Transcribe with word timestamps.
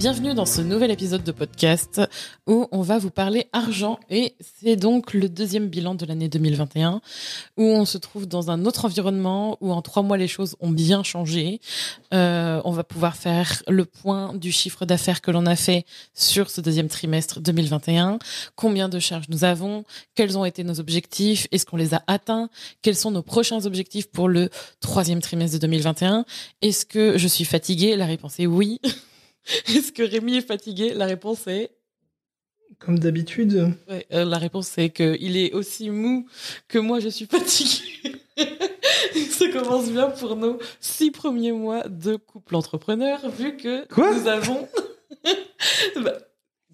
Bienvenue 0.00 0.32
dans 0.32 0.46
ce 0.46 0.62
nouvel 0.62 0.90
épisode 0.90 1.24
de 1.24 1.30
podcast 1.30 2.00
où 2.46 2.66
on 2.72 2.80
va 2.80 2.96
vous 2.96 3.10
parler 3.10 3.48
argent 3.52 4.00
et 4.08 4.34
c'est 4.40 4.76
donc 4.76 5.12
le 5.12 5.28
deuxième 5.28 5.68
bilan 5.68 5.94
de 5.94 6.06
l'année 6.06 6.30
2021 6.30 7.02
où 7.58 7.62
on 7.64 7.84
se 7.84 7.98
trouve 7.98 8.26
dans 8.26 8.50
un 8.50 8.64
autre 8.64 8.86
environnement 8.86 9.58
où 9.60 9.70
en 9.72 9.82
trois 9.82 10.02
mois 10.02 10.16
les 10.16 10.26
choses 10.26 10.56
ont 10.60 10.70
bien 10.70 11.02
changé. 11.02 11.60
Euh, 12.14 12.62
on 12.64 12.70
va 12.70 12.82
pouvoir 12.82 13.14
faire 13.14 13.62
le 13.68 13.84
point 13.84 14.32
du 14.34 14.52
chiffre 14.52 14.86
d'affaires 14.86 15.20
que 15.20 15.30
l'on 15.30 15.44
a 15.44 15.54
fait 15.54 15.84
sur 16.14 16.48
ce 16.48 16.62
deuxième 16.62 16.88
trimestre 16.88 17.38
2021, 17.38 18.20
combien 18.56 18.88
de 18.88 18.98
charges 19.00 19.28
nous 19.28 19.44
avons, 19.44 19.84
quels 20.14 20.38
ont 20.38 20.46
été 20.46 20.64
nos 20.64 20.80
objectifs, 20.80 21.46
est-ce 21.52 21.66
qu'on 21.66 21.76
les 21.76 21.92
a 21.92 22.02
atteints, 22.06 22.48
quels 22.80 22.96
sont 22.96 23.10
nos 23.10 23.22
prochains 23.22 23.66
objectifs 23.66 24.10
pour 24.10 24.30
le 24.30 24.48
troisième 24.80 25.20
trimestre 25.20 25.56
de 25.56 25.60
2021, 25.60 26.24
est-ce 26.62 26.86
que 26.86 27.18
je 27.18 27.28
suis 27.28 27.44
fatiguée? 27.44 27.96
La 27.96 28.06
réponse 28.06 28.40
est 28.40 28.46
oui. 28.46 28.80
Est-ce 29.68 29.92
que 29.92 30.02
Rémi 30.02 30.36
est 30.36 30.46
fatigué? 30.46 30.92
La 30.94 31.06
réponse 31.06 31.46
est. 31.46 31.70
Comme 32.78 32.98
d'habitude. 32.98 33.74
Ouais, 33.88 34.06
euh, 34.12 34.24
la 34.24 34.38
réponse 34.38 34.78
est 34.78 34.90
qu'il 34.90 35.36
est 35.36 35.52
aussi 35.52 35.90
mou 35.90 36.26
que 36.68 36.78
moi 36.78 37.00
je 37.00 37.08
suis 37.08 37.26
fatiguée. 37.26 38.16
Ça 39.30 39.48
commence 39.48 39.90
bien 39.90 40.08
pour 40.10 40.36
nos 40.36 40.58
six 40.80 41.10
premiers 41.10 41.52
mois 41.52 41.86
de 41.88 42.16
couple 42.16 42.56
entrepreneur, 42.56 43.18
vu 43.30 43.56
que 43.56 43.86
Quoi? 43.88 44.14
nous 44.14 44.26
avons. 44.28 44.68
Bah, 46.02 46.12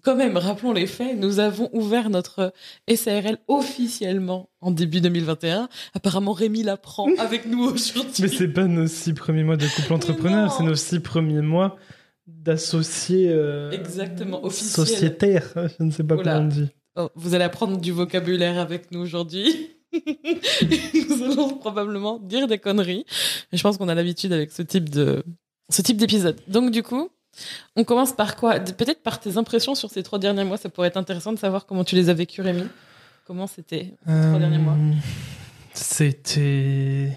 quand 0.03 0.15
même, 0.15 0.37
rappelons 0.37 0.71
les 0.71 0.87
faits, 0.87 1.17
nous 1.17 1.39
avons 1.39 1.69
ouvert 1.73 2.09
notre 2.09 2.53
SARL 2.93 3.37
officiellement 3.49 4.49
en 4.61 4.71
début 4.71 5.01
2021. 5.01 5.67
Apparemment, 5.93 6.31
Rémi 6.31 6.63
l'apprend 6.63 7.07
avec 7.17 7.45
nous 7.45 7.65
aujourd'hui. 7.65 8.21
Mais 8.21 8.29
c'est 8.29 8.47
pas 8.47 8.63
nos 8.65 8.87
six 8.87 9.13
premiers 9.13 9.43
mois 9.43 9.57
de 9.57 9.65
couple 9.67 9.91
entrepreneur, 9.91 10.49
c'est 10.53 10.63
nos 10.63 10.75
six 10.75 11.01
premiers 11.01 11.41
mois 11.41 11.75
d'associés 12.27 13.29
euh, 13.31 13.71
Exactement, 13.71 14.43
officiel. 14.45 14.85
sociétaires. 14.85 15.53
Je 15.79 15.83
ne 15.83 15.91
sais 15.91 16.03
pas 16.03 16.15
Oula. 16.15 16.33
comment 16.33 16.45
on 16.45 16.47
dit. 16.47 16.67
Oh, 16.97 17.09
vous 17.15 17.33
allez 17.35 17.43
apprendre 17.45 17.77
du 17.79 17.91
vocabulaire 17.91 18.59
avec 18.59 18.91
nous 18.91 18.99
aujourd'hui. 18.99 19.71
nous 19.93 21.23
allons 21.23 21.57
probablement 21.57 22.19
dire 22.19 22.47
des 22.47 22.57
conneries. 22.59 23.05
Mais 23.51 23.57
je 23.57 23.63
pense 23.63 23.77
qu'on 23.77 23.87
a 23.87 23.95
l'habitude 23.95 24.33
avec 24.33 24.51
ce 24.51 24.61
type 24.61 24.89
de 24.89 25.23
ce 25.69 25.81
type 25.81 25.97
d'épisode. 25.97 26.39
Donc 26.47 26.71
du 26.71 26.83
coup, 26.83 27.09
on 27.75 27.83
commence 27.83 28.13
par 28.13 28.35
quoi? 28.35 28.59
Peut-être 28.59 29.03
par 29.03 29.19
tes 29.19 29.37
impressions 29.37 29.75
sur 29.75 29.89
ces 29.89 30.03
trois 30.03 30.19
derniers 30.19 30.43
mois. 30.43 30.57
Ça 30.57 30.69
pourrait 30.69 30.87
être 30.89 30.97
intéressant 30.97 31.31
de 31.33 31.39
savoir 31.39 31.65
comment 31.65 31.83
tu 31.83 31.95
les 31.95 32.09
as 32.09 32.13
vécus, 32.13 32.43
Rémi. 32.43 32.63
Comment 33.25 33.47
c'était 33.47 33.93
ces 34.05 34.21
trois 34.27 34.39
derniers 34.39 34.57
mois? 34.57 34.73
Euh, 34.73 34.93
C'était 35.73 37.11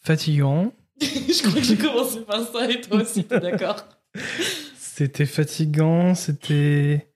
fatigant. 0.00 0.72
Je 1.28 1.42
crois 1.42 1.60
que 1.60 1.66
j'ai 1.66 1.76
commencé 1.76 2.20
par 2.20 2.46
ça 2.46 2.70
et 2.70 2.80
toi 2.80 3.02
aussi, 3.02 3.24
d'accord 3.24 3.86
C'était 4.78 5.26
fatigant, 5.26 6.14
c'était 6.14 7.12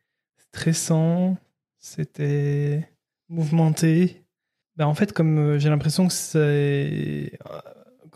stressant, 0.53 1.37
c'était 1.79 2.89
mouvementé. 3.29 4.23
Ben, 4.77 4.87
en 4.87 4.95
fait, 4.95 5.13
comme 5.13 5.39
euh, 5.39 5.59
j'ai 5.59 5.69
l'impression 5.69 6.07
que 6.07 6.13
c'est. 6.13 7.33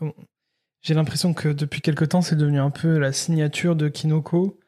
euh, 0.03 0.11
J'ai 0.83 0.95
l'impression 0.95 1.35
que 1.35 1.49
depuis 1.49 1.81
quelque 1.81 2.05
temps, 2.05 2.23
c'est 2.23 2.37
devenu 2.37 2.59
un 2.59 2.71
peu 2.71 2.99
la 2.99 3.13
signature 3.13 3.77
de 3.77 3.89
Kinoko. 3.89 4.59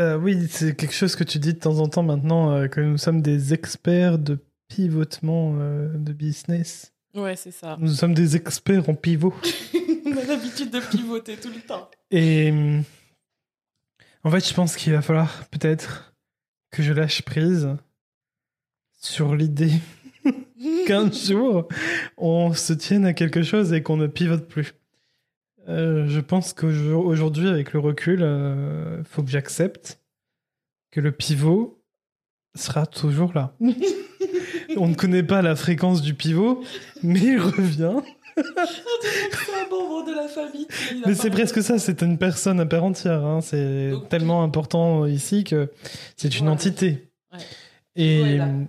Euh, 0.00 0.16
oui, 0.16 0.46
c'est 0.50 0.74
quelque 0.76 0.94
chose 0.94 1.16
que 1.16 1.24
tu 1.24 1.38
dis 1.38 1.54
de 1.54 1.58
temps 1.58 1.78
en 1.78 1.88
temps 1.88 2.02
maintenant, 2.02 2.68
que 2.68 2.80
nous 2.80 2.98
sommes 2.98 3.22
des 3.22 3.54
experts 3.54 4.18
de 4.18 4.38
pivotement 4.68 5.54
de 5.54 6.12
business. 6.12 6.93
Ouais, 7.14 7.36
c'est 7.36 7.52
ça. 7.52 7.76
Nous 7.78 7.92
sommes 7.92 8.14
des 8.14 8.36
experts 8.36 8.88
en 8.88 8.94
pivot. 8.94 9.34
on 10.06 10.16
a 10.16 10.24
l'habitude 10.24 10.70
de 10.70 10.80
pivoter 10.80 11.36
tout 11.36 11.50
le 11.50 11.60
temps. 11.60 11.88
Et 12.10 12.52
en 14.24 14.30
fait, 14.30 14.48
je 14.48 14.54
pense 14.54 14.76
qu'il 14.76 14.92
va 14.92 15.02
falloir 15.02 15.46
peut-être 15.48 16.14
que 16.70 16.82
je 16.82 16.92
lâche 16.92 17.22
prise 17.22 17.76
sur 19.00 19.36
l'idée 19.36 19.72
qu'un 20.86 21.10
jour 21.12 21.68
on 22.16 22.52
se 22.52 22.72
tienne 22.72 23.04
à 23.04 23.12
quelque 23.12 23.42
chose 23.42 23.72
et 23.72 23.82
qu'on 23.82 23.96
ne 23.96 24.06
pivote 24.06 24.48
plus. 24.48 24.74
Euh, 25.68 26.08
je 26.08 26.20
pense 26.20 26.52
qu'aujourd'hui, 26.52 27.48
avec 27.48 27.72
le 27.72 27.78
recul, 27.78 28.20
il 28.98 29.04
faut 29.04 29.22
que 29.22 29.30
j'accepte 29.30 30.00
que 30.90 31.00
le 31.00 31.12
pivot 31.12 31.80
sera 32.54 32.86
toujours 32.86 33.32
là. 33.34 33.54
on 34.76 34.88
ne 34.88 34.94
connaît 34.94 35.22
pas 35.22 35.42
la 35.42 35.56
fréquence 35.56 36.02
du 36.02 36.14
pivot, 36.14 36.62
mais 37.02 37.20
il 37.20 37.38
revient. 37.40 37.96
C'est 38.36 38.42
un 38.42 39.68
mot 39.70 40.02
de 40.04 40.14
la 40.14 40.26
famille. 40.28 40.66
Mais 41.06 41.14
c'est 41.14 41.30
presque 41.30 41.62
ça, 41.62 41.78
c'est 41.78 42.02
une 42.02 42.18
personne 42.18 42.58
à 42.60 42.66
part 42.66 42.82
entière. 42.84 43.24
hein. 43.24 43.40
C'est 43.40 43.90
Donc, 43.90 44.08
tellement 44.08 44.42
important 44.42 45.06
ici 45.06 45.44
que 45.44 45.70
c'est 46.16 46.36
une 46.38 46.46
Ouais. 46.46 46.52
entité. 46.52 47.08
Ouais. 47.32 47.38
Et 47.96 48.40
euh, 48.40 48.64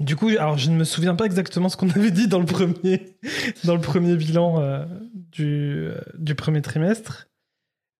du 0.00 0.16
coup, 0.16 0.28
alors 0.28 0.58
je 0.58 0.70
ne 0.70 0.76
me 0.76 0.84
souviens 0.84 1.14
pas 1.14 1.24
exactement 1.24 1.68
ce 1.70 1.76
qu'on 1.78 1.88
avait 1.90 2.10
dit 2.10 2.28
dans 2.28 2.40
le 2.40 2.44
premier, 2.46 3.16
dans 3.64 3.74
le 3.74 3.80
premier 3.80 4.16
bilan 4.16 4.60
euh, 4.60 4.84
du, 5.14 5.86
euh, 5.86 5.94
du 6.18 6.34
premier 6.34 6.60
trimestre. 6.60 7.28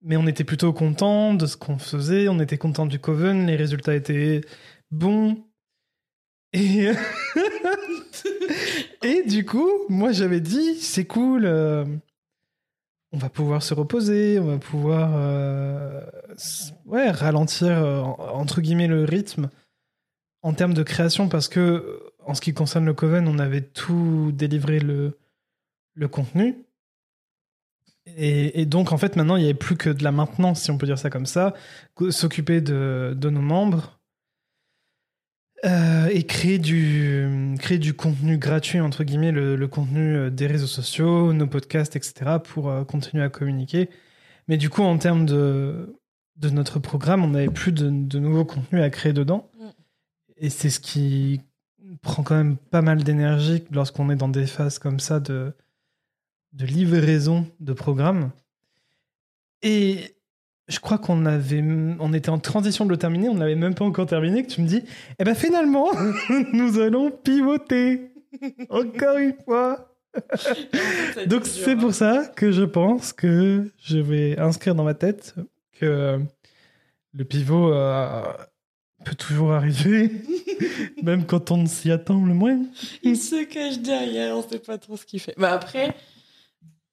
Mais 0.04 0.16
on 0.16 0.26
était 0.26 0.44
plutôt 0.44 0.72
content 0.72 1.32
de 1.32 1.46
ce 1.46 1.56
qu'on 1.56 1.78
faisait, 1.78 2.28
on 2.28 2.40
était 2.40 2.58
content 2.58 2.86
du 2.86 2.98
Coven, 2.98 3.46
les 3.46 3.54
résultats 3.56 3.94
étaient 3.94 4.40
bons. 4.90 5.38
Et, 6.54 6.90
et 9.02 9.22
du 9.24 9.44
coup, 9.44 9.70
moi 9.88 10.12
j'avais 10.12 10.40
dit, 10.40 10.74
c'est 10.76 11.04
cool, 11.06 11.44
euh, 11.46 11.84
on 13.12 13.18
va 13.18 13.28
pouvoir 13.28 13.62
se 13.62 13.74
reposer, 13.74 14.38
on 14.38 14.46
va 14.46 14.58
pouvoir 14.58 15.12
euh, 15.14 16.00
ouais, 16.86 17.10
ralentir 17.10 17.70
euh, 17.70 18.00
en- 18.00 18.16
entre 18.40 18.60
guillemets 18.60 18.86
le 18.88 19.04
rythme 19.04 19.48
en 20.42 20.52
termes 20.54 20.74
de 20.74 20.82
création 20.82 21.28
parce 21.28 21.48
que 21.48 21.60
euh, 21.60 21.98
en 22.24 22.34
ce 22.34 22.40
qui 22.40 22.54
concerne 22.54 22.84
le 22.84 22.94
Coven, 22.94 23.26
on 23.28 23.38
avait 23.38 23.62
tout 23.62 24.30
délivré 24.32 24.78
le, 24.78 25.18
le 25.94 26.08
contenu. 26.08 26.56
Et, 28.16 28.60
et 28.60 28.66
donc, 28.66 28.92
en 28.92 28.98
fait, 28.98 29.16
maintenant, 29.16 29.36
il 29.36 29.40
n'y 29.40 29.44
avait 29.46 29.54
plus 29.54 29.76
que 29.76 29.88
de 29.90 30.02
la 30.04 30.12
maintenance, 30.12 30.62
si 30.62 30.70
on 30.70 30.78
peut 30.78 30.86
dire 30.86 30.98
ça 30.98 31.08
comme 31.10 31.26
ça, 31.26 31.54
s'occuper 32.10 32.60
de, 32.60 33.14
de 33.16 33.30
nos 33.30 33.40
membres 33.40 34.00
euh, 35.64 36.08
et 36.08 36.24
créer 36.24 36.58
du, 36.58 37.54
créer 37.60 37.78
du 37.78 37.94
contenu 37.94 38.36
gratuit, 38.36 38.80
entre 38.80 39.04
guillemets, 39.04 39.30
le, 39.30 39.54
le 39.54 39.68
contenu 39.68 40.16
euh, 40.16 40.30
des 40.30 40.48
réseaux 40.48 40.66
sociaux, 40.66 41.32
nos 41.32 41.46
podcasts, 41.46 41.94
etc., 41.94 42.38
pour 42.42 42.68
euh, 42.68 42.84
continuer 42.84 43.22
à 43.22 43.28
communiquer. 43.28 43.88
Mais 44.48 44.56
du 44.56 44.70
coup, 44.70 44.82
en 44.82 44.98
termes 44.98 45.24
de, 45.24 45.96
de 46.36 46.50
notre 46.50 46.80
programme, 46.80 47.22
on 47.22 47.28
n'avait 47.28 47.46
plus 47.46 47.70
de, 47.70 47.88
de 47.90 48.18
nouveaux 48.18 48.44
contenus 48.44 48.82
à 48.82 48.90
créer 48.90 49.12
dedans. 49.12 49.50
Mm. 49.56 49.68
Et 50.38 50.50
c'est 50.50 50.70
ce 50.70 50.80
qui 50.80 51.40
prend 52.00 52.24
quand 52.24 52.34
même 52.34 52.56
pas 52.56 52.82
mal 52.82 53.04
d'énergie 53.04 53.62
lorsqu'on 53.70 54.10
est 54.10 54.16
dans 54.16 54.28
des 54.28 54.46
phases 54.46 54.80
comme 54.80 54.98
ça 54.98 55.20
de, 55.20 55.52
de 56.54 56.66
livraison 56.66 57.46
de 57.60 57.72
programmes. 57.72 58.32
Et 59.62 60.16
je 60.68 60.78
crois 60.78 60.98
qu'on 60.98 61.26
avait, 61.26 61.62
on 61.98 62.12
était 62.12 62.30
en 62.30 62.38
transition 62.38 62.84
de 62.84 62.90
le 62.90 62.96
terminer, 62.96 63.28
on 63.28 63.34
n'avait 63.34 63.56
même 63.56 63.74
pas 63.74 63.84
encore 63.84 64.06
terminé, 64.06 64.44
que 64.44 64.50
tu 64.50 64.62
me 64.62 64.68
dis, 64.68 64.82
eh 65.18 65.24
ben 65.24 65.34
finalement, 65.34 65.88
nous 66.52 66.78
allons 66.78 67.10
pivoter. 67.10 68.12
Encore 68.70 69.18
une 69.18 69.34
fois. 69.44 69.94
Donc 71.26 71.46
c'est 71.46 71.76
pour 71.76 71.94
ça 71.94 72.26
que 72.36 72.52
je 72.52 72.62
pense 72.62 73.12
que 73.12 73.70
je 73.82 73.98
vais 73.98 74.38
inscrire 74.38 74.74
dans 74.74 74.84
ma 74.84 74.94
tête 74.94 75.34
que 75.78 76.18
le 77.14 77.24
pivot 77.24 77.72
euh, 77.72 78.22
peut 79.04 79.14
toujours 79.14 79.52
arriver, 79.52 80.10
même 81.02 81.24
quand 81.24 81.50
on 81.50 81.58
ne 81.58 81.66
s'y 81.66 81.90
attend 81.90 82.24
le 82.24 82.34
moins. 82.34 82.60
Il 83.02 83.16
se 83.16 83.44
cache 83.44 83.78
derrière, 83.78 84.36
on 84.36 84.42
sait 84.42 84.58
pas 84.58 84.78
trop 84.78 84.96
ce 84.96 85.06
qu'il 85.06 85.20
fait. 85.20 85.34
Bah 85.36 85.52
après, 85.52 85.94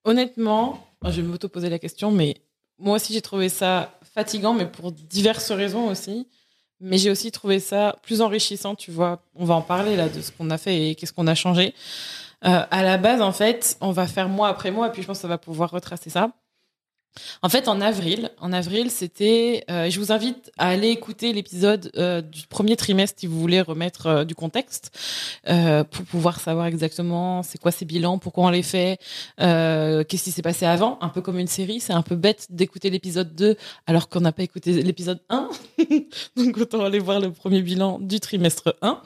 honnêtement, 0.03 0.87
je 1.03 1.21
vais 1.21 1.27
m'auto-poser 1.27 1.69
la 1.69 1.79
question, 1.79 2.11
mais 2.11 2.35
moi 2.79 2.95
aussi 2.95 3.13
j'ai 3.13 3.21
trouvé 3.21 3.49
ça 3.49 3.91
fatigant, 4.13 4.53
mais 4.53 4.65
pour 4.65 4.91
diverses 4.91 5.51
raisons 5.51 5.87
aussi. 5.89 6.27
Mais 6.81 6.97
j'ai 6.97 7.11
aussi 7.11 7.29
trouvé 7.31 7.59
ça 7.59 7.97
plus 8.03 8.21
enrichissant, 8.21 8.73
tu 8.73 8.89
vois. 8.91 9.21
On 9.35 9.43
va 9.43 9.53
en 9.55 9.61
parler 9.61 9.97
là 9.97 10.07
de 10.07 10.21
ce 10.21 10.31
qu'on 10.31 10.49
a 10.49 10.57
fait 10.57 10.89
et 10.89 10.95
qu'est-ce 10.95 11.11
qu'on 11.11 11.27
a 11.27 11.35
changé. 11.35 11.73
Euh, 12.45 12.63
à 12.71 12.83
la 12.83 12.97
base, 12.97 13.21
en 13.21 13.33
fait, 13.33 13.77
on 13.81 13.91
va 13.91 14.07
faire 14.07 14.29
mois 14.29 14.47
après 14.47 14.71
mois, 14.71 14.87
et 14.87 14.91
puis 14.91 15.01
je 15.01 15.07
pense 15.07 15.17
que 15.17 15.23
ça 15.23 15.27
va 15.27 15.37
pouvoir 15.37 15.71
retracer 15.71 16.09
ça. 16.09 16.31
En 17.41 17.49
fait, 17.49 17.67
en 17.67 17.81
avril, 17.81 18.31
en 18.39 18.53
avril, 18.53 18.91
c'était. 18.91 19.63
Euh, 19.69 19.89
je 19.89 19.99
vous 19.99 20.11
invite 20.11 20.51
à 20.57 20.69
aller 20.69 20.89
écouter 20.89 21.33
l'épisode 21.33 21.91
euh, 21.95 22.21
du 22.21 22.47
premier 22.47 22.75
trimestre 22.75 23.19
si 23.19 23.27
vous 23.27 23.39
voulez 23.39 23.61
remettre 23.61 24.07
euh, 24.07 24.23
du 24.25 24.35
contexte 24.35 24.91
pour 25.91 26.05
pouvoir 26.05 26.39
savoir 26.39 26.67
exactement 26.67 27.43
c'est 27.43 27.57
quoi 27.57 27.71
ces 27.71 27.85
bilans, 27.85 28.17
pourquoi 28.17 28.45
on 28.45 28.49
les 28.49 28.63
fait, 28.63 28.99
qu'est-ce 29.37 30.23
qui 30.23 30.31
s'est 30.31 30.41
passé 30.41 30.65
avant. 30.65 30.97
Un 31.01 31.09
peu 31.09 31.21
comme 31.21 31.39
une 31.39 31.47
série, 31.47 31.79
c'est 31.79 31.93
un 31.93 32.01
peu 32.01 32.15
bête 32.15 32.47
d'écouter 32.49 32.89
l'épisode 32.89 33.33
2 33.35 33.57
alors 33.87 34.09
qu'on 34.09 34.21
n'a 34.21 34.31
pas 34.31 34.43
écouté 34.43 34.83
l'épisode 34.83 35.21
1. 35.29 35.49
Donc 36.37 36.57
autant 36.57 36.83
aller 36.83 36.99
voir 36.99 37.19
le 37.19 37.31
premier 37.31 37.61
bilan 37.61 37.99
du 37.99 38.19
trimestre 38.19 38.75
1. 38.81 39.01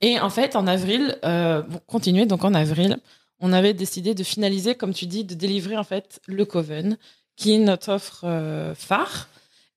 Et 0.00 0.20
en 0.20 0.30
fait, 0.30 0.54
en 0.54 0.66
avril, 0.66 1.18
bon, 1.22 1.80
continuer 1.86 2.26
donc 2.26 2.44
en 2.44 2.54
avril, 2.54 2.98
on 3.40 3.52
avait 3.52 3.74
décidé 3.74 4.14
de 4.14 4.22
finaliser, 4.22 4.74
comme 4.74 4.94
tu 4.94 5.06
dis, 5.06 5.24
de 5.24 5.34
délivrer 5.34 5.76
en 5.76 5.84
fait 5.84 6.20
le 6.26 6.44
Coven 6.44 6.96
qui 7.36 7.54
est 7.54 7.58
notre 7.58 7.92
offre 7.92 8.24
euh, 8.24 8.74
phare. 8.74 9.28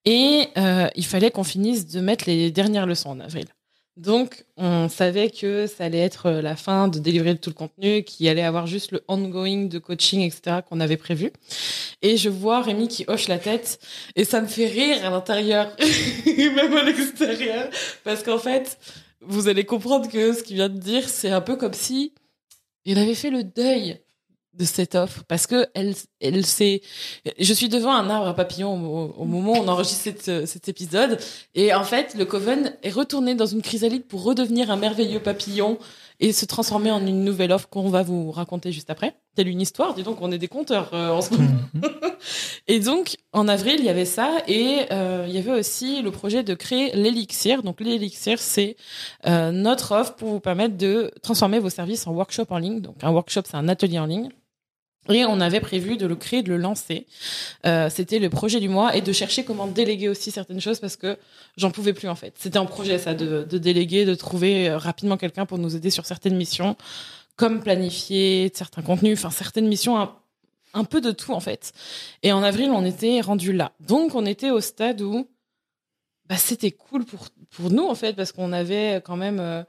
Et 0.05 0.47
euh, 0.57 0.87
il 0.95 1.05
fallait 1.05 1.31
qu'on 1.31 1.43
finisse 1.43 1.87
de 1.87 1.99
mettre 1.99 2.25
les 2.27 2.51
dernières 2.51 2.85
leçons 2.85 3.09
en 3.09 3.19
avril. 3.19 3.45
Donc, 3.97 4.45
on 4.57 4.89
savait 4.89 5.31
que 5.31 5.65
ça 5.65 5.85
allait 5.85 5.99
être 5.99 6.29
la 6.29 6.55
fin 6.55 6.87
de 6.87 6.99
délivrer 6.99 7.35
tout 7.35 7.49
le 7.49 7.55
contenu, 7.55 8.03
qu'il 8.03 8.29
allait 8.29 8.43
avoir 8.43 8.67
juste 8.67 8.91
le 8.91 9.03
ongoing 9.07 9.65
de 9.65 9.79
coaching, 9.79 10.21
etc., 10.21 10.59
qu'on 10.69 10.79
avait 10.79 10.97
prévu. 10.97 11.31
Et 12.03 12.15
je 12.15 12.29
vois 12.29 12.61
Rémi 12.61 12.87
qui 12.89 13.05
hoche 13.07 13.27
la 13.27 13.39
tête, 13.39 13.79
et 14.15 14.23
ça 14.23 14.39
me 14.39 14.45
fait 14.45 14.67
rire 14.67 15.03
à 15.03 15.09
l'intérieur, 15.09 15.75
même 16.27 16.77
à 16.77 16.83
l'extérieur, 16.83 17.69
parce 18.03 18.21
qu'en 18.21 18.37
fait, 18.37 18.77
vous 19.21 19.47
allez 19.47 19.65
comprendre 19.65 20.07
que 20.07 20.31
ce 20.31 20.43
qu'il 20.43 20.57
vient 20.57 20.69
de 20.69 20.77
dire, 20.77 21.09
c'est 21.09 21.31
un 21.31 21.41
peu 21.41 21.55
comme 21.55 21.73
si 21.73 22.13
il 22.85 22.99
avait 22.99 23.15
fait 23.15 23.31
le 23.31 23.43
deuil 23.43 23.99
de 24.57 24.65
cette 24.65 24.95
offre 24.95 25.23
parce 25.27 25.47
que 25.47 25.67
elle, 25.73 25.93
elle 26.19 26.45
s'est. 26.45 26.81
Je 27.39 27.53
suis 27.53 27.69
devant 27.69 27.93
un 27.93 28.09
arbre 28.09 28.27
à 28.27 28.33
papillons 28.33 28.73
au, 28.73 29.13
au 29.17 29.25
moment 29.25 29.53
où 29.53 29.57
on 29.57 29.67
enregistre 29.67 30.03
cette, 30.03 30.47
cet 30.47 30.67
épisode 30.69 31.19
et 31.55 31.73
en 31.73 31.83
fait 31.83 32.15
le 32.15 32.25
Coven 32.25 32.73
est 32.83 32.89
retourné 32.89 33.35
dans 33.35 33.45
une 33.45 33.61
chrysalide 33.61 34.05
pour 34.05 34.23
redevenir 34.23 34.71
un 34.71 34.77
merveilleux 34.77 35.19
papillon 35.19 35.77
et 36.19 36.33
se 36.33 36.45
transformer 36.45 36.91
en 36.91 37.05
une 37.05 37.23
nouvelle 37.23 37.51
offre 37.51 37.69
qu'on 37.69 37.89
va 37.89 38.01
vous 38.01 38.31
raconter 38.31 38.71
juste 38.71 38.89
après. 38.89 39.15
Telle 39.35 39.47
une 39.47 39.61
histoire, 39.61 39.93
dis 39.93 40.03
donc 40.03 40.17
on 40.21 40.31
est 40.31 40.39
des 40.39 40.47
conteurs 40.47 40.89
euh, 40.93 41.11
en 41.11 41.21
ce 41.21 41.33
moment. 41.33 41.49
et 42.67 42.79
donc 42.79 43.17
en 43.33 43.47
avril 43.47 43.75
il 43.79 43.85
y 43.85 43.89
avait 43.89 44.05
ça 44.05 44.37
et 44.47 44.85
euh, 44.91 45.25
il 45.27 45.35
y 45.35 45.37
avait 45.37 45.51
aussi 45.51 46.01
le 46.01 46.09
projet 46.11 46.43
de 46.43 46.55
créer 46.55 46.95
l'élixir. 46.95 47.61
Donc 47.61 47.79
l'élixir 47.81 48.39
c'est 48.39 48.75
euh, 49.27 49.51
notre 49.51 49.93
offre 49.93 50.15
pour 50.15 50.29
vous 50.29 50.39
permettre 50.39 50.75
de 50.75 51.11
transformer 51.21 51.59
vos 51.59 51.69
services 51.69 52.07
en 52.07 52.11
workshop 52.13 52.45
en 52.49 52.57
ligne. 52.57 52.81
Donc 52.81 52.95
un 53.03 53.11
workshop 53.11 53.41
c'est 53.45 53.57
un 53.57 53.67
atelier 53.67 53.99
en 53.99 54.07
ligne 54.07 54.29
et 55.09 55.25
on 55.25 55.39
avait 55.39 55.59
prévu 55.59 55.97
de 55.97 56.05
le 56.05 56.15
créer, 56.15 56.43
de 56.43 56.49
le 56.49 56.57
lancer. 56.57 57.05
Euh, 57.65 57.89
c'était 57.89 58.19
le 58.19 58.29
projet 58.29 58.59
du 58.59 58.69
mois 58.69 58.95
et 58.95 59.01
de 59.01 59.11
chercher 59.11 59.43
comment 59.43 59.67
déléguer 59.67 60.09
aussi 60.09 60.31
certaines 60.31 60.61
choses 60.61 60.79
parce 60.79 60.95
que 60.95 61.17
j'en 61.57 61.71
pouvais 61.71 61.93
plus 61.93 62.07
en 62.07 62.15
fait. 62.15 62.33
C'était 62.37 62.57
un 62.57 62.65
projet 62.65 62.97
ça 62.97 63.13
de, 63.13 63.43
déléguer, 63.57 64.05
de 64.05 64.15
trouver 64.15 64.69
euh, 64.69 64.77
rapidement 64.77 65.17
quelqu'un 65.17 65.45
pour 65.45 65.57
nous 65.57 65.75
aider 65.75 65.89
sur 65.89 66.05
certaines 66.05 66.35
missions, 66.35 66.75
comme 67.35 67.61
planifier 67.61 68.51
certains 68.53 68.81
contenus, 68.81 69.17
enfin 69.17 69.29
certaines 69.29 69.67
missions, 69.67 69.99
un, 69.99 70.15
un, 70.73 70.83
peu 70.83 71.01
de 71.01 71.11
tout 71.11 71.33
en 71.33 71.39
fait. 71.39 71.73
Et 72.23 72.31
en 72.31 72.43
avril, 72.43 72.69
on 72.71 72.85
était 72.85 73.21
rendu 73.21 73.53
là. 73.53 73.71
Donc 73.79 74.15
on 74.15 74.25
était 74.25 74.51
au 74.51 74.61
stade 74.61 75.01
où 75.01 75.27
bah, 76.27 76.37
c'était 76.37 76.71
cool 76.71 77.05
pour 77.05 77.27
pour 77.51 77.71
nous 77.71 77.87
en 77.87 77.95
fait 77.95 78.13
parce 78.13 78.31
qu'on 78.31 78.51
avait 78.51 79.01
quand 79.05 79.15
même 79.15 79.39
euh, 79.39 79.63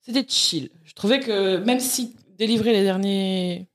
c'était 0.00 0.26
chill. 0.28 0.70
Je 0.84 0.94
trouvais 0.94 1.20
que 1.20 1.58
même 1.58 1.80
si 1.80 2.16
délivrer 2.38 2.72
les 2.72 2.82
derniers 2.82 3.68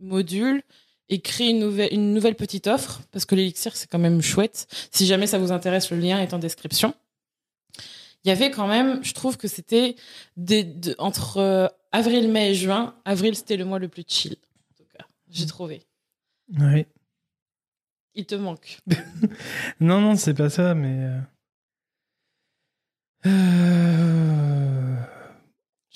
module 0.00 0.62
et 1.08 1.20
créer 1.20 1.50
une 1.50 1.60
nouvelle, 1.60 1.92
une 1.92 2.12
nouvelle 2.12 2.34
petite 2.34 2.66
offre, 2.66 3.00
parce 3.12 3.24
que 3.24 3.34
l'élixir, 3.34 3.76
c'est 3.76 3.88
quand 3.88 3.98
même 3.98 4.20
chouette. 4.22 4.66
Si 4.90 5.06
jamais 5.06 5.26
ça 5.26 5.38
vous 5.38 5.52
intéresse, 5.52 5.90
le 5.90 5.98
lien 5.98 6.20
est 6.20 6.34
en 6.34 6.38
description. 6.38 6.94
Il 8.24 8.28
y 8.28 8.32
avait 8.32 8.50
quand 8.50 8.66
même, 8.66 9.04
je 9.04 9.14
trouve 9.14 9.36
que 9.36 9.46
c'était 9.46 9.94
de, 10.36 10.96
entre 10.98 11.36
euh, 11.36 11.68
avril, 11.92 12.28
mai 12.28 12.50
et 12.50 12.54
juin. 12.54 12.96
Avril, 13.04 13.36
c'était 13.36 13.56
le 13.56 13.64
mois 13.64 13.78
le 13.78 13.86
plus 13.88 14.04
chill, 14.06 14.34
en 14.34 14.74
tout 14.74 14.88
cas. 14.98 15.06
J'ai 15.30 15.46
trouvé. 15.46 15.82
Oui. 16.58 16.86
Il 18.14 18.26
te 18.26 18.34
manque. 18.34 18.80
non, 19.80 20.00
non, 20.00 20.16
c'est 20.16 20.34
pas 20.34 20.50
ça, 20.50 20.74
mais. 20.74 21.08
Euh... 23.26 24.96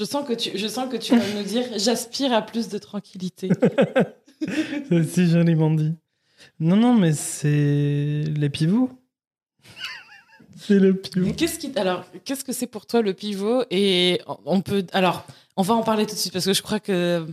Je 0.00 0.06
sens 0.06 0.26
que 0.26 0.32
tu, 0.32 0.56
je 0.56 0.66
sens 0.66 0.90
que 0.90 0.96
tu 0.96 1.14
vas 1.14 1.34
nous 1.36 1.42
dire, 1.42 1.64
j'aspire 1.76 2.32
à 2.32 2.40
plus 2.40 2.70
de 2.70 2.78
tranquillité. 2.78 3.50
c'est 4.88 5.04
si 5.04 5.26
joliment 5.28 5.70
dit. 5.70 5.92
Non, 6.58 6.76
non, 6.76 6.94
mais 6.94 7.12
c'est 7.12 8.24
les 8.34 8.48
pivots. 8.48 8.88
c'est 10.56 10.78
le 10.78 10.96
pivot. 10.96 11.34
Qu'est-ce 11.34 11.58
qui, 11.58 11.70
alors, 11.76 12.06
qu'est-ce 12.24 12.44
que 12.44 12.54
c'est 12.54 12.66
pour 12.66 12.86
toi 12.86 13.02
le 13.02 13.12
pivot? 13.12 13.64
Et 13.70 14.22
on 14.46 14.62
peut, 14.62 14.86
alors, 14.94 15.26
on 15.58 15.62
va 15.62 15.74
en 15.74 15.82
parler 15.82 16.06
tout 16.06 16.14
de 16.14 16.18
suite 16.18 16.32
parce 16.32 16.46
que 16.46 16.54
je 16.54 16.62
crois 16.62 16.80
que 16.80 17.26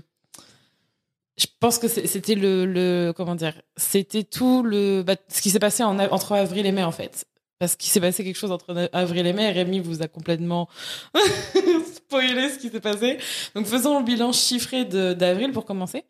je 1.39 1.45
pense 1.61 1.79
que 1.79 1.87
c'était 1.87 2.35
le, 2.35 2.65
le, 2.65 3.13
comment 3.15 3.35
dire, 3.35 3.53
c'était 3.77 4.25
tout 4.25 4.61
le, 4.61 5.03
bah, 5.03 5.15
ce 5.29 5.41
qui 5.41 5.51
s'est 5.51 5.59
passé 5.59 5.83
en, 5.83 5.97
entre 5.99 6.33
avril 6.33 6.65
et 6.65 6.73
mai 6.73 6.83
en 6.83 6.91
fait 6.91 7.25
parce 7.59 7.75
qu'il 7.75 7.89
s'est 7.89 8.01
passé 8.01 8.23
quelque 8.23 8.37
chose 8.37 8.51
entre 8.51 8.89
avril 8.93 9.25
et 9.25 9.33
mai. 9.33 9.51
Rémi 9.51 9.79
vous 9.79 10.01
a 10.01 10.07
complètement 10.07 10.67
spoilé 11.95 12.49
ce 12.49 12.59
qui 12.59 12.69
s'est 12.69 12.79
passé. 12.79 13.17
Donc 13.55 13.65
faisons 13.65 13.99
le 13.99 14.05
bilan 14.05 14.31
chiffré 14.31 14.85
d'avril 14.85 15.51
pour 15.51 15.65
commencer. 15.65 16.05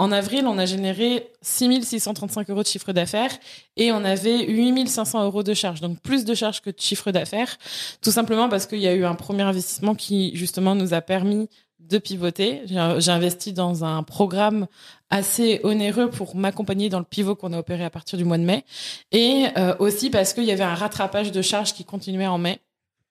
En 0.00 0.12
avril, 0.12 0.46
on 0.46 0.58
a 0.58 0.64
généré 0.64 1.28
6635 1.42 2.48
euros 2.50 2.62
de 2.62 2.68
chiffre 2.68 2.92
d'affaires 2.92 3.36
et 3.76 3.90
on 3.90 4.04
avait 4.04 4.44
8500 4.46 5.24
euros 5.24 5.42
de 5.42 5.54
charges. 5.54 5.80
Donc 5.80 6.00
plus 6.00 6.24
de 6.24 6.34
charges 6.34 6.60
que 6.60 6.70
de 6.70 6.78
chiffre 6.78 7.10
d'affaires. 7.10 7.56
Tout 8.00 8.12
simplement 8.12 8.48
parce 8.48 8.66
qu'il 8.66 8.78
y 8.78 8.86
a 8.86 8.94
eu 8.94 9.04
un 9.04 9.16
premier 9.16 9.42
investissement 9.42 9.96
qui 9.96 10.36
justement 10.36 10.76
nous 10.76 10.94
a 10.94 11.00
permis 11.00 11.48
de 11.80 11.98
pivoter. 11.98 12.62
J'ai 12.66 13.10
investi 13.10 13.52
dans 13.52 13.84
un 13.84 14.02
programme 14.02 14.66
assez 15.10 15.60
onéreux 15.62 16.10
pour 16.10 16.36
m'accompagner 16.36 16.88
dans 16.88 16.98
le 16.98 17.04
pivot 17.04 17.34
qu'on 17.34 17.52
a 17.52 17.58
opéré 17.58 17.84
à 17.84 17.90
partir 17.90 18.18
du 18.18 18.24
mois 18.24 18.38
de 18.38 18.42
mai. 18.42 18.64
Et 19.12 19.46
euh, 19.56 19.74
aussi 19.78 20.10
parce 20.10 20.32
qu'il 20.32 20.44
y 20.44 20.52
avait 20.52 20.64
un 20.64 20.74
rattrapage 20.74 21.32
de 21.32 21.42
charges 21.42 21.72
qui 21.72 21.84
continuait 21.84 22.26
en 22.26 22.38
mai. 22.38 22.60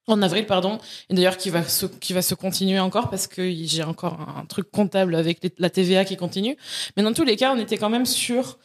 En 0.10 0.22
avril, 0.22 0.46
pardon, 0.46 0.80
et 1.10 1.16
d'ailleurs 1.16 1.36
qui 1.36 1.50
va 1.50 1.64
se 1.64 1.86
qui 1.86 2.14
va 2.14 2.22
se 2.22 2.34
continuer 2.34 2.80
encore 2.80 3.10
parce 3.10 3.28
que 3.28 3.52
j'ai 3.52 3.84
encore 3.84 4.18
un 4.38 4.46
truc 4.46 4.72
comptable 4.72 5.16
avec 5.16 5.46
la 5.58 5.70
TVA 5.70 6.06
qui 6.06 6.16
continue. 6.16 6.56
Mais 6.96 7.04
dans 7.04 7.12
tous 7.12 7.26
les 7.26 7.36
cas, 7.36 7.54
on 7.54 7.60
était 7.60 7.78
quand 7.78 7.90
même 7.90 8.06
sur, 8.06 8.58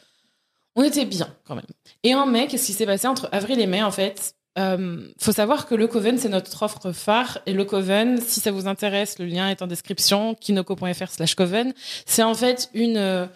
on 0.77 0.85
était 0.85 1.05
bien 1.05 1.35
quand 1.45 1.57
même. 1.57 1.67
Et 2.05 2.15
en 2.15 2.27
mai, 2.27 2.47
qu'est-ce 2.47 2.67
qui 2.67 2.73
s'est 2.73 2.87
passé 2.87 3.09
entre 3.09 3.29
avril 3.33 3.59
et 3.59 3.67
mai 3.67 3.83
en 3.83 3.91
fait? 3.91 4.37
Euh, 4.59 5.09
faut 5.19 5.33
savoir 5.33 5.67
que 5.67 5.75
le 5.75 5.87
Coven, 5.87 6.19
c'est 6.19 6.29
notre 6.29 6.63
offre 6.63 6.93
phare. 6.93 7.39
Et 7.47 7.53
le 7.53 7.65
Coven, 7.65 8.21
si 8.21 8.41
ça 8.41 8.51
vous 8.51 8.67
intéresse, 8.67 9.19
le 9.19 9.27
lien 9.27 9.49
est 9.49 9.63
en 9.63 9.67
description, 9.67 10.35
kinoko.fr 10.35 11.09
slash 11.09 11.35
Coven. 11.35 11.73
C'est 12.07 12.23
en 12.23 12.35
fait 12.35 12.71
une, 12.75 12.99
euh, 12.99 13.27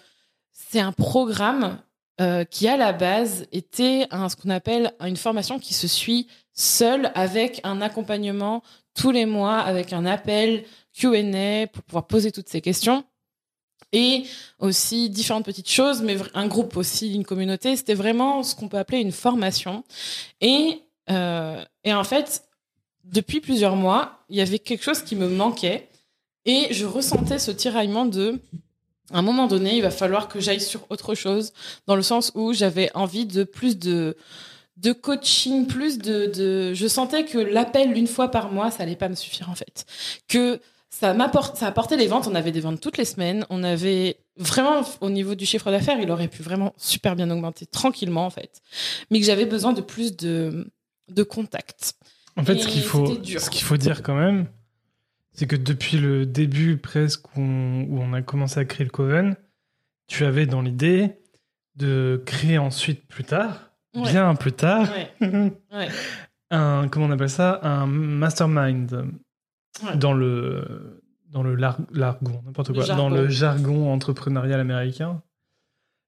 c'est 0.52 0.80
un 0.80 0.92
programme 0.92 1.78
euh, 2.20 2.44
qui, 2.44 2.68
à 2.68 2.76
la 2.76 2.92
base, 2.92 3.46
était 3.52 4.06
un, 4.10 4.28
ce 4.28 4.36
qu'on 4.36 4.50
appelle 4.50 4.92
une 5.00 5.16
formation 5.16 5.58
qui 5.58 5.74
se 5.74 5.88
suit 5.88 6.28
seule 6.52 7.10
avec 7.14 7.60
un 7.64 7.80
accompagnement 7.80 8.62
tous 8.94 9.10
les 9.10 9.26
mois, 9.26 9.58
avec 9.58 9.92
un 9.92 10.06
appel 10.06 10.64
Q&A 10.94 11.66
pour 11.66 11.82
pouvoir 11.82 12.06
poser 12.06 12.32
toutes 12.32 12.48
ces 12.48 12.60
questions. 12.60 13.04
Et 13.92 14.24
aussi 14.58 15.08
différentes 15.08 15.44
petites 15.44 15.70
choses, 15.70 16.02
mais 16.02 16.16
un 16.34 16.48
groupe 16.48 16.76
aussi, 16.76 17.14
une 17.14 17.24
communauté. 17.24 17.76
C'était 17.76 17.94
vraiment 17.94 18.42
ce 18.42 18.54
qu'on 18.54 18.68
peut 18.68 18.78
appeler 18.78 18.98
une 18.98 19.12
formation. 19.12 19.84
Et 20.40 20.82
euh, 21.10 21.64
et 21.84 21.94
en 21.94 22.04
fait, 22.04 22.44
depuis 23.04 23.40
plusieurs 23.40 23.76
mois, 23.76 24.24
il 24.28 24.36
y 24.36 24.40
avait 24.40 24.58
quelque 24.58 24.82
chose 24.82 25.02
qui 25.02 25.16
me 25.16 25.28
manquait 25.28 25.88
et 26.44 26.68
je 26.72 26.86
ressentais 26.86 27.38
ce 27.38 27.50
tiraillement 27.50 28.06
de 28.06 28.40
à 29.12 29.18
un 29.18 29.22
moment 29.22 29.46
donné, 29.46 29.76
il 29.76 29.82
va 29.82 29.90
falloir 29.90 30.26
que 30.26 30.40
j'aille 30.40 30.60
sur 30.60 30.84
autre 30.90 31.14
chose, 31.14 31.52
dans 31.86 31.94
le 31.94 32.02
sens 32.02 32.32
où 32.34 32.52
j'avais 32.52 32.90
envie 32.94 33.26
de 33.26 33.44
plus 33.44 33.78
de 33.78 34.16
de 34.76 34.92
coaching, 34.92 35.66
plus 35.66 35.96
de, 35.96 36.26
de... 36.26 36.74
je 36.74 36.86
sentais 36.86 37.24
que 37.24 37.38
l'appel 37.38 37.96
une 37.96 38.06
fois 38.06 38.30
par 38.30 38.52
mois, 38.52 38.70
ça 38.70 38.82
allait 38.82 38.96
pas 38.96 39.08
me 39.08 39.14
suffire 39.14 39.48
en 39.48 39.54
fait. 39.54 39.86
Que 40.28 40.60
ça 40.90 41.14
m'apporte, 41.14 41.56
ça 41.56 41.66
apportait 41.66 41.96
les 41.96 42.06
ventes. 42.06 42.26
On 42.26 42.34
avait 42.34 42.52
des 42.52 42.60
ventes 42.60 42.80
toutes 42.80 42.98
les 42.98 43.06
semaines. 43.06 43.46
On 43.48 43.62
avait 43.62 44.18
vraiment 44.36 44.82
au 45.00 45.08
niveau 45.08 45.34
du 45.34 45.46
chiffre 45.46 45.70
d'affaires, 45.70 45.98
il 46.00 46.10
aurait 46.10 46.28
pu 46.28 46.42
vraiment 46.42 46.74
super 46.76 47.16
bien 47.16 47.30
augmenter 47.30 47.64
tranquillement 47.64 48.26
en 48.26 48.30
fait, 48.30 48.60
mais 49.10 49.18
que 49.18 49.24
j'avais 49.24 49.46
besoin 49.46 49.72
de 49.72 49.80
plus 49.80 50.14
de 50.14 50.70
de 51.08 51.22
contact. 51.22 51.94
En 52.36 52.44
fait, 52.44 52.58
ce 52.58 52.68
qu'il 52.68 52.82
faut, 52.82 53.06
ce 53.06 53.50
qu'il 53.50 53.62
faut 53.64 53.76
dire 53.76 54.02
quand 54.02 54.14
même, 54.16 54.46
c'est 55.32 55.46
que 55.46 55.56
depuis 55.56 55.98
le 55.98 56.26
début 56.26 56.76
presque 56.76 57.26
où 57.36 57.40
on, 57.40 57.82
où 57.88 57.98
on, 58.00 58.12
a 58.12 58.22
commencé 58.22 58.60
à 58.60 58.64
créer 58.64 58.84
le 58.84 58.90
Coven, 58.90 59.36
tu 60.06 60.24
avais 60.24 60.46
dans 60.46 60.62
l'idée 60.62 61.16
de 61.76 62.22
créer 62.26 62.58
ensuite 62.58 63.06
plus 63.06 63.24
tard, 63.24 63.70
Ouais. 63.94 64.10
bien 64.10 64.34
plus 64.34 64.52
tard, 64.52 64.86
Ouais. 65.20 65.88
un 66.50 66.88
comment 66.88 67.06
on 67.06 67.10
appelle 67.10 67.30
ça, 67.30 67.60
un 67.62 67.86
mastermind 67.86 69.06
dans 69.96 70.12
le 70.12 71.02
dans 71.30 71.42
le 71.42 71.54
lar- 71.54 71.78
l'argon, 71.92 72.42
n'importe 72.46 72.72
quoi, 72.72 72.84
jargon. 72.84 73.08
dans 73.10 73.14
le 73.14 73.28
jargon 73.28 73.92
entrepreneurial 73.92 74.60
américain. 74.60 75.22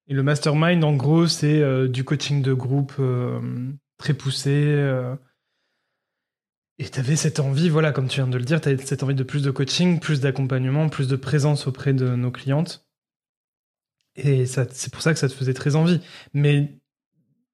Et 0.07 0.15
le 0.15 0.23
mastermind, 0.23 0.83
en 0.85 0.95
gros, 0.95 1.27
c'est 1.27 1.61
euh, 1.61 1.87
du 1.89 2.03
coaching 2.05 2.41
de 2.41 2.55
groupe 2.55 2.95
euh, 2.99 3.41
très 3.99 4.15
poussé. 4.15 4.51
euh. 4.51 5.15
et 6.79 6.89
tu 6.89 6.99
avais 6.99 7.17
cette 7.17 7.41
envie, 7.41 7.69
voilà, 7.69 7.93
comme 7.93 8.09
tu 8.09 8.17
viens 8.17 8.29
de 8.29 8.39
le 8.39 8.45
dire, 8.45 8.61
tu 8.61 8.69
avais 8.69 8.85
cette 8.85 9.03
envie 9.03 9.15
de 9.15 9.25
plus 9.25 9.43
de 9.43 9.51
coaching, 9.51 10.01
plus 10.01 10.21
d'accompagnement, 10.21 10.89
plus 10.89 11.09
de 11.09 11.17
présence 11.17 11.67
auprès 11.67 11.93
de 11.93 12.15
nos 12.15 12.31
clientes. 12.31 12.89
Et 14.17 14.47
c'est 14.47 14.93
pour 14.93 15.03
ça 15.03 15.13
que 15.13 15.19
ça 15.19 15.29
te 15.29 15.35
faisait 15.35 15.55
très 15.55 15.77
envie. 15.77 16.01
Mais 16.33 16.81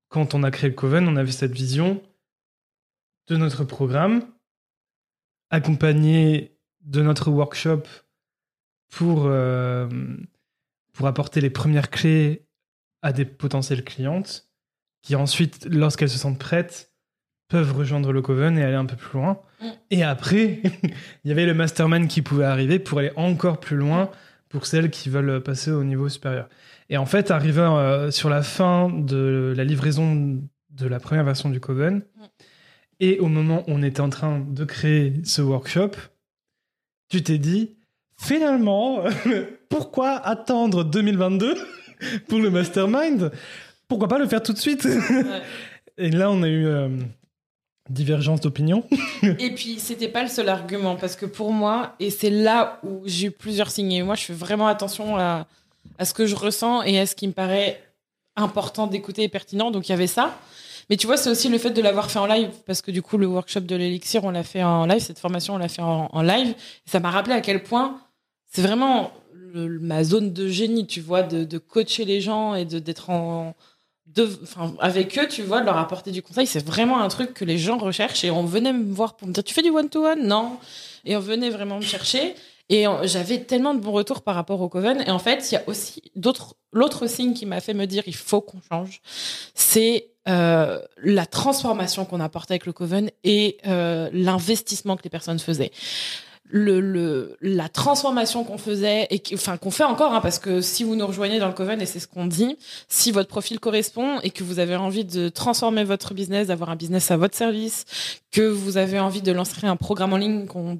quand 0.09 0.35
on 0.35 0.43
a 0.43 0.51
créé 0.51 0.71
le 0.71 0.77
Coven, 0.77 1.09
on 1.09 1.17
avait 1.17 1.33
cette 1.33 1.53
vision 1.53 2.03
de 3.29 3.37
notre 3.37 3.65
programme, 3.65 4.23
accompagné 5.51 6.59
de 6.83 7.03
notre 7.03 7.31
workshop 7.31 7.83
pour, 8.91 9.25
euh, 9.27 9.89
pour 10.93 11.07
apporter 11.07 11.41
les 11.41 11.51
premières 11.51 11.91
clés 11.91 12.47
à 13.03 13.13
des 13.13 13.25
potentielles 13.25 13.85
clientes 13.85 14.49
qui 15.05 15.15
ensuite, 15.15 15.69
lorsqu'elles 15.71 16.09
se 16.09 16.19
sentent 16.19 16.39
prêtes, 16.39 16.91
peuvent 17.49 17.77
rejoindre 17.77 18.11
le 18.11 18.23
Coven 18.23 18.59
et 18.59 18.65
aller 18.65 18.75
un 18.75 18.87
peu 18.87 18.97
plus 18.97 19.19
loin. 19.19 19.39
Mm. 19.61 19.67
Et 19.91 20.03
après, 20.03 20.63
il 21.25 21.29
y 21.29 21.31
avait 21.31 21.47
le 21.47 21.55
mastermind 21.55 22.09
qui 22.09 22.23
pouvait 22.23 22.47
arriver 22.47 22.79
pour 22.79 22.99
aller 22.99 23.13
encore 23.17 23.61
plus 23.61 23.77
loin 23.77 24.11
pour 24.49 24.67
celles 24.67 24.91
qui 24.91 25.11
veulent 25.11 25.43
passer 25.43 25.71
au 25.71 25.85
niveau 25.85 26.09
supérieur. 26.09 26.49
Et 26.89 26.97
en 26.97 27.07
fait, 27.07 27.31
arrivant 27.31 27.79
euh, 27.79 28.11
sur 28.11 28.31
la 28.31 28.43
fin 28.43 28.89
de 28.89 29.53
la 29.55 29.65
livraison 29.65 30.43
de 30.71 30.87
la 30.87 30.99
première 31.01 31.25
version 31.25 31.51
du 31.51 31.61
Coven, 31.61 32.03
et 32.99 33.19
au 33.21 33.27
moment 33.27 33.63
où 33.67 33.73
on 33.73 33.83
était 33.83 34.01
en 34.01 34.11
train 34.11 34.41
de 34.41 34.65
créer 34.65 35.21
ce 35.25 35.43
workshop, 35.43 35.91
tu 37.11 37.23
t'es 37.23 37.39
dit, 37.39 37.77
finalement, 38.17 39.05
pourquoi 39.69 40.17
attendre 40.17 40.85
2022 40.85 41.57
pour 42.29 42.39
le 42.39 42.51
mastermind? 42.51 43.33
Pourquoi 43.89 44.09
pas 44.09 44.19
le 44.19 44.27
faire 44.27 44.43
tout 44.43 44.53
de 44.53 44.59
suite 44.59 44.87
Et 45.99 46.11
là, 46.11 46.31
on 46.31 46.43
a 46.43 46.49
eu 46.49 46.67
euh, 46.67 46.89
divergence 47.91 48.41
d'opinion. 48.41 48.85
Et 49.39 49.55
puis, 49.55 49.79
c'était 49.79 50.09
pas 50.09 50.23
le 50.23 50.29
seul 50.29 50.49
argument, 50.49 50.97
parce 50.97 51.17
que 51.17 51.27
pour 51.27 51.53
moi, 51.53 51.95
et 52.01 52.11
c'est 52.11 52.31
là 52.31 52.81
où 52.83 53.03
j'ai 53.05 53.29
eu 53.29 53.31
plusieurs 53.31 53.71
signes, 53.71 53.93
et 53.93 54.03
moi, 54.03 54.15
je 54.15 54.23
fais 54.25 54.33
vraiment 54.33 54.67
attention 54.67 55.17
à, 55.17 55.47
à 55.99 56.05
ce 56.05 56.15
que 56.15 56.27
je 56.27 56.35
ressens 56.35 56.83
et 56.83 56.99
à 56.99 57.07
ce 57.07 57.15
qui 57.15 57.27
me 57.29 57.33
paraît 57.33 57.81
important 58.37 58.87
d'écouter 58.89 59.23
et 59.23 59.29
pertinent. 59.29 59.71
Donc, 59.71 59.89
il 59.89 59.93
y 59.93 59.95
avait 59.95 60.07
ça. 60.09 60.37
Mais 60.91 60.97
tu 60.97 61.07
vois, 61.07 61.17
c'est 61.17 61.31
aussi 61.31 61.49
le 61.49 61.57
fait 61.59 61.71
de 61.71 61.81
l'avoir 61.81 62.11
fait 62.11 62.19
en 62.19 62.27
live, 62.27 62.51
parce 62.67 62.83
que 62.83 62.91
du 62.91 63.01
coup, 63.01 63.17
le 63.17 63.27
workshop 63.27 63.61
de 63.61 63.77
l'élixir, 63.77 64.25
on 64.25 64.31
l'a 64.31 64.43
fait 64.43 64.63
en 64.65 64.87
live, 64.87 64.99
cette 65.01 65.19
formation, 65.21 65.55
on 65.55 65.59
l'a 65.59 65.69
fait 65.69 65.81
en, 65.83 66.09
en 66.13 66.23
live. 66.23 66.49
Et 66.87 66.91
ça 66.91 67.01
m'a 67.01 67.11
rappelé 67.11 67.35
à 67.35 67.41
quel 67.41 67.63
point 67.63 68.01
c'est 68.51 68.63
vraiment 68.63 69.13
le- 69.55 69.79
ma 69.79 70.03
zone 70.05 70.33
de 70.33 70.49
génie, 70.49 70.87
tu 70.87 71.01
vois, 71.01 71.23
de, 71.23 71.45
de 71.45 71.59
coacher 71.59 72.05
les 72.05 72.21
gens 72.21 72.55
et 72.55 72.65
de 72.65 72.79
d'être 72.81 73.11
en. 73.11 73.55
Avec 74.81 75.19
eux, 75.19 75.27
tu 75.29 75.43
vois, 75.43 75.61
de 75.61 75.67
leur 75.67 75.77
apporter 75.77 76.13
du 76.13 76.23
conseil, 76.23 76.47
c'est 76.47 76.65
vraiment 76.65 77.01
un 77.01 77.09
truc 77.09 77.35
que 77.35 77.45
les 77.45 77.59
gens 77.59 77.79
recherchent. 77.79 78.25
Et 78.25 78.31
on 78.31 78.45
venait 78.45 78.73
me 78.73 78.93
voir 78.93 79.17
pour 79.17 79.27
me 79.27 79.33
dire 79.33 79.43
Tu 79.43 79.55
fais 79.55 79.63
du 79.63 79.71
one-to-one? 79.71 80.27
Non. 80.27 80.59
Et 81.05 81.17
on 81.17 81.21
venait 81.21 81.51
vraiment 81.51 81.77
me 81.77 81.83
chercher. 81.83 82.35
Et 82.71 82.87
j'avais 83.03 83.41
tellement 83.41 83.75
de 83.75 83.81
bons 83.81 83.93
retours 83.93 84.23
par 84.23 84.35
rapport 84.35 84.61
au 84.61 84.69
Coven. 84.69 85.05
Et 85.07 85.11
en 85.11 85.19
fait, 85.19 85.51
il 85.51 85.55
y 85.55 85.59
a 85.59 85.63
aussi. 85.67 86.03
L'autre 86.73 87.07
signe 87.07 87.35
qui 87.35 87.45
m'a 87.45 87.61
fait 87.61 87.75
me 87.75 87.87
dire 87.87 88.03
il 88.07 88.15
faut 88.15 88.41
qu'on 88.41 88.61
change, 88.69 89.01
c'est 89.55 90.09
euh, 90.27 90.81
la 91.03 91.27
transformation 91.27 92.07
qu'on 92.07 92.21
apporte 92.21 92.51
avec 92.51 92.65
le 92.65 92.73
Coven 92.73 93.11
et 93.25 93.59
euh, 93.67 94.09
l'investissement 94.13 94.97
que 94.97 95.03
les 95.05 95.11
personnes 95.11 95.39
faisaient. 95.39 95.71
Le, 96.57 96.79
le, 96.81 97.37
la 97.41 97.69
transformation 97.69 98.45
qu'on 98.45 98.59
faisait 98.59 99.09
et 99.11 99.21
enfin 99.33 99.57
qu'on 99.57 99.73
fait 99.73 99.83
encore 99.83 100.15
hein, 100.15 100.21
parce 100.21 100.39
que 100.39 100.61
si 100.61 100.85
vous 100.85 100.95
nous 100.95 101.05
rejoignez 101.05 101.41
dans 101.41 101.49
le 101.49 101.53
Coven 101.53 101.83
et 101.83 101.87
c'est 101.87 101.99
ce 101.99 102.07
qu'on 102.07 102.27
dit 102.27 102.57
si 102.89 103.11
votre 103.11 103.29
profil 103.29 103.59
correspond 103.59 104.21
et 104.21 104.31
que 104.31 104.45
vous 104.45 104.61
avez 104.61 104.77
envie 104.77 105.05
de 105.05 105.29
transformer 105.29 105.83
votre 105.83 106.15
business 106.15 106.47
d'avoir 106.47 106.71
un 106.71 106.77
business 106.77 107.11
à 107.11 107.17
votre 107.17 107.37
service 107.37 107.87
que 108.31 108.43
vous 108.43 108.77
avez 108.77 109.01
envie 109.01 109.21
de 109.21 109.33
lancer 109.33 109.67
un 109.67 109.75
programme 109.75 110.13
en 110.13 110.17
ligne 110.17 110.47
qu'on 110.47 110.77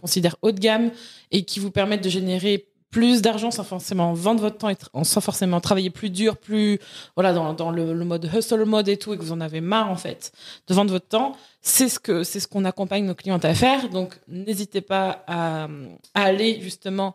considère 0.00 0.36
haut 0.42 0.52
de 0.52 0.60
gamme 0.60 0.92
et 1.32 1.42
qui 1.42 1.58
vous 1.58 1.72
permette 1.72 2.04
de 2.04 2.08
générer 2.08 2.68
plus 2.96 3.20
d'argent 3.20 3.50
sans 3.50 3.62
forcément 3.62 4.14
vendre 4.14 4.40
votre 4.40 4.56
temps 4.56 4.70
et 4.70 4.76
sans 5.02 5.20
forcément 5.20 5.60
travailler 5.60 5.90
plus 5.90 6.08
dur, 6.08 6.38
plus 6.38 6.78
voilà 7.14 7.34
dans, 7.34 7.70
le 7.70 8.04
mode 8.06 8.30
hustle 8.34 8.64
mode 8.64 8.88
et 8.88 8.96
tout 8.96 9.12
et 9.12 9.18
que 9.18 9.22
vous 9.22 9.32
en 9.32 9.42
avez 9.42 9.60
marre 9.60 9.90
en 9.90 9.96
fait 9.96 10.32
de 10.66 10.72
vendre 10.72 10.92
votre 10.92 11.06
temps, 11.06 11.36
c'est 11.60 11.90
ce 11.90 11.98
que 11.98 12.22
c'est 12.22 12.40
ce 12.40 12.48
qu'on 12.48 12.64
accompagne 12.64 13.04
nos 13.04 13.14
clientes 13.14 13.44
à 13.44 13.54
faire. 13.54 13.90
Donc 13.90 14.18
n'hésitez 14.28 14.80
pas 14.80 15.22
à, 15.26 15.68
à 16.14 16.22
aller 16.22 16.58
justement 16.62 17.14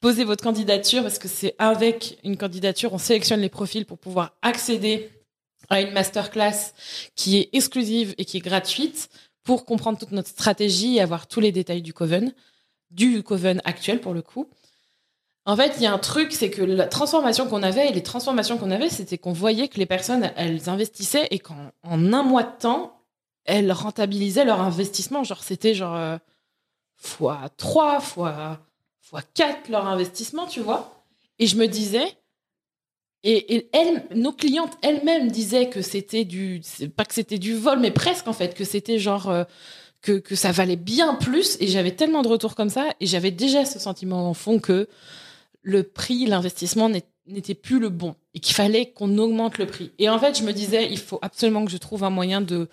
poser 0.00 0.24
votre 0.24 0.44
candidature 0.44 1.02
parce 1.02 1.18
que 1.18 1.28
c'est 1.28 1.54
avec 1.58 2.18
une 2.24 2.36
candidature 2.36 2.92
on 2.92 2.98
sélectionne 2.98 3.40
les 3.40 3.48
profils 3.48 3.86
pour 3.86 3.96
pouvoir 3.96 4.34
accéder 4.42 5.08
à 5.70 5.80
une 5.80 5.92
masterclass 5.92 6.74
qui 7.16 7.38
est 7.38 7.48
exclusive 7.54 8.14
et 8.18 8.26
qui 8.26 8.36
est 8.36 8.40
gratuite 8.40 9.08
pour 9.44 9.64
comprendre 9.64 9.96
toute 9.96 10.12
notre 10.12 10.28
stratégie 10.28 10.96
et 10.96 11.00
avoir 11.00 11.26
tous 11.26 11.40
les 11.40 11.52
détails 11.52 11.80
du 11.80 11.94
Coven, 11.94 12.34
du 12.90 13.22
Coven 13.22 13.62
actuel 13.64 14.02
pour 14.02 14.12
le 14.12 14.20
coup. 14.20 14.46
En 15.44 15.56
fait, 15.56 15.74
il 15.78 15.82
y 15.82 15.86
a 15.86 15.92
un 15.92 15.98
truc, 15.98 16.32
c'est 16.32 16.50
que 16.50 16.62
la 16.62 16.86
transformation 16.86 17.48
qu'on 17.48 17.64
avait, 17.64 17.88
et 17.88 17.92
les 17.92 18.02
transformations 18.02 18.58
qu'on 18.58 18.70
avait, 18.70 18.88
c'était 18.88 19.18
qu'on 19.18 19.32
voyait 19.32 19.68
que 19.68 19.78
les 19.78 19.86
personnes, 19.86 20.30
elles 20.36 20.68
investissaient 20.68 21.26
et 21.30 21.40
qu'en 21.40 21.72
en 21.82 22.12
un 22.12 22.22
mois 22.22 22.44
de 22.44 22.56
temps, 22.60 23.00
elles 23.44 23.72
rentabilisaient 23.72 24.44
leur 24.44 24.60
investissement. 24.60 25.24
Genre, 25.24 25.42
c'était 25.42 25.74
genre 25.74 25.96
euh, 25.96 26.16
fois 26.96 27.48
3, 27.56 28.00
fois, 28.00 28.60
fois 29.00 29.22
4 29.34 29.68
leur 29.68 29.86
investissement, 29.88 30.46
tu 30.46 30.60
vois. 30.60 31.02
Et 31.40 31.48
je 31.48 31.56
me 31.56 31.66
disais, 31.66 32.06
et, 33.24 33.56
et 33.56 34.14
nos 34.14 34.32
clientes 34.32 34.76
elles-mêmes 34.82 35.30
disaient 35.30 35.68
que 35.68 35.82
c'était 35.82 36.24
du, 36.24 36.60
pas 36.96 37.04
que 37.04 37.14
c'était 37.14 37.38
du 37.38 37.56
vol, 37.56 37.80
mais 37.80 37.90
presque 37.90 38.28
en 38.28 38.32
fait, 38.32 38.54
que 38.54 38.64
c'était 38.64 39.00
genre 39.00 39.28
euh, 39.28 39.44
que, 40.02 40.12
que 40.12 40.36
ça 40.36 40.52
valait 40.52 40.76
bien 40.76 41.14
plus. 41.14 41.56
Et 41.60 41.66
j'avais 41.66 41.92
tellement 41.92 42.22
de 42.22 42.28
retours 42.28 42.54
comme 42.54 42.70
ça, 42.70 42.90
et 43.00 43.06
j'avais 43.06 43.32
déjà 43.32 43.64
ce 43.64 43.80
sentiment 43.80 44.28
en 44.28 44.34
fond 44.34 44.60
que 44.60 44.88
le 45.62 45.82
prix, 45.84 46.26
l'investissement 46.26 46.88
n'était 47.26 47.54
plus 47.54 47.78
le 47.78 47.88
bon 47.88 48.14
et 48.34 48.40
qu'il 48.40 48.54
fallait 48.54 48.86
qu'on 48.90 49.16
augmente 49.18 49.58
le 49.58 49.66
prix. 49.66 49.92
Et 49.98 50.08
en 50.08 50.18
fait, 50.18 50.36
je 50.38 50.42
me 50.42 50.52
disais, 50.52 50.88
il 50.90 50.98
faut 50.98 51.18
absolument 51.22 51.64
que 51.64 51.70
je 51.70 51.76
trouve 51.76 52.02
un 52.02 52.10
moyen 52.10 52.40
de 52.40 52.68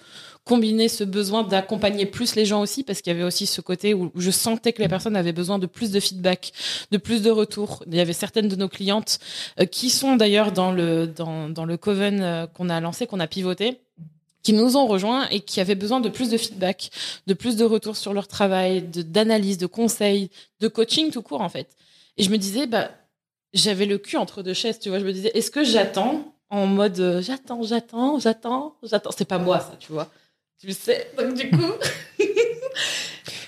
combiner 0.45 0.87
ce 0.87 1.03
besoin 1.03 1.43
d'accompagner 1.43 2.07
plus 2.07 2.33
les 2.35 2.45
gens 2.45 2.61
aussi, 2.61 2.83
parce 2.83 3.01
qu'il 3.01 3.13
y 3.13 3.15
avait 3.15 3.25
aussi 3.25 3.45
ce 3.45 3.61
côté 3.61 3.93
où 3.93 4.11
je 4.15 4.31
sentais 4.31 4.73
que 4.73 4.81
les 4.81 4.87
personnes 4.87 5.15
avaient 5.15 5.33
besoin 5.33 5.59
de 5.59 5.67
plus 5.67 5.91
de 5.91 5.99
feedback, 5.99 6.51
de 6.89 6.97
plus 6.97 7.21
de 7.21 7.29
retours. 7.29 7.83
Il 7.87 7.95
y 7.95 7.99
avait 7.99 8.13
certaines 8.13 8.47
de 8.47 8.55
nos 8.55 8.69
clientes 8.69 9.19
euh, 9.59 9.65
qui 9.65 9.91
sont 9.91 10.15
d'ailleurs 10.15 10.51
dans 10.51 10.71
le, 10.71 11.05
dans, 11.05 11.49
dans 11.49 11.65
le 11.65 11.77
Coven 11.77 12.21
euh, 12.21 12.47
qu'on 12.47 12.69
a 12.69 12.79
lancé, 12.79 13.05
qu'on 13.05 13.19
a 13.19 13.27
pivoté 13.27 13.81
qui 14.41 14.53
nous 14.53 14.77
ont 14.77 14.87
rejoints 14.87 15.27
et 15.29 15.41
qui 15.41 15.59
avaient 15.59 15.75
besoin 15.75 15.99
de 15.99 16.07
plus 16.07 16.29
de 16.29 16.37
feedback, 16.37 16.91
de 17.27 17.33
plus 17.33 17.57
de 17.57 17.65
retours 17.65 17.97
sur 17.97 18.13
leur 18.13 18.25
travail, 18.25 18.81
de- 18.81 19.01
d'analyse, 19.01 19.57
de, 19.57 19.65
conseils, 19.65 20.29
de 20.61 20.69
coaching 20.69 21.11
tout 21.11 21.21
court 21.21 21.41
en 21.41 21.49
fait. 21.49 21.67
Et 22.19 22.23
je 22.23 22.29
me 22.29 22.37
disais, 22.37 22.67
bah, 22.67 22.91
j'avais 23.53 23.85
le 23.85 23.97
cul 23.97 24.17
entre 24.17 24.43
deux 24.43 24.53
chaises, 24.53 24.77
tu 24.77 24.89
vois. 24.89 24.99
Je 24.99 25.05
me 25.05 25.13
disais, 25.13 25.31
est-ce 25.33 25.49
que 25.49 25.63
j'attends 25.63 26.35
en 26.49 26.67
mode 26.67 26.99
euh, 26.99 27.21
j'attends, 27.21 27.63
j'attends, 27.63 28.19
j'attends, 28.19 28.75
j'attends? 28.83 29.11
C'est 29.17 29.27
pas 29.27 29.39
moi 29.39 29.59
ça, 29.59 29.75
tu 29.79 29.91
vois. 29.91 30.11
Tu 30.59 30.67
le 30.67 30.73
sais. 30.73 31.09
Donc 31.17 31.33
du 31.33 31.49
coup, 31.49 31.71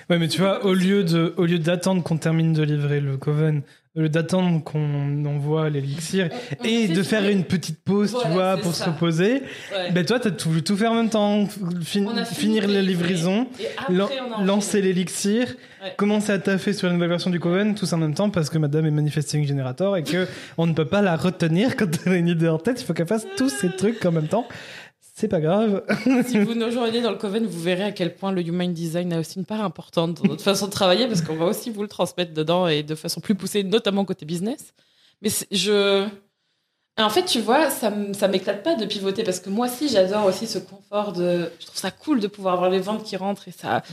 Ouais, 0.10 0.20
mais 0.20 0.28
tu 0.28 0.42
vois, 0.42 0.66
au 0.66 0.74
lieu 0.74 1.06
au 1.38 1.46
lieu 1.46 1.60
d'attendre 1.60 2.04
qu'on 2.04 2.18
termine 2.18 2.51
de 2.54 2.63
livrer 2.63 3.00
le 3.00 3.18
Coven, 3.18 3.62
d'attendre 3.95 4.63
qu'on 4.63 5.25
envoie 5.25 5.69
l'élixir 5.69 6.29
et 6.63 6.88
de 6.88 7.03
faire 7.03 7.24
fait- 7.24 7.33
une 7.33 7.43
petite 7.43 7.83
pause, 7.83 8.12
Voilà, 8.12 8.27
tu 8.27 8.33
vois, 8.33 8.57
pour 8.57 8.74
ça. 8.74 8.86
se 8.86 8.89
reposer, 8.89 9.33
Ouais. 9.74 9.91
ben 9.91 10.05
toi, 10.05 10.17
t'as 10.17 10.31
tout 10.31 10.48
voulu 10.48 10.63
tout 10.63 10.77
faire 10.77 10.93
en 10.93 10.95
même 10.95 11.10
temps, 11.10 11.45
fin- 11.83 12.24
finir 12.24 12.69
la 12.69 12.81
livraison, 12.81 13.48
lancer 14.43 14.81
l'élixir, 14.81 15.48
Ouais. 15.83 15.93
commencer 15.98 16.31
à 16.31 16.39
taffer 16.39 16.74
sur 16.74 16.88
la 16.88 16.93
nouvelle 16.93 17.10
version 17.10 17.29
du 17.31 17.39
Coven, 17.39 17.75
tous 17.75 17.91
en 17.93 17.98
même 17.98 18.13
temps, 18.13 18.29
parce 18.29 18.50
que 18.50 18.57
Madame 18.57 18.86
est 18.86 18.91
manifesting 18.91 19.45
generator 19.48 19.98
et 19.98 20.03
que 20.03 20.27
on 20.57 20.67
ne 20.67 20.74
peut 20.74 20.86
pas 20.86 21.01
la 21.01 21.15
retenir 21.15 21.75
quand 21.75 21.88
elle 22.05 22.13
a 22.13 22.15
une 22.17 22.27
idée 22.27 22.48
en 22.48 22.60
tête. 22.60 22.81
Il 22.81 22.86
faut 22.86 22.93
qu'elle 22.93 23.07
fasse 23.07 23.25
tous 23.36 23.50
ces 23.50 23.69
trucs 23.75 24.05
en 24.05 24.12
même 24.12 24.27
temps. 24.27 24.48
C'est 25.22 25.28
pas 25.28 25.40
grave. 25.40 25.84
si 26.25 26.40
vous 26.40 26.56
nous 26.56 26.66
rejoignez 26.66 27.00
dans 27.00 27.12
le 27.12 27.16
Coven, 27.16 27.46
vous 27.46 27.60
verrez 27.60 27.84
à 27.84 27.92
quel 27.92 28.16
point 28.16 28.32
le 28.32 28.42
human 28.42 28.74
design 28.74 29.13
a 29.13 29.20
aussi 29.20 29.38
une 29.38 29.46
part 29.46 29.63
importante 29.63 30.20
dans 30.20 30.28
notre 30.28 30.42
façon 30.42 30.66
de 30.66 30.72
travailler 30.72 31.06
parce 31.06 31.22
qu'on 31.22 31.36
va 31.36 31.46
aussi 31.46 31.70
vous 31.70 31.84
le 31.84 31.88
transmettre 31.88 32.34
dedans 32.34 32.68
et 32.68 32.82
de 32.82 32.96
façon 32.96 33.22
plus 33.22 33.36
poussée, 33.36 33.63
notamment 33.63 34.04
côté 34.04 34.25
business. 34.25 34.74
Mais 35.22 35.30
je. 35.51 36.08
En 36.98 37.12
fait, 37.12 37.25
tu 37.25 37.40
vois, 37.40 37.70
ça 37.70 37.92
m'éclate 37.92 38.63
pas 38.63 38.74
de 38.74 38.84
pivoter 38.88 39.24
parce 39.24 39.40
que 39.40 39.51
moi 39.51 39.68
aussi, 39.68 39.90
j'adore 39.90 40.25
aussi 40.25 40.48
ce 40.48 40.58
confort 40.58 41.13
de. 41.13 41.51
Je 41.60 41.68
trouve 41.68 41.78
ça 41.78 41.92
cool 41.92 42.20
de 42.20 42.25
pouvoir 42.25 42.56
avoir 42.56 42.72
les 42.72 42.80
ventes 42.80 43.04
qui 43.04 43.16
rentrent 43.16 43.48
et 43.48 43.51
ça. 43.51 43.84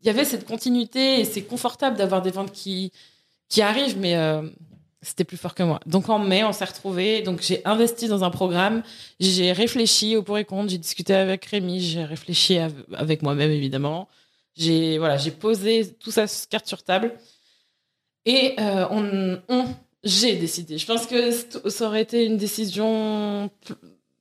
Il 0.00 0.06
y 0.06 0.08
avait 0.08 0.24
cette 0.24 0.46
continuité 0.46 1.20
et 1.20 1.26
c'est 1.26 1.42
confortable 1.42 1.98
d'avoir 1.98 2.22
des 2.22 2.30
ventes 2.30 2.52
qui, 2.52 2.92
qui 3.50 3.60
arrivent, 3.60 3.98
mais 3.98 4.16
euh, 4.16 4.40
c'était 5.02 5.24
plus 5.24 5.36
fort 5.36 5.54
que 5.54 5.62
moi. 5.62 5.80
Donc 5.86 6.08
en 6.08 6.18
mai, 6.18 6.42
on 6.44 6.52
s'est 6.52 6.64
retrouvés. 6.64 7.22
Donc 7.22 7.40
j'ai 7.42 7.64
investi 7.64 8.08
dans 8.08 8.24
un 8.24 8.30
programme, 8.30 8.82
j'ai 9.20 9.52
réfléchi 9.52 10.16
au 10.16 10.22
pour 10.22 10.38
et 10.38 10.44
contre, 10.44 10.70
j'ai 10.70 10.78
discuté 10.78 11.14
avec 11.14 11.44
Rémi, 11.46 11.80
j'ai 11.80 12.04
réfléchi 12.04 12.58
av- 12.58 12.84
avec 12.94 13.22
moi-même 13.22 13.50
évidemment. 13.50 14.08
J'ai 14.56 14.98
voilà, 14.98 15.16
posé 15.30 15.92
tout 16.00 16.10
ça 16.10 16.24
carte 16.48 16.66
sur 16.66 16.82
table 16.82 17.12
et 18.24 18.54
euh, 18.58 18.86
on, 18.90 19.38
on- 19.48 19.66
J'ai 20.02 20.36
décidé. 20.36 20.78
Je 20.78 20.86
pense 20.86 21.06
que 21.06 21.30
ça 21.70 21.86
aurait 21.86 22.02
été 22.02 22.24
une 22.24 22.36
décision. 22.36 23.50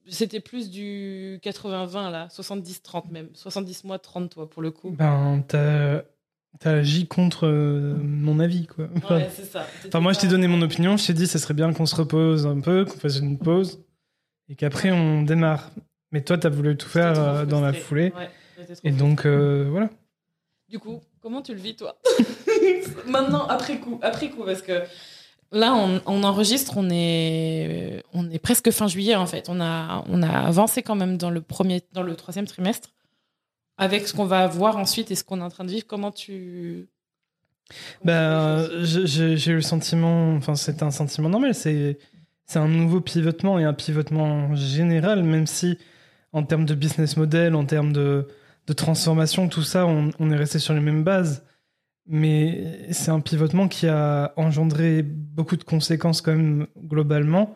C'était 0.08 0.40
plus 0.40 0.70
du 0.70 1.40
80-20 1.44 2.12
là, 2.12 2.28
70-30 2.30 3.10
même. 3.12 3.30
70 3.34 3.84
mois, 3.86 3.98
30 3.98 4.30
toi 4.32 4.50
pour 4.50 4.62
le 4.62 4.72
coup. 4.72 4.92
Ben, 4.92 5.44
t'as 5.48 6.02
T'as 6.60 6.78
agi 6.78 7.08
contre 7.08 7.48
euh, 7.48 7.96
mon 8.02 8.40
avis, 8.40 8.68
quoi. 8.68 8.88
Ouais, 9.10 9.30
c'est 9.34 9.46
ça. 9.46 9.66
Enfin, 9.88 10.00
moi, 10.00 10.14
je 10.14 10.20
t'ai 10.20 10.28
donné 10.28 10.48
mon 10.48 10.62
opinion. 10.62 10.96
Je 10.96 11.08
t'ai 11.08 11.14
dit, 11.14 11.28
ça 11.28 11.40
serait 11.40 11.54
bien 11.54 11.74
qu'on 11.74 11.86
se 11.86 11.96
repose 11.96 12.48
un 12.48 12.60
peu, 12.60 12.86
qu'on 12.86 12.98
fasse 12.98 13.20
une 13.20 13.38
pause, 13.38 13.84
et 14.50 14.56
qu'après, 14.56 14.92
on 14.92 15.24
démarre. 15.24 15.72
Mais 16.12 16.22
toi, 16.22 16.38
t'as 16.38 16.50
voulu 16.50 16.78
tout 16.78 16.88
faire 16.88 17.20
euh, 17.20 17.46
dans 17.46 17.62
la 17.62 17.74
foulée. 17.74 18.14
et 18.84 18.92
donc, 18.92 19.26
euh, 19.26 19.68
voilà. 19.70 19.90
Du 20.70 20.80
coup, 20.80 21.02
comment 21.22 21.42
tu 21.42 21.54
le 21.54 21.60
vis, 21.60 21.76
toi? 21.76 21.98
Maintenant, 23.08 23.46
après 23.48 23.80
coup, 23.80 24.00
après 24.02 24.30
coup, 24.30 24.44
parce 24.46 24.62
que 24.62 24.84
là, 25.52 25.76
on, 25.76 26.02
on, 26.06 26.24
enregistre, 26.24 26.78
on 26.78 26.90
est, 26.90 28.02
on 28.14 28.30
est 28.32 28.40
presque 28.40 28.72
fin 28.72 28.88
juillet, 28.88 29.16
en 29.16 29.26
fait. 29.26 29.50
On 29.50 29.60
a, 29.60 30.04
on 30.08 30.24
a 30.24 30.30
avancé 30.30 30.84
quand 30.84 30.96
même 30.96 31.18
dans 31.18 31.30
le 31.30 31.42
premier, 31.42 31.82
dans 31.92 32.04
le 32.04 32.16
troisième 32.16 32.48
trimestre 32.48 32.94
avec 33.78 34.08
ce 34.08 34.14
qu'on 34.14 34.26
va 34.26 34.48
voir 34.48 34.78
ensuite 34.78 35.12
et 35.12 35.16
ce 35.16 35.24
qu'on 35.24 35.40
est 35.40 35.44
en 35.44 35.50
train 35.50 35.66
de 35.66 35.72
vivre, 35.72 35.86
comment 35.88 36.12
tu. 36.12 36.88
ben, 38.04 38.68
j'ai 38.84 39.52
eu 39.52 39.56
le 39.56 39.62
sentiment, 39.62 40.36
enfin, 40.36 40.56
c'est 40.56 40.84
un 40.84 40.92
sentiment 40.92 41.30
normal, 41.30 41.54
c'est 41.56 41.98
un 42.56 42.68
nouveau 42.68 43.02
pivotement 43.02 43.60
et 43.60 43.64
un 43.64 43.74
pivotement 43.74 44.56
général, 44.56 45.24
même 45.24 45.48
si 45.48 45.78
en 46.32 46.44
termes 46.44 46.66
de 46.66 46.76
business 46.76 47.18
model, 47.18 47.56
en 47.56 47.66
termes 47.66 47.94
de, 47.94 48.28
de 48.68 48.74
transformation, 48.74 49.48
tout 49.48 49.64
ça, 49.64 49.86
on, 49.86 50.12
on, 50.20 50.32
est 50.32 50.36
resté 50.36 50.60
sur 50.60 50.74
les 50.74 50.82
mêmes 50.82 51.04
bases. 51.04 51.46
Mais 52.08 52.92
c'est 52.92 53.10
un 53.10 53.20
pivotement 53.20 53.68
qui 53.68 53.88
a 53.88 54.34
engendré 54.36 55.02
beaucoup 55.02 55.56
de 55.56 55.64
conséquences 55.64 56.22
quand 56.22 56.36
même 56.36 56.68
globalement. 56.78 57.56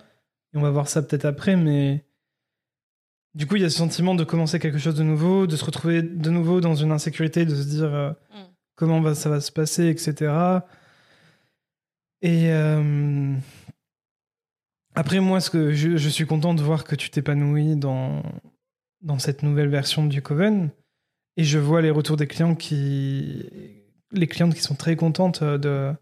Et 0.54 0.58
on 0.58 0.62
va 0.62 0.72
voir 0.72 0.88
ça 0.88 1.04
peut-être 1.04 1.26
après, 1.26 1.56
mais 1.56 2.06
du 3.36 3.46
coup, 3.46 3.56
il 3.56 3.62
y 3.62 3.66
a 3.66 3.70
ce 3.70 3.78
sentiment 3.78 4.16
de 4.16 4.24
commencer 4.24 4.60
quelque 4.60 4.80
chose 4.80 4.96
de 4.96 5.04
nouveau, 5.04 5.46
de 5.46 5.56
se 5.56 5.64
retrouver 5.64 6.02
de 6.02 6.30
nouveau 6.30 6.62
dans 6.62 6.76
une 6.76 6.92
insécurité, 6.92 7.46
de 7.46 7.56
se 7.56 7.68
dire 7.68 7.94
euh, 7.94 8.10
mm. 8.12 8.48
comment 8.76 9.02
va, 9.02 9.16
ça 9.16 9.30
va 9.30 9.40
se 9.40 9.52
passer, 9.52 9.88
etc. 9.88 10.32
Et 12.22 12.52
euh, 12.52 13.36
après, 14.96 15.20
moi, 15.20 15.40
ce 15.42 15.50
que 15.50 15.72
je, 15.72 16.10
suis 16.10 16.26
content 16.26 16.54
de 16.54 16.62
voir 16.62 16.84
que 16.84 16.96
tu 16.96 17.10
t'épanouis 17.10 17.76
dans, 17.76 18.24
dans 19.02 19.20
cette 19.20 19.44
nouvelle 19.44 19.70
version 19.70 20.06
du 20.06 20.22
Coven. 20.22 20.72
Et 21.38 21.44
je 21.44 21.60
vois 21.60 21.82
les 21.82 21.92
retours 21.92 22.18
des 22.18 22.28
clients 22.28 22.56
qui. 22.56 23.50
Les 24.12 24.28
clientes 24.28 24.56
qui 24.56 24.62
sont 24.62 24.76
très 24.76 24.96
contentes 24.96 25.44
de, 25.44 25.94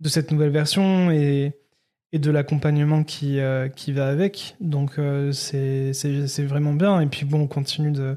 de 0.00 0.08
cette 0.08 0.30
nouvelle 0.30 0.50
version. 0.50 1.10
Et 1.10 1.54
et 2.12 2.18
de 2.18 2.30
l'accompagnement 2.30 3.04
qui, 3.04 3.38
euh, 3.40 3.68
qui 3.68 3.92
va 3.92 4.08
avec. 4.08 4.56
Donc 4.60 4.98
euh, 4.98 5.32
c'est 5.32 6.44
vraiment 6.44 6.72
bien. 6.72 7.00
Et 7.00 7.06
puis 7.06 7.24
bon, 7.24 7.42
on 7.42 7.46
continue 7.46 7.92
de, 7.92 8.16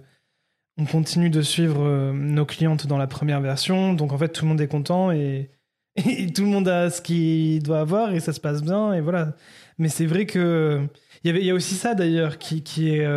on 0.77 0.86
continue 0.86 1.29
de 1.29 1.41
suivre 1.41 1.83
euh, 1.83 2.13
nos 2.13 2.45
clientes 2.45 2.88
dans 2.88 2.98
la 2.98 3.07
première 3.07 3.41
version. 3.41 3.93
Donc 3.93 4.13
en 4.13 4.17
fait, 4.17 4.29
tout 4.29 4.45
le 4.45 4.50
monde 4.50 4.62
est 4.62 4.67
content 4.67 5.12
et, 5.12 5.51
et 6.05 6.31
tout 6.31 6.43
le 6.43 6.50
monde 6.50 6.67
a 6.67 6.89
ce 6.89 7.01
qu'il 7.01 7.62
doit 7.63 7.79
avoir 7.79 8.13
et 8.13 8.19
ça 8.19 8.33
se 8.33 8.39
passe 8.39 8.63
bien. 8.63 8.93
Et 8.93 9.01
voilà. 9.01 9.36
Mais 9.77 9.89
c'est 9.89 10.05
vrai 10.05 10.25
que 10.25 10.88
il 11.24 11.27
y 11.27 11.29
avait, 11.29 11.41
il 11.41 11.45
y 11.45 11.51
a 11.51 11.53
aussi 11.53 11.75
ça 11.75 11.93
d'ailleurs 11.93 12.38
qui, 12.38 12.63
qui 12.63 12.89
est 12.89 13.07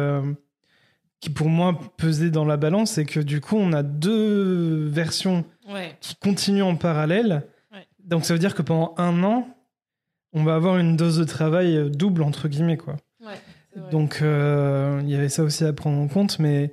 qui 1.21 1.31
pour 1.31 1.49
moi 1.49 1.79
pesait 1.97 2.29
dans 2.29 2.45
la 2.45 2.59
balance, 2.59 2.93
c'est 2.93 3.07
que 3.07 3.21
du 3.21 3.41
coup 3.41 3.57
on 3.57 3.73
a 3.73 3.83
deux 3.83 4.87
versions 4.89 5.45
qui 6.01 6.17
continuent 6.17 6.65
en 6.65 6.77
parallèle. 6.77 7.47
Donc 8.05 8.27
ça 8.27 8.35
veut 8.35 8.39
dire 8.39 8.55
que 8.55 8.61
pendant 8.61 8.95
un 8.99 9.25
an, 9.25 9.49
on 10.35 10.45
va 10.45 10.57
avoir 10.57 10.79
une 10.79 10.97
dose 10.97 11.19
de 11.19 11.25
travail 11.25 11.77
euh, 11.77 11.89
double 11.89 12.23
entre 12.23 12.49
guillemets 12.49 12.77
quoi. 12.77 12.97
Donc 13.91 14.21
euh, 14.23 15.01
il 15.03 15.11
y 15.11 15.17
avait 15.17 15.29
ça 15.29 15.43
aussi 15.43 15.65
à 15.65 15.73
prendre 15.73 15.99
en 15.99 16.07
compte, 16.07 16.39
mais 16.39 16.73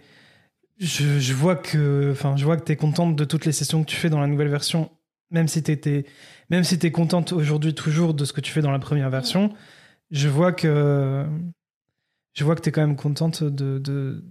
je, 0.78 1.34
vois 1.34 1.56
que, 1.56 2.10
enfin, 2.12 2.36
je 2.38 2.46
vois 2.46 2.58
que 2.58 2.64
t'es 2.64 2.76
contente 2.76 3.16
de 3.16 3.24
toutes 3.24 3.46
les 3.46 3.52
sessions 3.52 3.84
que 3.84 3.90
tu 3.90 3.96
fais 3.96 4.10
dans 4.10 4.20
la 4.20 4.28
nouvelle 4.28 4.50
version, 4.50 4.92
même 5.30 5.48
si 5.48 5.64
t'étais, 5.64 6.06
même 6.50 6.64
si 6.64 6.78
t'es 6.78 6.92
contente 6.92 7.34
aujourd'hui 7.34 7.74
toujours 7.74 8.14
de 8.14 8.26
ce 8.26 8.34
que 8.34 8.42
tu 8.42 8.52
fais 8.52 8.62
dans 8.62 8.72
la 8.72 8.80
première 8.80 9.10
version. 9.10 9.54
Je 10.12 10.28
vois 10.28 10.52
que, 10.52 11.26
je 12.34 12.44
vois 12.44 12.56
que 12.56 12.62
t'es 12.62 12.72
quand 12.72 12.82
même 12.82 12.96
contente 12.96 13.44
de, 13.44 13.80
de, 13.80 14.24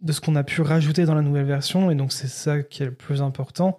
de 0.00 0.12
ce 0.12 0.20
qu'on 0.20 0.36
a 0.36 0.44
pu 0.44 0.60
rajouter 0.60 1.04
dans 1.04 1.14
la 1.14 1.22
nouvelle 1.22 1.46
version, 1.46 1.90
et 1.90 1.94
donc 1.94 2.12
c'est 2.12 2.28
ça 2.28 2.62
qui 2.62 2.82
est 2.82 2.86
le 2.86 2.94
plus 2.94 3.22
important. 3.22 3.78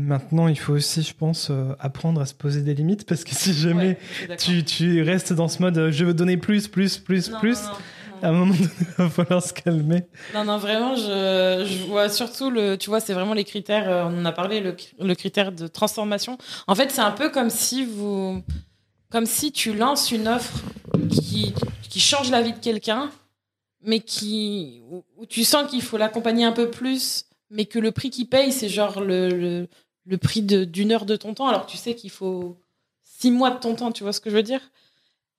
Maintenant, 0.00 0.46
il 0.46 0.56
faut 0.56 0.74
aussi, 0.74 1.02
je 1.02 1.12
pense, 1.12 1.48
euh, 1.50 1.74
apprendre 1.80 2.20
à 2.20 2.26
se 2.26 2.32
poser 2.32 2.62
des 2.62 2.72
limites 2.72 3.04
parce 3.04 3.24
que 3.24 3.34
si 3.34 3.52
jamais 3.52 3.98
tu, 4.38 4.62
tu, 4.64 5.02
restes 5.02 5.32
dans 5.32 5.48
ce 5.48 5.60
mode 5.60 5.76
euh, 5.76 5.90
je 5.90 6.04
veux 6.04 6.14
donner 6.14 6.36
plus, 6.36 6.68
plus, 6.68 6.98
plus, 6.98 7.30
plus, 7.40 7.58
à 8.22 8.28
un 8.28 8.32
moment 8.32 8.54
donné, 8.54 8.68
il 8.80 8.94
va 8.96 9.10
falloir 9.10 9.42
se 9.42 9.52
calmer. 9.52 10.04
Non, 10.34 10.44
non, 10.44 10.58
vraiment, 10.58 10.94
je, 10.94 11.66
je 11.68 11.84
vois 11.86 12.08
surtout 12.08 12.48
le. 12.48 12.76
Tu 12.76 12.90
vois, 12.90 13.00
c'est 13.00 13.12
vraiment 13.12 13.34
les 13.34 13.42
critères, 13.42 13.90
euh, 13.90 14.04
on 14.04 14.20
en 14.20 14.24
a 14.24 14.30
parlé, 14.30 14.60
le, 14.60 14.76
le 15.00 15.14
critère 15.16 15.50
de 15.50 15.66
transformation. 15.66 16.38
En 16.68 16.76
fait, 16.76 16.92
c'est 16.92 17.00
un 17.00 17.10
peu 17.10 17.28
comme 17.28 17.50
si 17.50 17.84
vous. 17.84 18.40
Comme 19.10 19.26
si 19.26 19.50
tu 19.50 19.74
lances 19.74 20.12
une 20.12 20.28
offre 20.28 20.62
qui, 21.10 21.54
qui 21.88 21.98
change 21.98 22.30
la 22.30 22.40
vie 22.40 22.52
de 22.52 22.58
quelqu'un, 22.58 23.10
mais 23.82 23.98
qui. 23.98 24.80
où, 24.88 25.26
tu 25.26 25.42
sens 25.42 25.68
qu'il 25.68 25.82
faut 25.82 25.96
l'accompagner 25.96 26.44
un 26.44 26.52
peu 26.52 26.70
plus 26.70 27.24
mais 27.50 27.64
que 27.64 27.78
le 27.78 27.92
prix 27.92 28.10
qu'il 28.10 28.28
paye, 28.28 28.52
c'est 28.52 28.68
genre 28.68 29.00
le, 29.00 29.28
le 29.28 29.68
prix 30.16 30.42
d'une 30.42 30.92
heure 30.92 31.04
de 31.04 31.16
ton 31.16 31.34
temps, 31.34 31.48
alors 31.48 31.66
tu 31.66 31.76
sais 31.76 31.94
qu'il 31.94 32.10
faut 32.10 32.56
six 33.02 33.30
mois 33.30 33.50
de 33.50 33.58
ton 33.58 33.74
temps, 33.74 33.92
tu 33.92 34.02
vois 34.02 34.12
ce 34.12 34.20
que 34.20 34.30
je 34.30 34.36
veux 34.36 34.42
dire? 34.42 34.60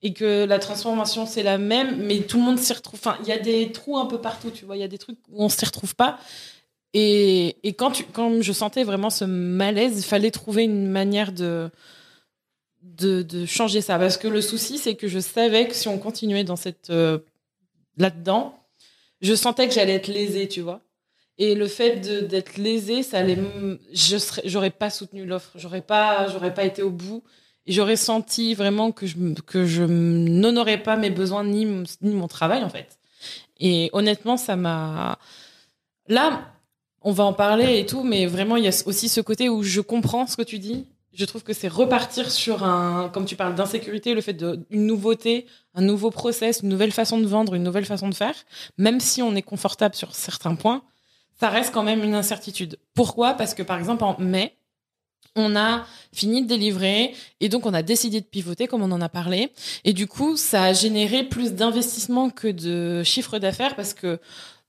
Et 0.01 0.13
que 0.13 0.45
la 0.45 0.59
transformation, 0.59 1.25
c'est 1.25 1.43
la 1.43 1.57
même, 1.57 1.97
mais 1.97 2.21
tout 2.21 2.37
le 2.37 2.43
monde 2.43 2.59
s'y 2.59 2.71
retrouve. 2.71 2.99
Enfin, 2.99 3.17
il 3.21 3.27
y 3.27 3.31
a 3.31 3.39
des 3.39 3.71
trous 3.71 3.97
un 3.97 4.05
peu 4.05 4.21
partout, 4.21 4.51
tu 4.51 4.65
vois, 4.65 4.77
il 4.77 4.79
y 4.79 4.83
a 4.83 4.87
des 4.87 4.97
trucs 4.97 5.17
où 5.29 5.43
on 5.43 5.49
s'y 5.49 5.65
retrouve 5.65 5.95
pas. 5.95 6.19
Et, 6.93 7.57
et 7.63 7.73
quand, 7.73 7.91
tu, 7.91 8.03
quand 8.05 8.41
je 8.41 8.51
sentais 8.51 8.83
vraiment 8.83 9.09
ce 9.09 9.25
malaise, 9.25 9.99
il 9.99 10.03
fallait 10.03 10.31
trouver 10.31 10.63
une 10.63 10.87
manière 10.87 11.31
de, 11.31 11.69
de, 12.81 13.21
de, 13.21 13.45
changer 13.45 13.81
ça. 13.81 13.99
Parce 13.99 14.17
que 14.17 14.27
le 14.27 14.41
souci, 14.41 14.77
c'est 14.77 14.95
que 14.95 15.07
je 15.07 15.19
savais 15.19 15.67
que 15.67 15.75
si 15.75 15.87
on 15.87 15.99
continuait 15.99 16.43
dans 16.43 16.55
cette. 16.55 16.89
Euh, 16.89 17.19
là-dedans, 17.97 18.57
je 19.21 19.35
sentais 19.35 19.67
que 19.67 19.73
j'allais 19.73 19.95
être 19.95 20.07
lésée, 20.07 20.47
tu 20.47 20.61
vois. 20.61 20.81
Et 21.41 21.55
le 21.55 21.67
fait 21.67 22.27
d'être 22.27 22.57
lésé, 22.57 23.01
ça 23.01 23.25
je 23.25 24.17
serais, 24.17 24.41
j'aurais 24.43 24.71
pas 24.71 24.89
soutenu 24.89 25.25
l'offre, 25.25 25.51
j'aurais 25.55 25.81
pas, 25.81 26.27
j'aurais 26.27 26.53
pas 26.53 26.65
été 26.65 26.83
au 26.83 26.91
bout, 26.91 27.23
j'aurais 27.65 27.95
senti 27.95 28.53
vraiment 28.53 28.91
que 28.91 29.07
je 29.07 29.15
que 29.45 29.65
je 29.65 29.83
n'honorais 29.83 30.83
pas 30.83 30.97
mes 30.97 31.09
besoins 31.09 31.45
ni 31.45 31.65
ni 32.01 32.13
mon 32.13 32.27
travail 32.27 32.61
en 32.61 32.69
fait. 32.69 32.99
Et 33.57 33.89
honnêtement, 33.93 34.35
ça 34.35 34.57
m'a. 34.57 35.17
Là, 36.07 36.51
on 37.01 37.13
va 37.13 37.23
en 37.23 37.33
parler 37.33 37.79
et 37.79 37.85
tout, 37.85 38.03
mais 38.03 38.25
vraiment, 38.25 38.57
il 38.57 38.65
y 38.65 38.67
a 38.67 38.83
aussi 38.85 39.07
ce 39.07 39.21
côté 39.21 39.47
où 39.47 39.63
je 39.63 39.79
comprends 39.79 40.27
ce 40.27 40.35
que 40.35 40.41
tu 40.41 40.59
dis. 40.59 40.87
Je 41.13 41.25
trouve 41.25 41.43
que 41.43 41.53
c'est 41.53 41.69
repartir 41.69 42.31
sur 42.31 42.63
un, 42.63 43.09
comme 43.09 43.25
tu 43.25 43.35
parles 43.35 43.55
d'insécurité, 43.55 44.13
le 44.13 44.21
fait 44.21 44.33
d'une 44.33 44.85
nouveauté, 44.85 45.47
un 45.73 45.81
nouveau 45.81 46.11
process, 46.11 46.61
une 46.63 46.69
nouvelle 46.69 46.91
façon 46.91 47.19
de 47.19 47.25
vendre, 47.25 47.55
une 47.55 47.63
nouvelle 47.63 47.85
façon 47.85 48.09
de 48.09 48.13
faire, 48.13 48.35
même 48.77 48.99
si 48.99 49.21
on 49.21 49.35
est 49.35 49.41
confortable 49.41 49.95
sur 49.95 50.13
certains 50.15 50.55
points 50.55 50.83
ça 51.39 51.49
reste 51.49 51.73
quand 51.73 51.83
même 51.83 52.03
une 52.03 52.15
incertitude. 52.15 52.77
Pourquoi? 52.93 53.33
Parce 53.33 53.53
que 53.53 53.63
par 53.63 53.79
exemple 53.79 54.03
en 54.03 54.19
mai, 54.19 54.57
on 55.35 55.55
a 55.55 55.85
fini 56.11 56.41
de 56.41 56.47
délivrer 56.47 57.13
et 57.39 57.49
donc 57.49 57.65
on 57.65 57.73
a 57.73 57.81
décidé 57.83 58.19
de 58.19 58.25
pivoter 58.25 58.67
comme 58.67 58.81
on 58.81 58.91
en 58.91 59.01
a 59.01 59.09
parlé 59.09 59.51
et 59.85 59.93
du 59.93 60.07
coup 60.07 60.35
ça 60.35 60.63
a 60.63 60.73
généré 60.73 61.23
plus 61.23 61.53
d'investissement 61.53 62.29
que 62.29 62.47
de 62.47 63.03
chiffre 63.03 63.37
d'affaires 63.37 63.75
parce 63.75 63.93
que 63.93 64.19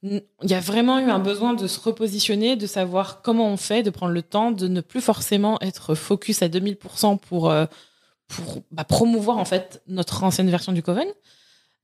il 0.03 0.23
y 0.45 0.55
a 0.55 0.61
vraiment 0.61 0.99
eu 0.99 1.11
un 1.11 1.19
besoin 1.19 1.53
de 1.53 1.67
se 1.67 1.79
repositionner, 1.79 2.57
de 2.57 2.67
savoir 2.67 3.21
comment 3.21 3.49
on 3.49 3.59
fait, 3.59 3.83
de 3.83 3.91
prendre 3.91 4.13
le 4.13 4.23
temps, 4.23 4.51
de 4.51 4.67
ne 4.67 4.81
plus 4.81 5.03
forcément 5.03 5.61
être 5.61 5.95
focus 5.95 6.41
à 6.41 6.49
2000% 6.49 7.19
pour 7.19 7.51
euh, 7.51 7.67
pour 8.27 8.63
bah, 8.71 8.85
promouvoir 8.85 9.37
en 9.37 9.45
fait 9.45 9.83
notre 9.89 10.23
ancienne 10.23 10.49
version 10.49 10.73
du 10.73 10.83
Coven. 10.83 11.09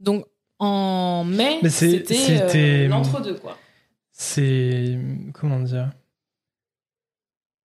Donc 0.01 0.25
en 0.59 1.25
mai, 1.25 1.61
c'était 1.69 2.41
euh, 2.41 2.89
l'entre-deux 2.89 3.35
quoi 3.35 3.59
c'est. 4.17 4.99
Comment 5.35 5.61
dire? 5.61 5.91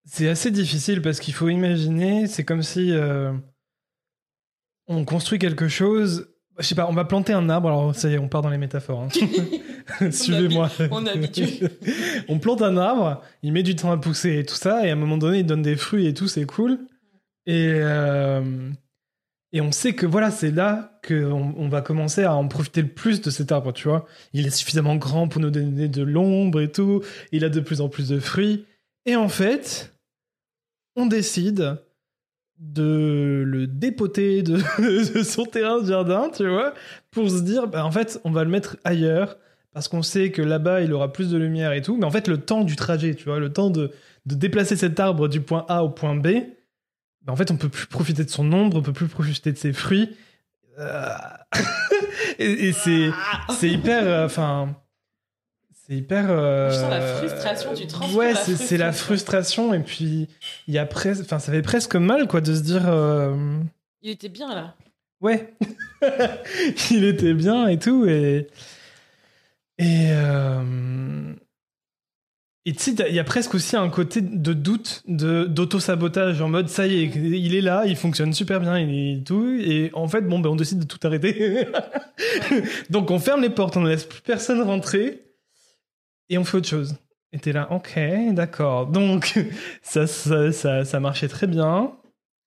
C'est 0.06 0.28
assez 0.28 0.52
difficile 0.52 1.02
parce 1.02 1.20
qu'il 1.20 1.34
faut 1.34 1.48
imaginer, 1.48 2.28
c'est 2.28 2.44
comme 2.44 2.64
si 2.64 2.92
euh, 2.92 3.32
on 4.88 5.06
construit 5.06 5.40
quelque 5.40 5.70
chose. 5.70 6.28
Je 6.60 6.66
sais 6.66 6.76
pas, 6.76 6.88
on 6.90 6.94
va 6.94 7.06
planter 7.06 7.32
un 7.32 7.50
arbre, 7.50 7.70
alors 7.70 7.96
ça 7.96 8.10
y 8.10 8.14
est, 8.16 8.18
on 8.18 8.28
part 8.28 8.42
dans 8.42 8.50
les 8.50 8.58
métaphores. 8.58 9.04
Hein. 9.04 9.08
Suivez-moi. 10.12 10.70
On 10.92 11.06
habitue. 11.06 11.66
on 12.28 12.40
plante 12.40 12.62
un 12.62 12.76
arbre, 12.76 13.22
il 13.44 13.54
met 13.54 13.64
du 13.64 13.76
temps 13.76 13.92
à 13.92 13.98
pousser 13.98 14.40
et 14.40 14.46
tout 14.46 14.56
ça, 14.56 14.86
et 14.86 14.90
à 14.90 14.94
un 14.94 14.98
moment 14.98 15.18
donné, 15.18 15.40
il 15.40 15.46
donne 15.46 15.62
des 15.62 15.78
fruits 15.78 16.08
et 16.08 16.14
tout, 16.14 16.28
c'est 16.28 16.46
cool. 16.46 16.80
Et, 17.46 17.72
euh, 17.76 18.72
et 19.54 19.62
on 19.62 19.72
sait 19.72 19.94
que 19.94 20.06
voilà, 20.06 20.32
c'est 20.32 20.52
là 20.52 21.00
qu'on 21.06 21.54
on 21.58 21.68
va 21.68 21.82
commencer 21.82 22.24
à 22.24 22.36
en 22.36 22.48
profiter 22.48 22.82
le 22.82 22.88
plus 22.88 23.22
de 23.22 23.30
cet 23.30 23.52
arbre, 23.52 23.74
tu 23.74 23.88
vois. 23.88 24.06
Il 24.34 24.48
est 24.48 24.52
suffisamment 24.52 24.96
grand 24.96 25.28
pour 25.28 25.42
nous 25.42 25.50
donner 25.50 25.90
de 25.90 26.02
l'ombre 26.04 26.62
et 26.62 26.72
tout. 26.72 27.02
Il 27.34 27.44
a 27.44 27.50
de 27.50 27.60
plus 27.60 27.82
en 27.82 27.90
plus 27.90 28.10
de 28.10 28.20
fruits. 28.20 28.66
Et 29.06 29.18
en 29.18 29.28
fait, 29.28 29.94
on 30.96 31.06
décide 31.06 31.78
de 32.60 33.44
le 33.46 33.68
dépoter 33.68 34.42
de, 34.44 34.58
son 35.24 35.46
terrain 35.46 35.82
de 35.82 35.88
jardin, 35.88 36.30
tu 36.34 36.48
vois, 36.48 36.74
pour 37.10 37.30
se 37.30 37.42
dire, 37.42 37.68
bah, 37.68 37.84
en 37.84 37.92
fait, 37.92 38.22
on 38.24 38.32
va 38.32 38.46
le 38.46 38.50
mettre 38.50 38.78
ailleurs 38.86 39.38
parce 39.74 39.88
qu'on 39.88 40.04
sait 40.04 40.32
que 40.32 40.42
là-bas, 40.42 40.82
il 40.82 40.94
aura 40.94 41.12
plus 41.12 41.30
de 41.30 41.38
lumière 41.38 41.74
et 41.74 41.82
tout. 41.82 41.98
Mais 41.98 42.06
en 42.06 42.12
fait, 42.12 42.28
le 42.28 42.38
temps 42.38 42.64
du 42.64 42.76
trajet, 42.76 43.16
tu 43.16 43.26
vois, 43.26 43.40
le 43.40 43.52
temps 43.52 43.70
de, 43.70 43.92
de 44.26 44.36
déplacer 44.36 44.76
cet 44.78 45.00
arbre 45.00 45.28
du 45.28 45.42
point 45.42 45.66
A 45.68 45.84
au 45.84 45.90
point 45.90 46.16
B, 46.16 46.28
en 47.28 47.36
fait, 47.36 47.52
on 47.52 47.58
peut 47.58 47.70
plus 47.70 47.88
profiter 47.88 48.24
de 48.24 48.30
son 48.30 48.52
ombre, 48.52 48.78
on 48.78 48.82
peut 48.82 48.94
plus 48.94 49.08
profiter 49.08 49.52
de 49.52 49.58
ses 49.58 49.74
fruits. 49.74 50.16
Euh, 50.80 51.08
et, 52.40 52.68
et 52.70 52.74
c'est 52.74 53.10
c'est 53.60 53.70
hyper, 53.70 54.04
euh, 54.06 54.26
enfin. 54.26 54.76
c'est 55.86 55.96
hyper. 55.96 56.28
Je 56.28 56.76
sens 56.76 56.90
la 56.90 57.02
euh, 57.02 57.18
frustration, 57.18 57.74
tu 57.76 57.88
transpires 57.88 58.18
Ouais, 58.18 58.34
c'est 58.36 58.56
c'est 58.56 58.78
la 58.78 58.92
frustration. 58.92 59.74
Et 59.74 59.80
puis, 59.82 60.30
il 60.68 60.74
y 60.74 60.78
a 60.78 60.86
presque. 60.86 61.22
Enfin, 61.24 61.40
ça 61.40 61.52
fait 61.52 61.62
presque 61.62 61.96
mal, 61.96 62.28
quoi, 62.28 62.42
de 62.42 62.56
se 62.56 62.62
dire. 62.62 62.84
euh, 62.88 63.60
Il 64.02 64.10
était 64.12 64.30
bien 64.30 64.54
là. 64.56 64.76
Ouais. 65.20 65.54
il 66.92 67.04
était 67.04 67.34
bien 67.34 67.68
et 67.68 67.78
tout. 67.78 68.06
Et. 68.08 68.48
Et. 69.78 70.10
Et 72.66 72.74
tu 72.74 72.96
sais, 72.96 73.06
il 73.10 73.16
y 73.16 73.20
a 73.20 73.24
presque 73.24 73.56
aussi 73.56 73.76
un 73.76 73.90
côté 73.90 74.22
de 74.22 74.54
doute, 74.54 75.02
de 75.08 75.46
d'auto-sabotage, 75.46 76.42
en 76.42 76.48
mode 76.48 76.70
ça 76.70 76.86
y 76.86 77.02
est, 77.04 77.06
il 77.16 77.56
est 77.56 77.62
là, 77.62 77.86
il 77.88 77.96
fonctionne 77.96 78.34
super 78.34 78.60
bien, 78.60 78.78
il 78.78 79.18
est 79.18 79.24
tout. 79.26 79.58
Et 79.60 79.90
en 79.94 80.08
fait, 80.08 80.22
bon, 80.22 80.38
ben, 80.38 80.50
on 80.50 80.56
décide 80.56 80.78
de 80.80 80.86
tout 80.86 81.00
arrêter. 81.04 81.66
Donc 82.92 83.10
on 83.10 83.18
ferme 83.20 83.42
les 83.42 83.50
portes, 83.50 83.78
on 83.78 83.82
ne 83.82 83.90
laisse 83.90 84.06
plus 84.06 84.22
personne 84.22 84.62
rentrer 84.62 85.24
et 86.30 86.38
on 86.38 86.44
fait 86.44 86.58
autre 86.58 86.68
chose. 86.70 86.96
Et 87.34 87.40
t'es 87.40 87.52
là, 87.52 87.68
ok, 87.72 87.98
d'accord. 88.34 88.86
Donc 88.88 89.34
ça, 89.82 90.06
ça, 90.06 90.52
ça, 90.52 90.86
ça 90.86 91.00
marchait 91.00 91.30
très 91.30 91.48
bien. 91.48 91.94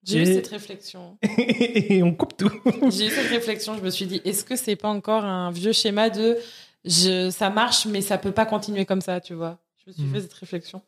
J'ai 0.06 0.18
eu 0.18 0.22
Et- 0.22 0.34
cette 0.34 0.48
réflexion. 0.48 1.16
et 1.38 2.02
on 2.04 2.14
coupe 2.14 2.36
tout. 2.36 2.52
J'ai 2.90 3.06
eu 3.06 3.10
cette 3.10 3.30
réflexion. 3.30 3.76
Je 3.76 3.82
me 3.82 3.90
suis 3.90 4.06
dit, 4.06 4.20
est-ce 4.24 4.44
que 4.44 4.54
c'est 4.54 4.76
pas 4.76 4.90
encore 4.90 5.24
un 5.24 5.50
vieux 5.50 5.72
schéma 5.72 6.08
de 6.10 6.36
je, 6.84 7.30
ça 7.30 7.48
marche, 7.50 7.86
mais 7.86 8.02
ça 8.02 8.18
peut 8.18 8.30
pas 8.30 8.44
continuer 8.46 8.84
comme 8.84 9.00
ça, 9.00 9.20
tu 9.20 9.32
vois? 9.34 9.58
Je 9.84 9.90
me 9.90 9.94
suis 9.94 10.02
Mhm. 10.04 10.12
fait 10.14 10.20
cette 10.20 10.32
réflexion. 10.34 10.82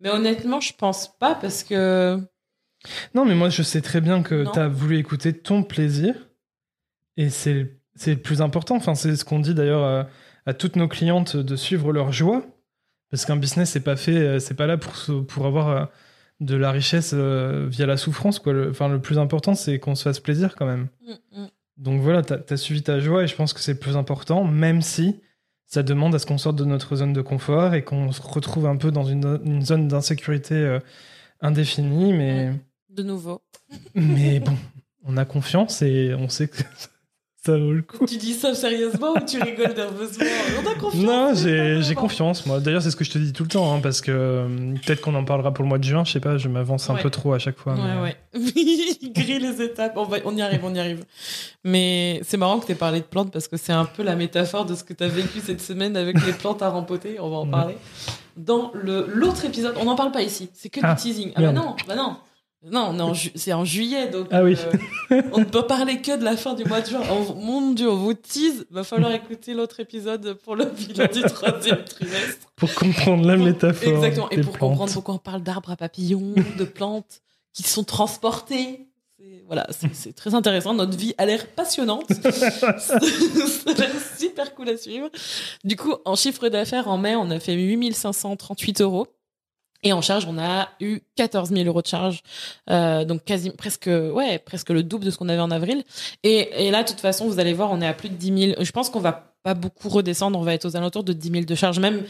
Mais 0.00 0.10
honnêtement, 0.10 0.60
je 0.60 0.72
pense 0.74 1.16
pas 1.18 1.34
parce 1.34 1.64
que 1.64 2.18
Non, 3.14 3.24
mais 3.24 3.34
moi, 3.34 3.48
je 3.48 3.62
sais 3.62 3.80
très 3.80 4.00
bien 4.02 4.22
que 4.22 4.44
tu 4.52 4.58
as 4.58 4.68
voulu 4.68 4.98
écouter 4.98 5.32
ton 5.32 5.62
plaisir. 5.62 6.14
Et 7.16 7.30
c'est 7.30 7.70
le 8.06 8.16
plus 8.16 8.42
important. 8.42 8.76
Enfin, 8.76 8.94
c'est 8.94 9.16
ce 9.16 9.24
qu'on 9.24 9.38
dit 9.40 9.54
d'ailleurs 9.54 9.84
à, 9.84 10.08
à 10.44 10.52
toutes 10.52 10.76
nos 10.76 10.88
clientes 10.88 11.36
de 11.36 11.56
suivre 11.56 11.92
leur 11.92 12.12
joie. 12.12 12.44
Parce 13.10 13.24
qu'un 13.24 13.36
business, 13.36 13.70
c'est 13.70 13.80
pas 13.80 13.96
fait, 13.96 14.16
euh, 14.16 14.38
c'est 14.40 14.54
pas 14.54 14.66
là 14.66 14.76
pour, 14.76 14.92
pour 15.26 15.46
avoir 15.46 15.68
euh, 15.68 15.84
de 16.40 16.56
la 16.56 16.72
richesse 16.72 17.12
euh, 17.14 17.66
via 17.70 17.86
la 17.86 17.96
souffrance. 17.96 18.38
Quoi. 18.40 18.52
Le, 18.52 18.70
enfin, 18.70 18.88
le 18.88 19.00
plus 19.00 19.18
important, 19.18 19.54
c'est 19.54 19.78
qu'on 19.78 19.94
se 19.94 20.02
fasse 20.02 20.20
plaisir 20.20 20.54
quand 20.56 20.66
même. 20.66 20.88
Mm, 21.06 21.40
mm. 21.42 21.48
Donc 21.76 22.00
voilà, 22.02 22.22
tu 22.22 22.34
as, 22.34 22.56
suivi 22.56 22.82
ta 22.82 23.00
joie 23.00 23.22
et 23.22 23.26
je 23.28 23.34
pense 23.36 23.52
que 23.52 23.60
c'est 23.60 23.72
le 23.74 23.78
plus 23.78 23.96
important, 23.96 24.44
même 24.44 24.82
si 24.82 25.20
ça 25.66 25.82
demande 25.82 26.14
à 26.14 26.18
ce 26.18 26.26
qu'on 26.26 26.38
sorte 26.38 26.56
de 26.56 26.64
notre 26.64 26.96
zone 26.96 27.12
de 27.12 27.22
confort 27.22 27.74
et 27.74 27.82
qu'on 27.82 28.12
se 28.12 28.22
retrouve 28.22 28.66
un 28.66 28.76
peu 28.76 28.90
dans 28.90 29.04
une, 29.04 29.40
une 29.44 29.64
zone 29.64 29.88
d'insécurité 29.88 30.54
euh, 30.54 30.80
indéfinie. 31.40 32.12
Mais. 32.12 32.52
de 32.90 33.02
nouveau. 33.02 33.42
Mais 33.94 34.40
bon, 34.40 34.56
on 35.04 35.16
a 35.16 35.24
confiance 35.24 35.82
et 35.82 36.14
on 36.14 36.28
sait 36.28 36.48
que 36.48 36.62
ça 37.44 37.56
vaut 37.58 37.72
le 37.72 37.82
coup. 37.82 38.06
Tu 38.06 38.16
dis 38.16 38.32
ça 38.32 38.54
sérieusement 38.54 39.12
ou 39.12 39.20
tu 39.20 39.38
rigoles 39.42 39.74
nerveusement 39.74 40.24
On 40.64 40.70
a 40.70 40.74
confiance. 40.74 41.02
Non, 41.04 41.32
j'ai 41.82 41.94
confiance, 41.94 42.46
moi. 42.46 42.60
D'ailleurs, 42.60 42.82
c'est 42.82 42.90
ce 42.90 42.96
que 42.96 43.04
je 43.04 43.10
te 43.10 43.18
dis 43.18 43.32
tout 43.32 43.42
le 43.42 43.48
temps, 43.50 43.74
hein, 43.74 43.80
parce 43.82 44.00
que 44.00 44.10
euh, 44.12 44.74
peut-être 44.84 45.00
qu'on 45.02 45.14
en 45.14 45.24
parlera 45.24 45.52
pour 45.52 45.62
le 45.62 45.68
mois 45.68 45.78
de 45.78 45.84
juin, 45.84 46.04
je 46.04 46.12
sais 46.12 46.20
pas, 46.20 46.38
je 46.38 46.48
m'avance 46.48 46.88
un 46.90 46.94
Ouais. 46.94 47.02
peu 47.02 47.10
trop 47.10 47.32
à 47.34 47.38
chaque 47.38 47.58
fois. 47.58 47.74
mais- 47.76 48.00
Ouais, 48.00 48.02
ouais. 48.02 48.16
Il 49.02 49.12
grille 49.12 49.38
les 49.40 49.62
étapes. 49.62 49.92
On, 49.96 50.04
va, 50.04 50.18
on 50.24 50.36
y 50.36 50.42
arrive, 50.42 50.60
on 50.64 50.74
y 50.74 50.78
arrive. 50.80 51.04
Mais 51.64 52.20
c'est 52.24 52.36
marrant 52.36 52.58
que 52.58 52.66
tu 52.66 52.72
aies 52.72 52.76
parlé 52.76 53.00
de 53.00 53.04
plantes 53.04 53.30
parce 53.32 53.48
que 53.48 53.56
c'est 53.56 53.72
un 53.72 53.84
peu 53.84 54.02
la 54.02 54.16
métaphore 54.16 54.64
de 54.64 54.74
ce 54.74 54.82
que 54.84 54.92
tu 54.94 55.04
as 55.04 55.08
vécu 55.08 55.40
cette 55.44 55.60
semaine 55.60 55.96
avec 55.96 56.16
les 56.24 56.32
plantes 56.32 56.62
à 56.62 56.68
rempoter. 56.70 57.18
On 57.20 57.28
va 57.30 57.36
en 57.36 57.44
Ouais. 57.44 57.50
parler. 57.50 57.74
Dans 58.36 58.72
l'autre 58.74 59.44
épisode, 59.44 59.74
on 59.80 59.84
n'en 59.84 59.94
parle 59.94 60.10
pas 60.10 60.22
ici. 60.22 60.48
C'est 60.54 60.68
que 60.68 60.80
Ah, 60.82 60.94
du 60.94 61.02
teasing. 61.02 61.32
Ah 61.36 61.40
bah 61.42 61.52
non, 61.52 61.76
bah 61.86 61.94
non. 61.94 62.16
Non, 62.70 63.12
c'est 63.34 63.52
en 63.52 63.64
juillet, 63.64 64.08
donc 64.08 64.28
Ah 64.30 64.42
oui. 64.42 64.56
euh, 65.12 65.22
on 65.32 65.40
ne 65.40 65.44
peut 65.44 65.66
parler 65.66 66.00
que 66.00 66.16
de 66.16 66.24
la 66.24 66.36
fin 66.36 66.54
du 66.54 66.64
mois 66.64 66.80
de 66.80 66.86
juin. 66.88 67.02
On- 67.10 67.34
mon 67.34 67.72
Dieu, 67.72 67.90
on 67.90 67.96
vous 67.96 68.14
tease. 68.14 68.64
Va 68.70 68.84
falloir 68.84 69.12
écouter 69.14 69.52
l'autre 69.54 69.80
épisode 69.80 70.34
pour 70.44 70.56
le 70.56 70.64
bilan 70.66 71.06
du 71.12 71.22
troisième 71.22 71.84
trimestre. 71.84 72.46
Pour 72.56 72.72
comprendre 72.74 73.26
la 73.26 73.36
métaphore. 73.36 73.92
Exactement. 73.92 74.30
Et 74.30 74.40
pour 74.40 74.52
plantes. 74.54 74.70
comprendre 74.70 74.92
pourquoi 74.92 75.14
on 75.14 75.18
parle 75.18 75.42
d'arbres 75.42 75.70
à 75.72 75.76
papillons, 75.76 76.34
de 76.58 76.64
plantes 76.64 77.20
qui 77.52 77.62
sont 77.64 77.84
transportées. 77.84 78.88
Voilà, 79.46 79.66
c'est 79.92 80.14
très 80.14 80.34
intéressant. 80.34 80.72
Notre 80.72 80.96
vie 80.96 81.14
a 81.18 81.26
l'air 81.26 81.46
passionnante. 81.48 82.10
Ça 82.78 82.96
a 82.96 83.74
l'air 83.78 83.90
super 84.18 84.54
cool 84.54 84.70
à 84.70 84.76
suivre. 84.78 85.10
Du 85.64 85.76
coup, 85.76 85.94
en 86.06 86.14
chiffre 86.16 86.48
d'affaires, 86.48 86.88
en 86.88 86.96
mai, 86.96 87.14
on 87.14 87.30
a 87.30 87.38
fait 87.40 87.52
8538 87.54 88.80
euros. 88.80 89.06
Et 89.84 89.92
en 89.92 90.00
charge, 90.00 90.26
on 90.26 90.38
a 90.38 90.70
eu 90.80 91.00
14 91.16 91.50
000 91.50 91.64
euros 91.66 91.82
de 91.82 91.86
charge, 91.86 92.22
euh, 92.70 93.04
donc 93.04 93.22
quasi 93.24 93.50
presque, 93.50 93.86
ouais, 93.88 94.38
presque 94.38 94.70
le 94.70 94.82
double 94.82 95.04
de 95.04 95.10
ce 95.10 95.18
qu'on 95.18 95.28
avait 95.28 95.40
en 95.42 95.50
avril. 95.50 95.84
Et, 96.22 96.66
et 96.66 96.70
là, 96.70 96.82
de 96.82 96.88
toute 96.88 97.00
façon, 97.00 97.26
vous 97.26 97.38
allez 97.38 97.52
voir, 97.52 97.70
on 97.70 97.80
est 97.82 97.86
à 97.86 97.92
plus 97.94 98.08
de 98.08 98.14
10 98.14 98.46
000. 98.54 98.64
Je 98.64 98.72
pense 98.72 98.88
qu'on 98.90 99.00
va 99.00 99.34
pas 99.42 99.52
beaucoup 99.54 99.90
redescendre. 99.90 100.38
On 100.38 100.42
va 100.42 100.54
être 100.54 100.64
aux 100.64 100.74
alentours 100.74 101.04
de 101.04 101.12
10 101.12 101.30
000 101.30 101.44
de 101.44 101.54
charge. 101.54 101.78
Même, 101.78 102.02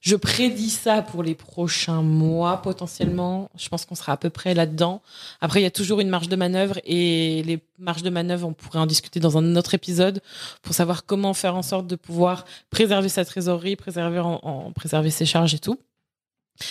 je 0.00 0.16
prédis 0.16 0.70
ça 0.70 1.02
pour 1.02 1.22
les 1.22 1.34
prochains 1.34 2.00
mois 2.02 2.62
potentiellement. 2.62 3.50
Je 3.58 3.68
pense 3.68 3.84
qu'on 3.84 3.94
sera 3.96 4.12
à 4.12 4.16
peu 4.16 4.30
près 4.30 4.54
là-dedans. 4.54 5.02
Après, 5.42 5.60
il 5.60 5.64
y 5.64 5.66
a 5.66 5.70
toujours 5.70 6.00
une 6.00 6.08
marge 6.08 6.28
de 6.30 6.36
manœuvre 6.36 6.78
et 6.84 7.42
les 7.42 7.58
marges 7.78 8.04
de 8.04 8.10
manœuvre, 8.10 8.46
on 8.48 8.52
pourrait 8.54 8.78
en 8.78 8.86
discuter 8.86 9.20
dans 9.20 9.36
un 9.36 9.54
autre 9.56 9.74
épisode 9.74 10.20
pour 10.62 10.72
savoir 10.74 11.04
comment 11.04 11.34
faire 11.34 11.56
en 11.56 11.62
sorte 11.62 11.86
de 11.88 11.96
pouvoir 11.96 12.46
préserver 12.70 13.08
sa 13.10 13.24
trésorerie, 13.26 13.76
préserver, 13.76 14.20
en, 14.20 14.38
en- 14.42 14.72
préserver 14.72 15.10
ses 15.10 15.26
charges 15.26 15.52
et 15.52 15.58
tout. 15.58 15.78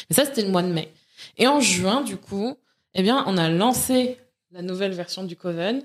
Mais 0.09 0.15
ça, 0.15 0.25
c'était 0.25 0.43
le 0.43 0.49
mois 0.49 0.63
de 0.63 0.71
mai. 0.71 0.91
Et 1.37 1.47
en 1.47 1.59
juin, 1.59 2.01
du 2.01 2.17
coup, 2.17 2.55
eh 2.93 3.01
bien, 3.01 3.23
on 3.27 3.37
a 3.37 3.49
lancé 3.49 4.17
la 4.51 4.61
nouvelle 4.61 4.93
version 4.93 5.23
du 5.23 5.35
Coven. 5.35 5.83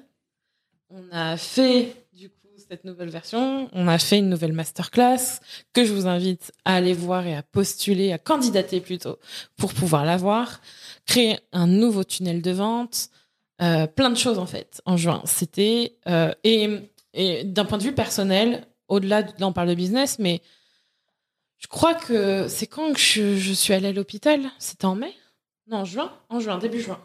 On 0.91 1.03
a 1.11 1.37
fait, 1.37 1.95
du 2.13 2.29
coup, 2.29 2.49
cette 2.69 2.85
nouvelle 2.85 3.11
version. 3.11 3.69
On 3.73 3.89
a 3.89 3.99
fait 3.99 4.19
une 4.19 4.29
nouvelle 4.29 4.53
masterclass 4.53 5.41
que 5.73 5.85
je 5.85 5.93
vous 5.93 6.07
invite 6.07 6.53
à 6.65 6.77
aller 6.77 6.93
voir 6.93 7.27
et 7.27 7.35
à 7.35 7.43
postuler, 7.43 8.13
à 8.13 8.19
candidater 8.19 8.81
plutôt, 8.81 9.19
pour 9.57 9.75
pouvoir 9.75 10.05
l'avoir. 10.05 10.61
Créer 11.07 11.39
un 11.53 11.67
nouveau 11.67 12.05
tunnel 12.05 12.43
de 12.43 12.51
vente. 12.51 13.09
Euh, 13.61 13.87
plein 13.87 14.11
de 14.11 14.17
choses, 14.17 14.39
en 14.39 14.47
fait, 14.47 14.83
en 14.87 14.97
juin. 14.97 15.23
C'était... 15.25 15.97
euh, 16.09 16.33
et 16.45 16.69
et 17.15 17.45
d'un 17.45 17.65
point 17.65 17.79
de 17.79 17.83
vue 17.83 17.95
personnel, 17.95 18.67
au-delà, 18.89 19.23
de, 19.23 19.33
là 19.39 19.47
on 19.47 19.53
parle 19.53 19.69
de 19.69 19.75
business, 19.75 20.19
mais 20.19 20.41
je 21.63 21.69
crois 21.69 21.95
que 21.95 22.49
c'est 22.49 22.67
quand 22.67 22.93
que 22.93 22.99
je, 22.99 23.53
suis 23.53 23.73
allée 23.73 23.89
à 23.89 23.93
l'hôpital? 23.93 24.51
C'était 24.59 24.85
en 24.85 24.97
mai? 24.97 25.15
Non, 25.69 25.79
en 25.79 25.85
juin 25.85 26.13
En 26.29 26.41
juin, 26.41 26.59
début 26.59 26.81
juin. 26.81 26.99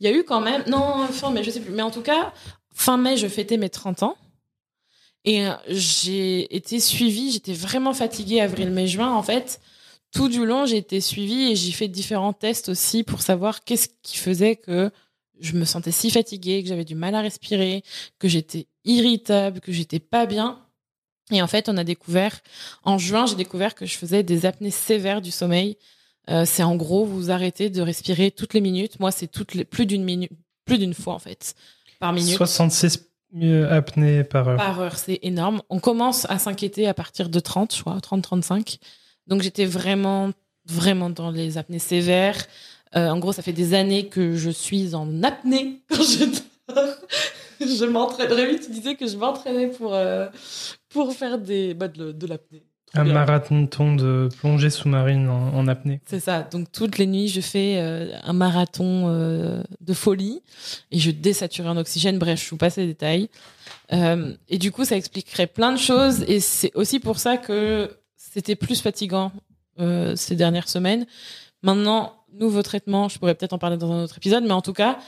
Il 0.00 0.08
y 0.08 0.12
a 0.12 0.12
eu 0.12 0.24
quand 0.24 0.40
même. 0.40 0.64
Non, 0.66 1.06
fin 1.06 1.30
mai, 1.30 1.44
je 1.44 1.52
sais 1.52 1.60
plus. 1.60 1.72
Mais 1.72 1.82
en 1.82 1.92
tout 1.92 2.02
cas, 2.02 2.32
fin 2.74 2.96
mai, 2.96 3.16
je 3.16 3.28
fêtais 3.28 3.56
mes 3.56 3.70
30 3.70 4.02
ans. 4.02 4.16
Et 5.24 5.46
euh, 5.46 5.52
j'ai 5.68 6.54
été 6.54 6.80
suivie, 6.80 7.30
j'étais 7.30 7.52
vraiment 7.52 7.94
fatiguée 7.94 8.40
avril, 8.40 8.70
mai, 8.70 8.88
juin. 8.88 9.12
En 9.12 9.22
fait, 9.22 9.60
tout 10.12 10.28
du 10.28 10.44
long, 10.44 10.66
j'ai 10.66 10.78
été 10.78 11.00
suivie 11.00 11.52
et 11.52 11.56
j'ai 11.56 11.70
fait 11.70 11.88
différents 11.88 12.32
tests 12.32 12.68
aussi 12.68 13.04
pour 13.04 13.22
savoir 13.22 13.62
qu'est-ce 13.62 13.88
qui 14.02 14.16
faisait 14.16 14.56
que 14.56 14.90
je 15.38 15.52
me 15.52 15.64
sentais 15.64 15.92
si 15.92 16.10
fatiguée, 16.10 16.62
que 16.62 16.68
j'avais 16.68 16.84
du 16.84 16.96
mal 16.96 17.14
à 17.14 17.20
respirer, 17.20 17.84
que 18.18 18.26
j'étais 18.26 18.66
irritable, 18.84 19.60
que 19.60 19.70
j'étais 19.70 20.00
pas 20.00 20.26
bien. 20.26 20.65
Et 21.32 21.42
en 21.42 21.46
fait, 21.46 21.68
on 21.68 21.76
a 21.76 21.84
découvert, 21.84 22.40
en 22.84 22.98
juin, 22.98 23.26
j'ai 23.26 23.34
découvert 23.34 23.74
que 23.74 23.84
je 23.84 23.96
faisais 23.96 24.22
des 24.22 24.46
apnées 24.46 24.70
sévères 24.70 25.20
du 25.20 25.30
sommeil. 25.30 25.76
Euh, 26.30 26.44
c'est 26.44 26.62
en 26.62 26.76
gros, 26.76 27.04
vous 27.04 27.30
arrêtez 27.30 27.70
de 27.70 27.82
respirer 27.82 28.30
toutes 28.30 28.54
les 28.54 28.60
minutes. 28.60 29.00
Moi, 29.00 29.10
c'est 29.10 29.26
toutes 29.26 29.54
les, 29.54 29.64
plus 29.64 29.86
d'une 29.86 30.04
minute, 30.04 30.30
plus 30.64 30.78
d'une 30.78 30.94
fois, 30.94 31.14
en 31.14 31.18
fait, 31.18 31.54
par 31.98 32.12
minute. 32.12 32.36
66 32.36 33.06
euh, 33.42 33.68
apnées 33.70 34.24
par 34.24 34.48
heure. 34.48 34.56
Par 34.56 34.80
heure, 34.80 34.96
c'est 34.96 35.18
énorme. 35.22 35.60
On 35.68 35.80
commence 35.80 36.26
à 36.30 36.38
s'inquiéter 36.38 36.86
à 36.86 36.94
partir 36.94 37.28
de 37.28 37.40
30, 37.40 37.74
je 37.74 37.80
crois, 37.80 37.98
30-35. 37.98 38.78
Donc 39.26 39.42
j'étais 39.42 39.66
vraiment, 39.66 40.30
vraiment 40.66 41.10
dans 41.10 41.30
les 41.30 41.58
apnées 41.58 41.80
sévères. 41.80 42.46
Euh, 42.94 43.08
en 43.08 43.18
gros, 43.18 43.32
ça 43.32 43.42
fait 43.42 43.52
des 43.52 43.74
années 43.74 44.06
que 44.06 44.36
je 44.36 44.50
suis 44.50 44.94
en 44.94 45.22
apnée 45.22 45.82
quand 45.90 46.02
je 46.02 46.24
dors. 46.24 46.96
je 47.60 47.84
m'entraîne. 47.84 48.32
Rémi, 48.32 48.60
tu 48.60 48.70
disais 48.70 48.94
que 48.94 49.06
je 49.06 49.16
m'entraînais 49.16 49.68
pour, 49.68 49.94
euh, 49.94 50.28
pour 50.96 51.12
faire 51.12 51.38
des, 51.38 51.74
bah, 51.74 51.88
de, 51.88 52.12
de 52.12 52.26
l'apnée. 52.26 52.64
Un 52.94 53.04
bien. 53.04 53.12
marathon 53.12 53.62
de 53.96 54.28
plongée 54.38 54.70
sous-marine 54.70 55.28
en, 55.28 55.54
en 55.54 55.68
apnée. 55.68 56.00
C'est 56.06 56.20
ça. 56.20 56.42
Donc 56.42 56.72
toutes 56.72 56.96
les 56.98 57.06
nuits, 57.06 57.28
je 57.28 57.40
fais 57.40 57.76
euh, 57.76 58.16
un 58.22 58.32
marathon 58.32 59.08
euh, 59.08 59.62
de 59.80 59.92
folie 59.92 60.40
et 60.90 60.98
je 60.98 61.10
désature 61.10 61.66
en 61.66 61.76
oxygène. 61.76 62.18
Bref, 62.18 62.42
je 62.42 62.50
vous 62.50 62.56
passe 62.56 62.76
les 62.76 62.86
détails. 62.86 63.28
Euh, 63.92 64.34
et 64.48 64.58
du 64.58 64.72
coup, 64.72 64.84
ça 64.84 64.96
expliquerait 64.96 65.48
plein 65.48 65.72
de 65.72 65.78
choses. 65.78 66.22
Et 66.28 66.40
c'est 66.40 66.74
aussi 66.74 66.98
pour 67.00 67.18
ça 67.18 67.36
que 67.36 67.90
c'était 68.16 68.56
plus 68.56 68.80
fatigant 68.80 69.32
ces 70.14 70.36
dernières 70.36 70.70
semaines. 70.70 71.04
Maintenant, 71.62 72.14
nouveau 72.32 72.62
traitement, 72.62 73.10
je 73.10 73.18
pourrais 73.18 73.34
peut-être 73.34 73.52
en 73.52 73.58
parler 73.58 73.76
dans 73.76 73.92
un 73.92 74.04
autre 74.04 74.16
épisode, 74.16 74.44
mais 74.44 74.52
en 74.52 74.62
tout 74.62 74.72
cas, 74.72 74.98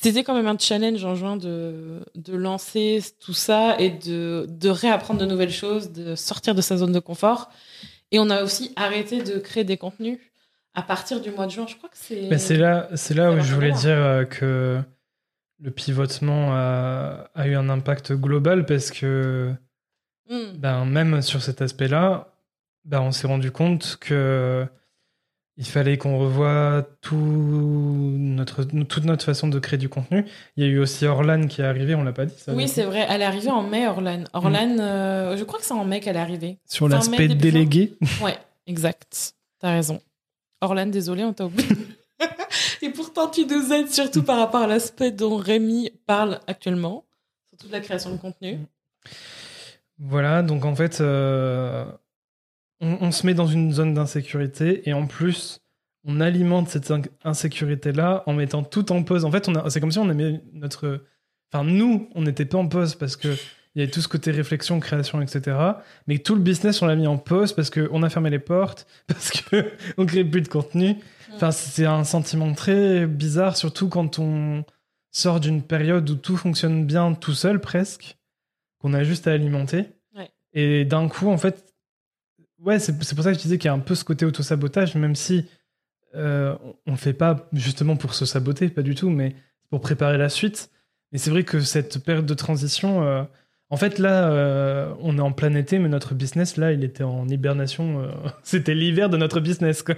c'était 0.00 0.22
quand 0.22 0.34
même 0.34 0.46
un 0.46 0.56
challenge 0.56 1.04
en 1.04 1.16
juin 1.16 1.36
de, 1.36 2.04
de 2.14 2.36
lancer 2.36 3.02
tout 3.20 3.32
ça 3.32 3.76
et 3.80 3.90
de, 3.90 4.46
de 4.48 4.68
réapprendre 4.68 5.18
de 5.18 5.26
nouvelles 5.26 5.50
choses, 5.50 5.92
de 5.92 6.14
sortir 6.14 6.54
de 6.54 6.60
sa 6.60 6.76
zone 6.76 6.92
de 6.92 7.00
confort. 7.00 7.50
Et 8.12 8.20
on 8.20 8.30
a 8.30 8.44
aussi 8.44 8.72
arrêté 8.76 9.22
de 9.22 9.38
créer 9.38 9.64
des 9.64 9.76
contenus 9.76 10.20
à 10.74 10.82
partir 10.82 11.20
du 11.20 11.32
mois 11.32 11.46
de 11.46 11.50
juin. 11.50 11.66
Je 11.68 11.74
crois 11.74 11.88
que 11.88 11.96
c'est. 11.96 12.28
Mais 12.30 12.38
c'est 12.38 12.56
là, 12.56 12.88
c'est 12.94 13.14
là 13.14 13.32
où 13.32 13.40
je 13.40 13.52
voulais 13.52 13.72
dire 13.72 13.96
euh, 13.96 14.24
que 14.24 14.80
le 15.60 15.70
pivotement 15.72 16.54
a, 16.54 17.28
a, 17.34 17.48
eu 17.48 17.56
un 17.56 17.68
impact 17.68 18.12
global 18.12 18.66
parce 18.66 18.92
que 18.92 19.52
hmm. 20.30 20.52
ben, 20.58 20.84
même 20.84 21.22
sur 21.22 21.42
cet 21.42 21.60
aspect-là, 21.60 22.32
ben, 22.84 23.00
on 23.00 23.10
s'est 23.10 23.26
rendu 23.26 23.50
compte 23.50 23.98
que 24.00 24.64
il 25.58 25.66
fallait 25.66 25.98
qu'on 25.98 26.18
revoie 26.18 26.86
tout 27.00 27.16
notre, 27.16 28.62
toute 28.62 29.04
notre 29.04 29.24
façon 29.24 29.48
de 29.48 29.58
créer 29.58 29.76
du 29.76 29.88
contenu. 29.88 30.24
Il 30.56 30.64
y 30.64 30.66
a 30.66 30.70
eu 30.70 30.78
aussi 30.78 31.04
Orlan 31.04 31.48
qui 31.48 31.62
est 31.62 31.64
arrivé, 31.64 31.96
on 31.96 32.04
l'a 32.04 32.12
pas 32.12 32.26
dit 32.26 32.34
ça 32.38 32.54
Oui, 32.54 32.68
c'est 32.68 32.84
vrai, 32.84 33.04
elle 33.10 33.22
est 33.22 33.24
arrivée 33.24 33.50
en 33.50 33.64
mai, 33.64 33.88
Orlan. 33.88 34.22
Orlan, 34.32 34.76
mm. 34.76 34.80
euh, 34.80 35.36
je 35.36 35.42
crois 35.42 35.58
que 35.58 35.64
c'est 35.64 35.74
en 35.74 35.84
mai 35.84 35.98
qu'elle 35.98 36.14
est 36.14 36.20
arrivée. 36.20 36.58
Sur 36.64 36.88
l'aspect 36.88 37.26
délégué 37.26 37.96
Ouais, 38.22 38.38
exact. 38.68 39.34
T'as 39.58 39.72
raison. 39.72 40.00
Orlan, 40.60 40.86
désolé, 40.86 41.24
on 41.24 41.32
t'a 41.32 41.46
oublié. 41.46 41.68
Et 42.82 42.90
pourtant, 42.90 43.28
tu 43.28 43.44
nous 43.44 43.72
aides 43.72 43.90
surtout 43.90 44.22
par 44.22 44.38
rapport 44.38 44.62
à 44.62 44.68
l'aspect 44.68 45.10
dont 45.10 45.36
Rémi 45.36 45.90
parle 46.06 46.38
actuellement, 46.46 47.04
sur 47.48 47.58
toute 47.58 47.72
la 47.72 47.80
création 47.80 48.12
de 48.12 48.16
contenu. 48.16 48.60
Voilà, 49.98 50.42
donc 50.42 50.64
en 50.64 50.76
fait, 50.76 51.00
euh, 51.00 51.84
on, 52.80 53.10
se 53.10 53.26
met 53.26 53.34
dans 53.34 53.46
une 53.46 53.72
zone 53.72 53.94
d'insécurité 53.94 54.88
et 54.88 54.92
en 54.92 55.06
plus, 55.06 55.60
on 56.04 56.20
alimente 56.20 56.68
cette 56.68 56.92
insécurité-là 57.24 58.22
en 58.26 58.32
mettant 58.32 58.62
tout 58.62 58.92
en 58.92 59.02
pause. 59.02 59.24
En 59.24 59.30
fait, 59.30 59.48
c'est 59.68 59.80
comme 59.80 59.92
si 59.92 59.98
on 59.98 60.04
mis 60.06 60.40
notre. 60.52 61.04
Enfin, 61.52 61.64
nous, 61.64 62.08
on 62.14 62.22
n'était 62.22 62.44
pas 62.44 62.58
en 62.58 62.68
pause 62.68 62.94
parce 62.94 63.16
que 63.16 63.34
il 63.74 63.80
y 63.80 63.82
avait 63.82 63.90
tout 63.90 64.00
ce 64.00 64.08
côté 64.08 64.30
réflexion, 64.30 64.80
création, 64.80 65.20
etc. 65.20 65.56
Mais 66.06 66.18
tout 66.18 66.34
le 66.34 66.40
business, 66.40 66.82
on 66.82 66.86
l'a 66.86 66.96
mis 66.96 67.06
en 67.06 67.18
pause 67.18 67.52
parce 67.52 67.70
qu'on 67.70 68.02
a 68.02 68.10
fermé 68.10 68.30
les 68.30 68.38
portes, 68.38 68.86
parce 69.06 69.30
qu'on 69.30 70.06
crée 70.06 70.24
plus 70.24 70.40
de 70.40 70.48
contenu. 70.48 70.96
Enfin, 71.34 71.50
c'est 71.50 71.86
un 71.86 72.04
sentiment 72.04 72.52
très 72.54 73.06
bizarre, 73.06 73.56
surtout 73.56 73.88
quand 73.88 74.18
on 74.18 74.64
sort 75.10 75.40
d'une 75.40 75.62
période 75.62 76.08
où 76.10 76.16
tout 76.16 76.36
fonctionne 76.36 76.86
bien 76.86 77.14
tout 77.14 77.34
seul, 77.34 77.60
presque, 77.60 78.16
qu'on 78.80 78.94
a 78.94 79.04
juste 79.04 79.28
à 79.28 79.32
alimenter. 79.32 79.86
Et 80.54 80.84
d'un 80.84 81.08
coup, 81.08 81.28
en 81.28 81.36
fait, 81.36 81.74
ouais, 82.64 82.78
c'est 82.78 82.96
pour 82.96 83.24
ça 83.24 83.32
que 83.32 83.38
je 83.38 83.42
disais 83.42 83.58
qu'il 83.58 83.66
y 83.66 83.70
a 83.70 83.74
un 83.74 83.78
peu 83.78 83.94
ce 83.94 84.04
côté 84.04 84.24
auto-sabotage, 84.24 84.94
même 84.94 85.14
si 85.14 85.46
euh, 86.14 86.54
on 86.86 86.92
ne 86.92 86.96
fait 86.96 87.12
pas 87.12 87.48
justement 87.52 87.96
pour 87.96 88.14
se 88.14 88.24
saboter, 88.24 88.68
pas 88.68 88.82
du 88.82 88.94
tout, 88.94 89.10
mais 89.10 89.34
pour 89.70 89.80
préparer 89.80 90.18
la 90.18 90.28
suite. 90.28 90.70
Et 91.12 91.18
c'est 91.18 91.30
vrai 91.30 91.44
que 91.44 91.60
cette 91.60 92.04
période 92.04 92.26
de 92.26 92.34
transition, 92.34 93.02
euh, 93.02 93.22
en 93.70 93.76
fait, 93.76 93.98
là, 93.98 94.30
euh, 94.30 94.94
on 95.00 95.18
est 95.18 95.22
en 95.22 95.32
plein 95.32 95.54
été, 95.54 95.78
mais 95.78 95.88
notre 95.88 96.14
business, 96.14 96.56
là, 96.56 96.72
il 96.72 96.84
était 96.84 97.04
en 97.04 97.28
hibernation. 97.28 98.10
C'était 98.42 98.74
l'hiver 98.74 99.10
de 99.10 99.16
notre 99.16 99.40
business, 99.40 99.82
quoi. 99.82 99.94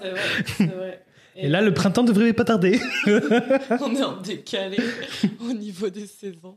C'est 0.00 0.10
vrai, 0.10 0.20
c'est 0.46 0.66
vrai. 0.66 1.02
Et, 1.38 1.48
là, 1.48 1.60
le 1.60 1.74
printemps 1.74 2.02
devrait 2.02 2.32
pas 2.32 2.44
tarder. 2.44 2.80
on 3.06 3.94
est 3.94 4.02
en 4.02 4.16
décalé 4.22 4.78
au 5.46 5.52
niveau 5.52 5.90
des 5.90 6.06
saisons. 6.06 6.56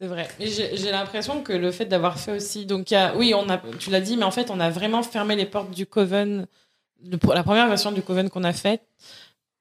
C'est 0.00 0.08
vrai. 0.08 0.28
J'ai 0.40 0.90
l'impression 0.90 1.42
que 1.42 1.52
le 1.52 1.70
fait 1.70 1.86
d'avoir 1.86 2.18
fait 2.18 2.32
aussi. 2.32 2.66
Donc, 2.66 2.92
oui, 3.16 3.32
on 3.34 3.48
a, 3.48 3.58
tu 3.78 3.90
l'as 3.90 4.00
dit, 4.00 4.16
mais 4.16 4.24
en 4.24 4.30
fait, 4.30 4.50
on 4.50 4.60
a 4.60 4.70
vraiment 4.70 5.02
fermé 5.02 5.36
les 5.36 5.46
portes 5.46 5.70
du 5.70 5.86
Coven, 5.86 6.46
la 7.02 7.42
première 7.42 7.68
version 7.68 7.92
du 7.92 8.02
Coven 8.02 8.28
qu'on 8.28 8.44
a 8.44 8.52
faite, 8.52 8.82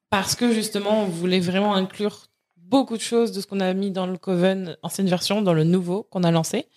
parce 0.10 0.36
que 0.36 0.52
justement, 0.52 1.04
on 1.04 1.06
voulait 1.06 1.40
vraiment 1.40 1.76
inclure 1.76 2.28
beaucoup 2.58 2.98
de 2.98 3.02
choses 3.02 3.32
de 3.32 3.42
ce 3.42 3.48
qu'on 3.48 3.60
a 3.60 3.74
mis 3.74 3.92
dans 3.92 4.08
le 4.08 4.18
Coven 4.18 4.76
ancienne 4.82 5.08
version, 5.08 5.42
dans 5.42 5.54
le 5.54 5.64
nouveau 5.64 6.04
qu'on 6.04 6.24
a 6.24 6.32
lancé. 6.32 6.68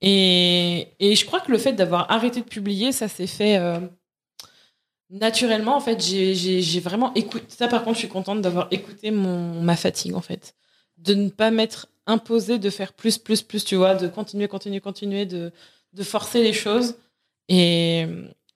Et, 0.00 0.88
et, 0.98 1.14
je 1.14 1.24
crois 1.24 1.40
que 1.40 1.50
le 1.50 1.58
fait 1.58 1.72
d'avoir 1.72 2.10
arrêté 2.10 2.40
de 2.40 2.46
publier, 2.46 2.92
ça 2.92 3.08
s'est 3.08 3.26
fait 3.26 3.56
euh, 3.58 3.80
naturellement. 5.10 5.76
En 5.76 5.80
fait, 5.80 6.00
j'ai 6.00 6.80
vraiment 6.80 7.12
écouté. 7.14 7.44
Ça, 7.48 7.68
par 7.68 7.82
contre, 7.82 7.94
je 7.94 8.00
suis 8.00 8.08
contente 8.08 8.40
d'avoir 8.40 8.68
écouté 8.70 9.10
mon, 9.10 9.62
ma 9.62 9.76
fatigue, 9.76 10.14
en 10.14 10.20
fait. 10.20 10.54
De 10.98 11.14
ne 11.14 11.28
pas 11.28 11.50
mettre 11.50 11.88
imposé 12.06 12.58
de 12.58 12.70
faire 12.70 12.92
plus, 12.92 13.18
plus, 13.18 13.42
plus, 13.42 13.64
tu 13.64 13.76
vois, 13.76 13.94
de 13.94 14.08
continuer, 14.08 14.48
continuer, 14.48 14.80
continuer, 14.80 15.26
de, 15.26 15.52
de 15.92 16.02
forcer 16.02 16.42
les 16.42 16.52
choses. 16.52 16.94
Et, 17.48 18.06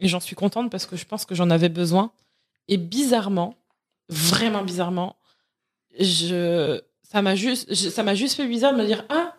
j'en 0.00 0.20
suis 0.20 0.36
contente 0.36 0.70
parce 0.70 0.86
que 0.86 0.96
je 0.96 1.04
pense 1.04 1.24
que 1.24 1.34
j'en 1.34 1.50
avais 1.50 1.68
besoin. 1.68 2.12
Et 2.68 2.76
bizarrement, 2.76 3.54
vraiment 4.08 4.62
bizarrement, 4.62 5.16
je, 5.98 6.80
ça 7.02 7.20
m'a 7.20 7.34
juste, 7.34 7.74
ça 7.74 8.02
m'a 8.02 8.14
juste 8.14 8.36
fait 8.36 8.46
bizarre 8.46 8.72
de 8.72 8.78
me 8.78 8.86
dire 8.86 9.04
ah, 9.08 9.34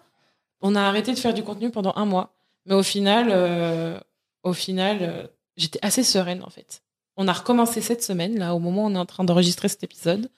on 0.61 0.75
a 0.75 0.81
arrêté 0.81 1.13
de 1.13 1.19
faire 1.19 1.33
du 1.33 1.43
contenu 1.43 1.71
pendant 1.71 1.93
un 1.95 2.05
mois. 2.05 2.35
Mais 2.65 2.75
au 2.75 2.83
final, 2.83 3.29
euh, 3.31 3.99
au 4.43 4.53
final, 4.53 4.97
euh, 5.01 5.27
j'étais 5.57 5.79
assez 5.81 6.03
sereine 6.03 6.43
en 6.43 6.49
fait. 6.49 6.83
On 7.17 7.27
a 7.27 7.33
recommencé 7.33 7.81
cette 7.81 8.03
semaine 8.03 8.37
là, 8.37 8.53
au 8.53 8.59
moment 8.59 8.83
où 8.83 8.87
on 8.87 8.95
est 8.95 8.99
en 8.99 9.05
train 9.05 9.23
d'enregistrer 9.23 9.67
cet 9.67 9.83
épisode. 9.83 10.29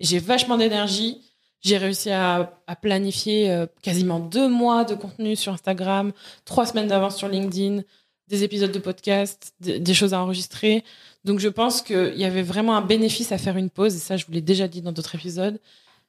J'ai 0.00 0.18
vachement 0.18 0.56
d'énergie. 0.56 1.22
J'ai 1.60 1.76
réussi 1.76 2.10
à, 2.10 2.56
planifier 2.80 3.50
euh, 3.50 3.66
quasiment 3.82 4.18
deux 4.18 4.48
mois 4.48 4.84
de 4.84 4.94
contenu 4.94 5.36
sur 5.36 5.52
Instagram, 5.52 6.12
trois 6.44 6.66
semaines 6.66 6.88
d'avance 6.88 7.16
sur 7.16 7.28
LinkedIn, 7.28 7.82
des 8.28 8.44
épisodes 8.44 8.72
de 8.72 8.78
podcast, 8.78 9.52
des 9.60 9.94
choses 9.94 10.14
à 10.14 10.20
enregistrer. 10.20 10.84
Donc 11.24 11.38
je 11.40 11.48
pense 11.48 11.82
qu'il 11.82 12.16
y 12.16 12.24
avait 12.24 12.42
vraiment 12.42 12.76
un 12.76 12.80
bénéfice 12.80 13.32
à 13.32 13.38
faire 13.38 13.56
une 13.56 13.70
pause, 13.70 13.94
et 13.94 13.98
ça 13.98 14.16
je 14.16 14.24
vous 14.24 14.32
l'ai 14.32 14.40
déjà 14.40 14.68
dit 14.68 14.80
dans 14.80 14.92
d'autres 14.92 15.16
épisodes. 15.16 15.58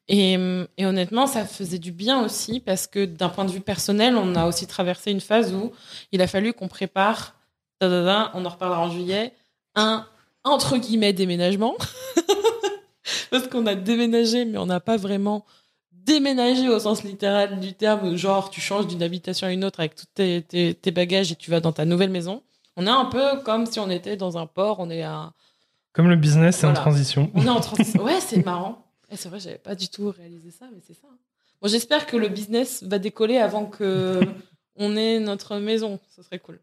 Et, 0.08 0.34
et, 0.78 0.86
honnêtement, 0.86 1.26
ça 1.28 1.46
faisait 1.46 1.78
du 1.80 1.92
bien 1.92 2.24
aussi 2.24 2.60
parce 2.60 2.88
que 2.88 3.06
d'un 3.06 3.30
point 3.30 3.46
de 3.46 3.52
vue 3.52 3.62
personnel, 3.62 4.18
on 4.18 4.36
a 4.36 4.46
aussi 4.46 4.68
traversé 4.68 5.12
une 5.12 5.22
phase 5.22 5.54
où 5.54 5.72
il 6.12 6.22
a 6.22 6.28
fallu 6.28 6.54
qu'on 6.54 6.68
prépare, 6.68 7.36
on 7.82 8.46
en 8.46 8.50
reparlera 8.50 8.82
en 8.82 8.92
juillet, 8.92 9.34
un 9.76 10.06
entre 10.44 10.78
guillemets 10.78 11.14
déménagement. 11.14 11.76
parce 13.32 13.48
qu'on 13.48 13.66
a 13.66 13.74
déménagé, 13.76 14.46
mais 14.46 14.60
on 14.60 14.68
n'a 14.68 14.82
pas 14.82 14.98
vraiment 14.98 15.46
déménagé 15.92 16.68
au 16.68 16.80
sens 16.80 17.04
littéral 17.04 17.60
du 17.60 17.74
terme, 17.74 18.16
genre 18.16 18.50
tu 18.50 18.60
changes 18.60 18.88
d'une 18.88 19.02
habitation 19.02 19.48
à 19.48 19.52
une 19.52 19.64
autre 19.64 19.80
avec 19.80 19.96
tous 19.96 20.06
tes, 20.14 20.42
tes, 20.44 20.92
bagages 20.92 21.32
et 21.32 21.36
tu 21.36 21.50
vas 21.50 21.62
dans 21.62 21.72
ta 21.72 21.86
nouvelle 21.86 22.10
maison. 22.10 22.44
On 22.76 22.86
est 22.86 22.92
un 22.92 23.06
peu 23.06 23.42
comme 23.44 23.66
si 23.66 23.80
on 23.80 23.90
était 23.90 24.18
dans 24.18 24.38
un 24.38 24.46
port, 24.46 24.80
on 24.80 24.90
est 24.90 25.04
à... 25.04 25.32
Comme 25.94 26.10
le 26.10 26.16
business, 26.16 26.58
c'est 26.58 26.68
en 26.68 26.74
transition. 26.74 27.32
On 27.34 27.46
est 27.46 27.50
en 27.50 27.60
transition. 27.62 28.04
Ouais, 28.04 28.20
c'est 28.20 28.46
marrant. 28.46 28.86
C'est 29.14 29.30
vrai, 29.30 29.40
j'avais 29.40 29.58
pas 29.58 29.76
du 29.76 29.90
tout 29.90 30.10
réalisé 30.10 30.52
ça, 30.52 30.66
mais 30.74 30.82
c'est 30.86 30.94
ça. 30.94 31.08
Bon, 31.62 31.68
j'espère 31.68 32.06
que 32.06 32.18
le 32.18 32.28
business 32.28 32.84
va 32.84 33.00
décoller 33.00 33.38
avant 33.38 33.66
que 33.66 34.20
on 34.76 34.96
ait 34.98 35.20
notre 35.20 35.58
maison. 35.58 36.00
Ce 36.16 36.22
serait 36.22 36.40
cool. 36.40 36.60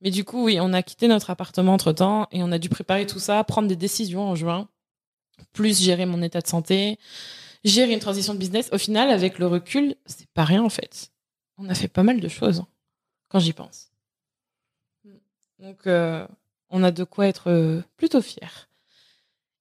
Mais 0.00 0.10
du 0.10 0.24
coup, 0.24 0.44
oui, 0.44 0.58
on 0.60 0.72
a 0.72 0.82
quitté 0.82 1.08
notre 1.08 1.28
appartement 1.28 1.74
entre 1.74 1.92
temps 1.92 2.26
et 2.32 2.42
on 2.42 2.52
a 2.52 2.58
dû 2.58 2.70
préparer 2.70 3.06
tout 3.06 3.18
ça, 3.18 3.44
prendre 3.44 3.68
des 3.68 3.76
décisions 3.76 4.22
en 4.22 4.34
juin 4.34 4.68
plus 5.52 5.80
gérer 5.82 6.06
mon 6.06 6.22
état 6.22 6.40
de 6.40 6.46
santé, 6.46 6.98
gérer 7.64 7.92
une 7.92 8.00
transition 8.00 8.34
de 8.34 8.38
business. 8.38 8.68
Au 8.72 8.78
final, 8.78 9.10
avec 9.10 9.38
le 9.38 9.46
recul, 9.46 9.96
c'est 10.06 10.28
pas 10.30 10.44
rien 10.44 10.62
en 10.62 10.70
fait. 10.70 11.10
On 11.58 11.68
a 11.68 11.74
fait 11.74 11.88
pas 11.88 12.02
mal 12.02 12.20
de 12.20 12.28
choses 12.28 12.60
hein, 12.60 12.68
quand 13.28 13.38
j'y 13.38 13.52
pense. 13.52 13.90
Donc, 15.60 15.86
euh, 15.86 16.26
on 16.70 16.82
a 16.82 16.90
de 16.90 17.04
quoi 17.04 17.26
être 17.26 17.50
euh, 17.50 17.82
plutôt 17.96 18.22
fier. 18.22 18.68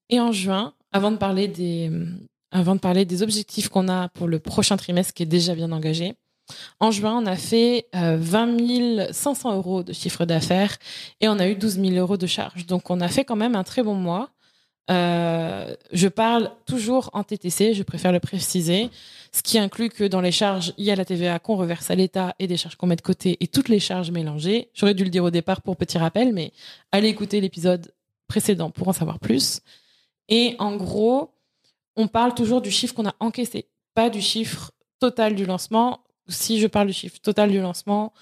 Et 0.10 0.20
en 0.20 0.32
juin, 0.32 0.74
avant 0.92 1.12
de 1.12 1.18
parler 1.18 1.48
des, 1.48 1.90
euh, 1.92 2.06
avant 2.52 2.76
de 2.76 2.80
parler 2.80 3.06
des 3.06 3.22
objectifs 3.22 3.70
qu'on 3.70 3.90
a 3.90 4.08
pour 4.10 4.28
le 4.28 4.40
prochain 4.40 4.78
trimestre 4.78 5.14
qui 5.14 5.24
est 5.24 5.28
déjà 5.28 5.56
bien 5.56 5.72
engagé, 5.72 6.16
en 6.80 6.90
juin, 6.90 7.22
on 7.22 7.28
a 7.28 7.36
fait 7.36 7.88
20 7.94 9.14
500 9.14 9.56
euros 9.56 9.84
de 9.84 9.94
chiffre 9.94 10.26
d'affaires 10.26 10.78
et 11.22 11.30
on 11.30 11.38
a 11.38 11.48
eu 11.48 11.54
12 11.54 11.80
000 11.80 11.92
euros 11.98 12.18
de 12.18 12.26
charges. 12.26 12.66
Donc, 12.66 12.90
on 12.90 13.02
a 13.02 13.08
fait 13.08 13.24
quand 13.24 13.36
même 13.36 13.56
un 13.56 13.64
très 13.64 13.84
bon 13.84 13.94
mois. 13.94 14.32
Euh, 14.90 15.76
je 15.92 16.08
parle 16.08 16.52
toujours 16.66 17.10
en 17.14 17.24
TTC, 17.24 17.74
je 17.74 17.84
préfère 17.84 18.12
le 18.12 18.20
préciser, 18.20 18.90
ce 19.32 19.44
qui 19.44 19.60
inclut 19.60 19.90
que 19.90 20.04
dans 20.04 20.22
les 20.22 20.32
charges, 20.32 20.74
il 20.78 20.86
y 20.86 20.92
a 20.92 20.96
la 20.96 21.06
TVA 21.06 21.38
qu'on 21.38 21.56
reverse 21.56 21.92
à 21.92 21.96
l'État 21.96 22.36
et 22.40 22.48
des 22.48 22.58
charges 22.58 22.76
qu'on 22.76 22.88
met 22.88 22.96
de 22.96 23.02
côté 23.02 23.38
et 23.40 23.48
toutes 23.48 23.70
les 23.70 23.80
charges 23.80 24.10
mélangées. 24.10 24.70
J'aurais 24.74 24.96
dû 24.96 25.04
le 25.04 25.12
dire 25.12 25.24
au 25.24 25.30
départ 25.30 25.62
pour 25.62 25.78
petit 25.78 25.98
rappel, 26.00 26.34
mais 26.34 26.52
allez 26.92 27.10
écouter 27.10 27.40
l'épisode 27.40 27.94
précédent 28.28 28.72
pour 28.72 28.88
en 28.88 28.94
savoir 28.94 29.20
plus. 29.20 29.62
Et 30.28 30.56
en 30.58 30.76
gros, 30.76 31.32
on 31.96 32.08
parle 32.08 32.34
toujours 32.34 32.62
du 32.62 32.72
chiffre 32.72 32.96
qu'on 32.96 33.08
a 33.08 33.16
encaissé, 33.20 33.68
pas 33.94 34.10
du 34.10 34.22
chiffre 34.22 34.72
total 35.00 35.36
du 35.36 35.46
lancement. 35.46 36.02
Si 36.28 36.60
je 36.60 36.68
parle 36.68 36.88
du 36.88 36.94
chiffre 36.94 37.20
total 37.20 37.52
du 37.52 37.60
lancement, 37.60 38.14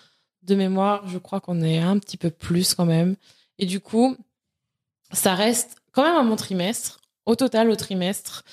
de 0.44 0.56
mémoire, 0.56 1.08
je 1.08 1.18
crois 1.18 1.40
qu'on 1.42 1.62
est 1.62 1.80
un 1.80 2.00
petit 2.00 2.18
peu 2.18 2.30
plus 2.30 2.74
quand 2.74 2.86
même. 2.86 3.16
Et 3.60 3.66
du 3.66 3.80
coup, 3.80 4.16
ça 5.12 5.36
reste 5.36 5.78
quand 5.98 6.04
même 6.04 6.16
un 6.16 6.24
bon 6.24 6.36
trimestre. 6.36 7.00
Au 7.26 7.36
total, 7.36 7.72
au 7.72 7.76
trimestre 7.76 8.44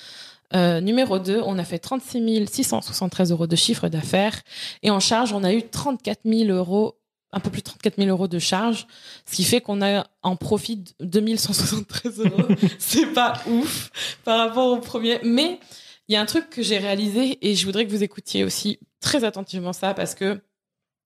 euh, 0.55 0.81
numéro 0.81 1.19
2, 1.19 1.43
on 1.45 1.59
a 1.59 1.63
fait 1.63 1.77
36 1.77 2.47
673 2.47 3.31
euros 3.31 3.45
de 3.45 3.55
chiffre 3.55 3.87
d'affaires. 3.87 4.41
Et 4.81 4.89
en 4.89 4.99
charge, 4.99 5.31
on 5.31 5.43
a 5.43 5.53
eu 5.53 5.61
34 5.61 6.21
000 6.25 6.49
euros, 6.49 6.97
un 7.31 7.39
peu 7.39 7.51
plus 7.51 7.61
de 7.61 7.65
34 7.65 7.97
000 7.97 8.09
euros 8.09 8.27
de 8.27 8.39
charge. 8.39 8.87
Ce 9.29 9.35
qui 9.35 9.43
fait 9.43 9.61
qu'on 9.61 9.83
a 9.83 10.07
en 10.23 10.35
profit 10.35 10.83
2173 11.01 12.19
euros. 12.21 12.47
C'est 12.79 13.13
pas 13.13 13.33
ouf 13.45 13.91
par 14.23 14.39
rapport 14.39 14.71
au 14.71 14.79
premier. 14.79 15.19
Mais 15.23 15.59
il 16.07 16.13
y 16.13 16.15
a 16.15 16.21
un 16.21 16.25
truc 16.25 16.49
que 16.49 16.63
j'ai 16.63 16.79
réalisé 16.79 17.37
et 17.47 17.53
je 17.53 17.63
voudrais 17.63 17.85
que 17.85 17.91
vous 17.91 18.01
écoutiez 18.01 18.43
aussi 18.43 18.79
très 19.01 19.23
attentivement 19.23 19.71
ça 19.71 19.93
parce 19.93 20.15
que 20.15 20.41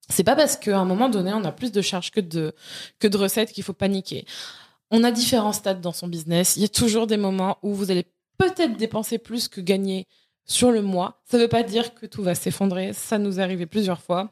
c'est 0.08 0.24
pas 0.24 0.38
parce 0.38 0.56
qu'à 0.56 0.80
un 0.80 0.86
moment 0.86 1.10
donné, 1.10 1.34
on 1.34 1.44
a 1.44 1.52
plus 1.52 1.74
de 1.74 1.82
charges 1.82 2.12
que 2.12 2.22
de, 2.22 2.56
que 2.98 3.08
de 3.10 3.18
recettes 3.18 3.52
qu'il 3.52 3.64
faut 3.64 3.74
paniquer. 3.74 4.26
On 4.92 5.04
a 5.04 5.12
différents 5.12 5.54
stades 5.54 5.82
dans 5.82 5.94
son 5.94 6.08
business. 6.08 6.56
Il 6.56 6.62
y 6.62 6.66
a 6.66 6.70
toujours 6.70 7.08
des 7.08 7.18
moments 7.18 7.58
où 7.62 7.74
vous 7.74 7.92
allez 7.92 8.06
peut-être 8.38 8.78
dépenser 8.78 9.18
plus 9.18 9.48
que 9.48 9.62
gagner 9.62 10.08
sur 10.46 10.72
le 10.72 10.82
mois. 10.82 11.22
Ça 11.26 11.38
ne 11.38 11.44
veut 11.44 11.50
pas 11.50 11.64
dire 11.64 11.94
que 11.94 12.06
tout 12.06 12.24
va 12.24 12.36
s'effondrer. 12.36 12.94
Ça 12.94 13.18
nous 13.18 13.40
est 13.40 13.44
arrivé 13.44 13.66
plusieurs 13.66 14.02
fois. 14.02 14.32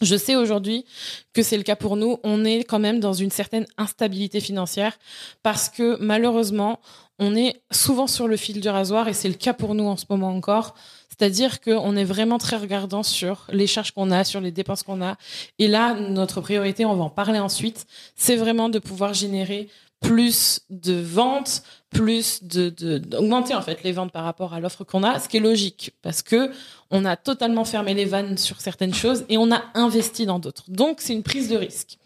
Je 0.00 0.16
sais 0.16 0.36
aujourd'hui 0.36 0.84
que 1.32 1.42
c'est 1.42 1.56
le 1.56 1.62
cas 1.64 1.74
pour 1.74 1.96
nous. 1.96 2.18
On 2.22 2.44
est 2.44 2.62
quand 2.62 2.78
même 2.78 3.00
dans 3.00 3.12
une 3.12 3.30
certaine 3.30 3.66
instabilité 3.78 4.40
financière 4.40 4.96
parce 5.42 5.68
que 5.68 5.96
malheureusement, 6.00 6.80
on 7.18 7.34
est 7.34 7.62
souvent 7.72 8.06
sur 8.06 8.28
le 8.28 8.36
fil 8.36 8.60
du 8.60 8.68
rasoir 8.68 9.08
et 9.08 9.12
c'est 9.12 9.28
le 9.28 9.34
cas 9.34 9.54
pour 9.54 9.74
nous 9.74 9.86
en 9.86 9.96
ce 9.96 10.04
moment 10.08 10.30
encore. 10.30 10.74
C'est-à-dire 11.18 11.60
qu'on 11.60 11.96
est 11.96 12.04
vraiment 12.04 12.38
très 12.38 12.56
regardant 12.56 13.02
sur 13.02 13.46
les 13.50 13.66
charges 13.66 13.90
qu'on 13.90 14.10
a, 14.10 14.24
sur 14.24 14.40
les 14.40 14.52
dépenses 14.52 14.82
qu'on 14.82 15.02
a. 15.02 15.16
Et 15.58 15.66
là, 15.66 15.94
notre 15.94 16.40
priorité, 16.40 16.84
on 16.84 16.94
va 16.94 17.04
en 17.04 17.10
parler 17.10 17.40
ensuite, 17.40 17.86
c'est 18.14 18.36
vraiment 18.36 18.68
de 18.68 18.78
pouvoir 18.78 19.14
générer 19.14 19.68
plus 20.00 20.60
de 20.70 20.94
ventes, 20.94 21.62
plus 21.90 22.44
de 22.44 22.68
d'augmenter 22.98 23.54
en 23.54 23.62
fait 23.62 23.82
les 23.82 23.90
ventes 23.90 24.12
par 24.12 24.22
rapport 24.22 24.54
à 24.54 24.60
l'offre 24.60 24.84
qu'on 24.84 25.02
a, 25.02 25.18
ce 25.18 25.28
qui 25.28 25.38
est 25.38 25.40
logique 25.40 25.92
parce 26.02 26.22
que 26.22 26.52
on 26.90 27.04
a 27.04 27.16
totalement 27.16 27.64
fermé 27.64 27.94
les 27.94 28.04
vannes 28.04 28.38
sur 28.38 28.60
certaines 28.60 28.94
choses 28.94 29.24
et 29.28 29.38
on 29.38 29.50
a 29.50 29.64
investi 29.74 30.24
dans 30.24 30.38
d'autres. 30.38 30.64
Donc 30.68 31.00
c'est 31.00 31.14
une 31.14 31.24
prise 31.24 31.48
de 31.48 31.56
risque. 31.56 31.98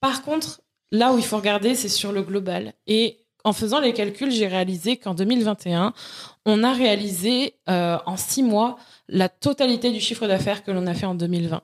Par 0.00 0.22
contre, 0.22 0.60
là 0.92 1.14
où 1.14 1.18
il 1.18 1.24
faut 1.24 1.38
regarder, 1.38 1.74
c'est 1.74 1.88
sur 1.88 2.12
le 2.12 2.22
global 2.22 2.74
et 2.86 3.25
en 3.46 3.52
faisant 3.52 3.78
les 3.78 3.92
calculs, 3.92 4.32
j'ai 4.32 4.48
réalisé 4.48 4.96
qu'en 4.96 5.14
2021, 5.14 5.92
on 6.46 6.64
a 6.64 6.72
réalisé 6.72 7.54
euh, 7.68 7.96
en 8.04 8.16
six 8.16 8.42
mois 8.42 8.76
la 9.08 9.28
totalité 9.28 9.92
du 9.92 10.00
chiffre 10.00 10.26
d'affaires 10.26 10.64
que 10.64 10.72
l'on 10.72 10.84
a 10.88 10.94
fait 10.94 11.06
en 11.06 11.14
2020. 11.14 11.62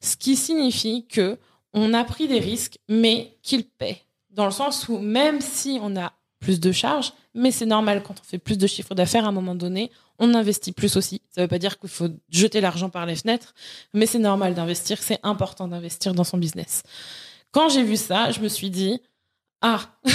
Ce 0.00 0.16
qui 0.16 0.36
signifie 0.36 1.06
que 1.08 1.36
on 1.72 1.92
a 1.92 2.04
pris 2.04 2.28
des 2.28 2.38
risques, 2.38 2.78
mais 2.88 3.36
qu'ils 3.42 3.64
paient. 3.64 4.00
Dans 4.30 4.44
le 4.44 4.52
sens 4.52 4.88
où 4.88 4.98
même 4.98 5.40
si 5.40 5.80
on 5.82 5.96
a 5.96 6.12
plus 6.38 6.60
de 6.60 6.70
charges, 6.70 7.12
mais 7.34 7.50
c'est 7.50 7.66
normal 7.66 8.04
quand 8.04 8.14
on 8.20 8.24
fait 8.24 8.38
plus 8.38 8.56
de 8.56 8.68
chiffre 8.68 8.94
d'affaires 8.94 9.24
à 9.24 9.28
un 9.30 9.32
moment 9.32 9.56
donné, 9.56 9.90
on 10.20 10.34
investit 10.34 10.70
plus 10.70 10.96
aussi. 10.96 11.20
Ça 11.30 11.40
ne 11.40 11.46
veut 11.46 11.48
pas 11.48 11.58
dire 11.58 11.80
qu'il 11.80 11.90
faut 11.90 12.10
jeter 12.30 12.60
l'argent 12.60 12.90
par 12.90 13.06
les 13.06 13.16
fenêtres, 13.16 13.54
mais 13.92 14.06
c'est 14.06 14.20
normal 14.20 14.54
d'investir, 14.54 15.02
c'est 15.02 15.18
important 15.24 15.66
d'investir 15.66 16.14
dans 16.14 16.22
son 16.22 16.38
business. 16.38 16.84
Quand 17.50 17.70
j'ai 17.70 17.82
vu 17.82 17.96
ça, 17.96 18.30
je 18.30 18.38
me 18.38 18.46
suis 18.46 18.70
dit, 18.70 19.00
ah, 19.62 19.80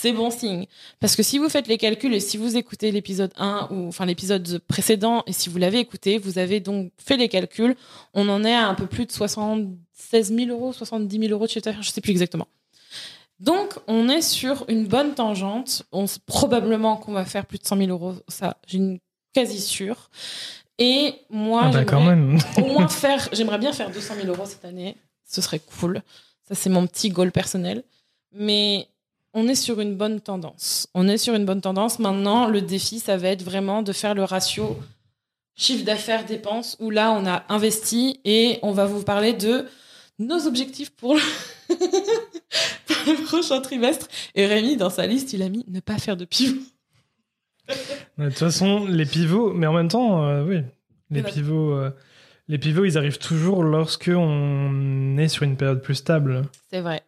c'est 0.00 0.12
bon 0.12 0.30
signe. 0.30 0.66
Parce 0.98 1.14
que 1.14 1.22
si 1.22 1.38
vous 1.38 1.50
faites 1.50 1.68
les 1.68 1.76
calculs 1.76 2.14
et 2.14 2.20
si 2.20 2.38
vous 2.38 2.56
écoutez 2.56 2.90
l'épisode 2.90 3.32
1 3.36 3.68
ou 3.70 3.88
enfin 3.88 4.06
l'épisode 4.06 4.60
précédent 4.66 5.22
et 5.26 5.32
si 5.32 5.50
vous 5.50 5.58
l'avez 5.58 5.78
écouté, 5.78 6.16
vous 6.16 6.38
avez 6.38 6.60
donc 6.60 6.90
fait 6.96 7.18
les 7.18 7.28
calculs, 7.28 7.76
on 8.14 8.28
en 8.30 8.42
est 8.44 8.54
à 8.54 8.66
un 8.66 8.74
peu 8.74 8.86
plus 8.86 9.04
de 9.04 9.12
76 9.12 10.34
000 10.34 10.50
euros, 10.50 10.72
70 10.72 11.18
000 11.18 11.32
euros 11.32 11.44
de 11.44 11.50
chiffre 11.50 11.64
d'affaires, 11.64 11.82
je 11.82 11.90
sais 11.90 12.00
plus 12.00 12.12
exactement. 12.12 12.48
Donc, 13.40 13.74
on 13.86 14.08
est 14.08 14.22
sur 14.22 14.64
une 14.68 14.86
bonne 14.86 15.14
tangente. 15.14 15.82
On, 15.92 16.04
probablement 16.26 16.96
qu'on 16.96 17.12
va 17.12 17.24
faire 17.24 17.46
plus 17.46 17.58
de 17.58 17.66
100 17.66 17.76
000 17.78 17.90
euros. 17.90 18.14
Ça, 18.28 18.56
j'ai 18.66 18.78
une 18.78 18.98
quasi 19.34 19.60
sûre. 19.60 20.10
Et 20.78 21.14
moi, 21.30 21.62
ah 21.64 21.82
bah 21.82 21.98
au 22.58 22.66
moins 22.66 22.88
faire, 22.88 23.28
j'aimerais 23.32 23.58
bien 23.58 23.72
faire 23.72 23.90
200 23.90 24.14
000 24.22 24.28
euros 24.28 24.46
cette 24.46 24.64
année. 24.64 24.96
Ce 25.26 25.40
serait 25.42 25.60
cool. 25.60 26.02
Ça, 26.48 26.54
c'est 26.54 26.70
mon 26.70 26.86
petit 26.86 27.10
goal 27.10 27.32
personnel. 27.32 27.82
Mais 28.32 28.88
on 29.34 29.48
est 29.48 29.54
sur 29.54 29.80
une 29.80 29.96
bonne 29.96 30.20
tendance. 30.20 30.88
On 30.94 31.08
est 31.08 31.18
sur 31.18 31.34
une 31.34 31.44
bonne 31.44 31.60
tendance. 31.60 31.98
Maintenant, 31.98 32.46
le 32.46 32.62
défi, 32.62 32.98
ça 32.98 33.16
va 33.16 33.28
être 33.28 33.42
vraiment 33.42 33.82
de 33.82 33.92
faire 33.92 34.14
le 34.14 34.24
ratio 34.24 34.76
chiffre 35.56 35.84
d'affaires 35.84 36.24
dépenses 36.24 36.76
où 36.80 36.90
là, 36.90 37.12
on 37.12 37.26
a 37.26 37.44
investi 37.48 38.20
et 38.24 38.58
on 38.62 38.72
va 38.72 38.86
vous 38.86 39.02
parler 39.02 39.34
de 39.34 39.66
nos 40.18 40.46
objectifs 40.46 40.90
pour 40.90 41.14
le, 41.14 41.20
prochain 43.26 43.60
trimestre. 43.60 44.08
Et 44.34 44.46
Rémi, 44.46 44.76
dans 44.76 44.90
sa 44.90 45.06
liste, 45.06 45.32
il 45.32 45.42
a 45.42 45.48
mis 45.48 45.64
ne 45.68 45.80
pas 45.80 45.98
faire 45.98 46.16
de 46.16 46.24
pivot. 46.24 46.60
De 48.18 48.28
toute 48.28 48.38
façon, 48.38 48.86
les 48.86 49.06
pivots, 49.06 49.52
mais 49.52 49.66
en 49.66 49.72
même 49.72 49.88
temps, 49.88 50.24
euh, 50.26 50.44
oui, 50.44 50.62
les 51.10 51.22
pivots, 51.22 51.72
euh, 51.72 51.90
les 52.48 52.58
pivots, 52.58 52.84
ils 52.84 52.98
arrivent 52.98 53.18
toujours 53.18 53.62
lorsque 53.62 54.10
on 54.12 55.16
est 55.18 55.28
sur 55.28 55.44
une 55.44 55.56
période 55.56 55.82
plus 55.82 55.94
stable. 55.94 56.42
C'est 56.70 56.80
vrai. 56.80 57.02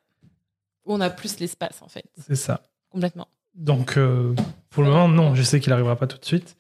Où 0.85 0.95
on 0.95 1.01
a 1.01 1.11
plus 1.11 1.39
l'espace, 1.39 1.81
en 1.83 1.89
fait. 1.89 2.05
C'est 2.27 2.37
ça. 2.37 2.63
Complètement. 2.91 3.29
Donc, 3.55 3.97
euh, 3.97 4.35
pour 4.71 4.83
le 4.83 4.91
moment, 4.91 5.09
non, 5.09 5.35
je 5.35 5.43
sais 5.43 5.61
qu'il 5.61 5.71
n'arrivera 5.71 5.97
pas 5.97 6.07
tout 6.07 6.19
de 6.19 6.25
suite. 6.25 6.57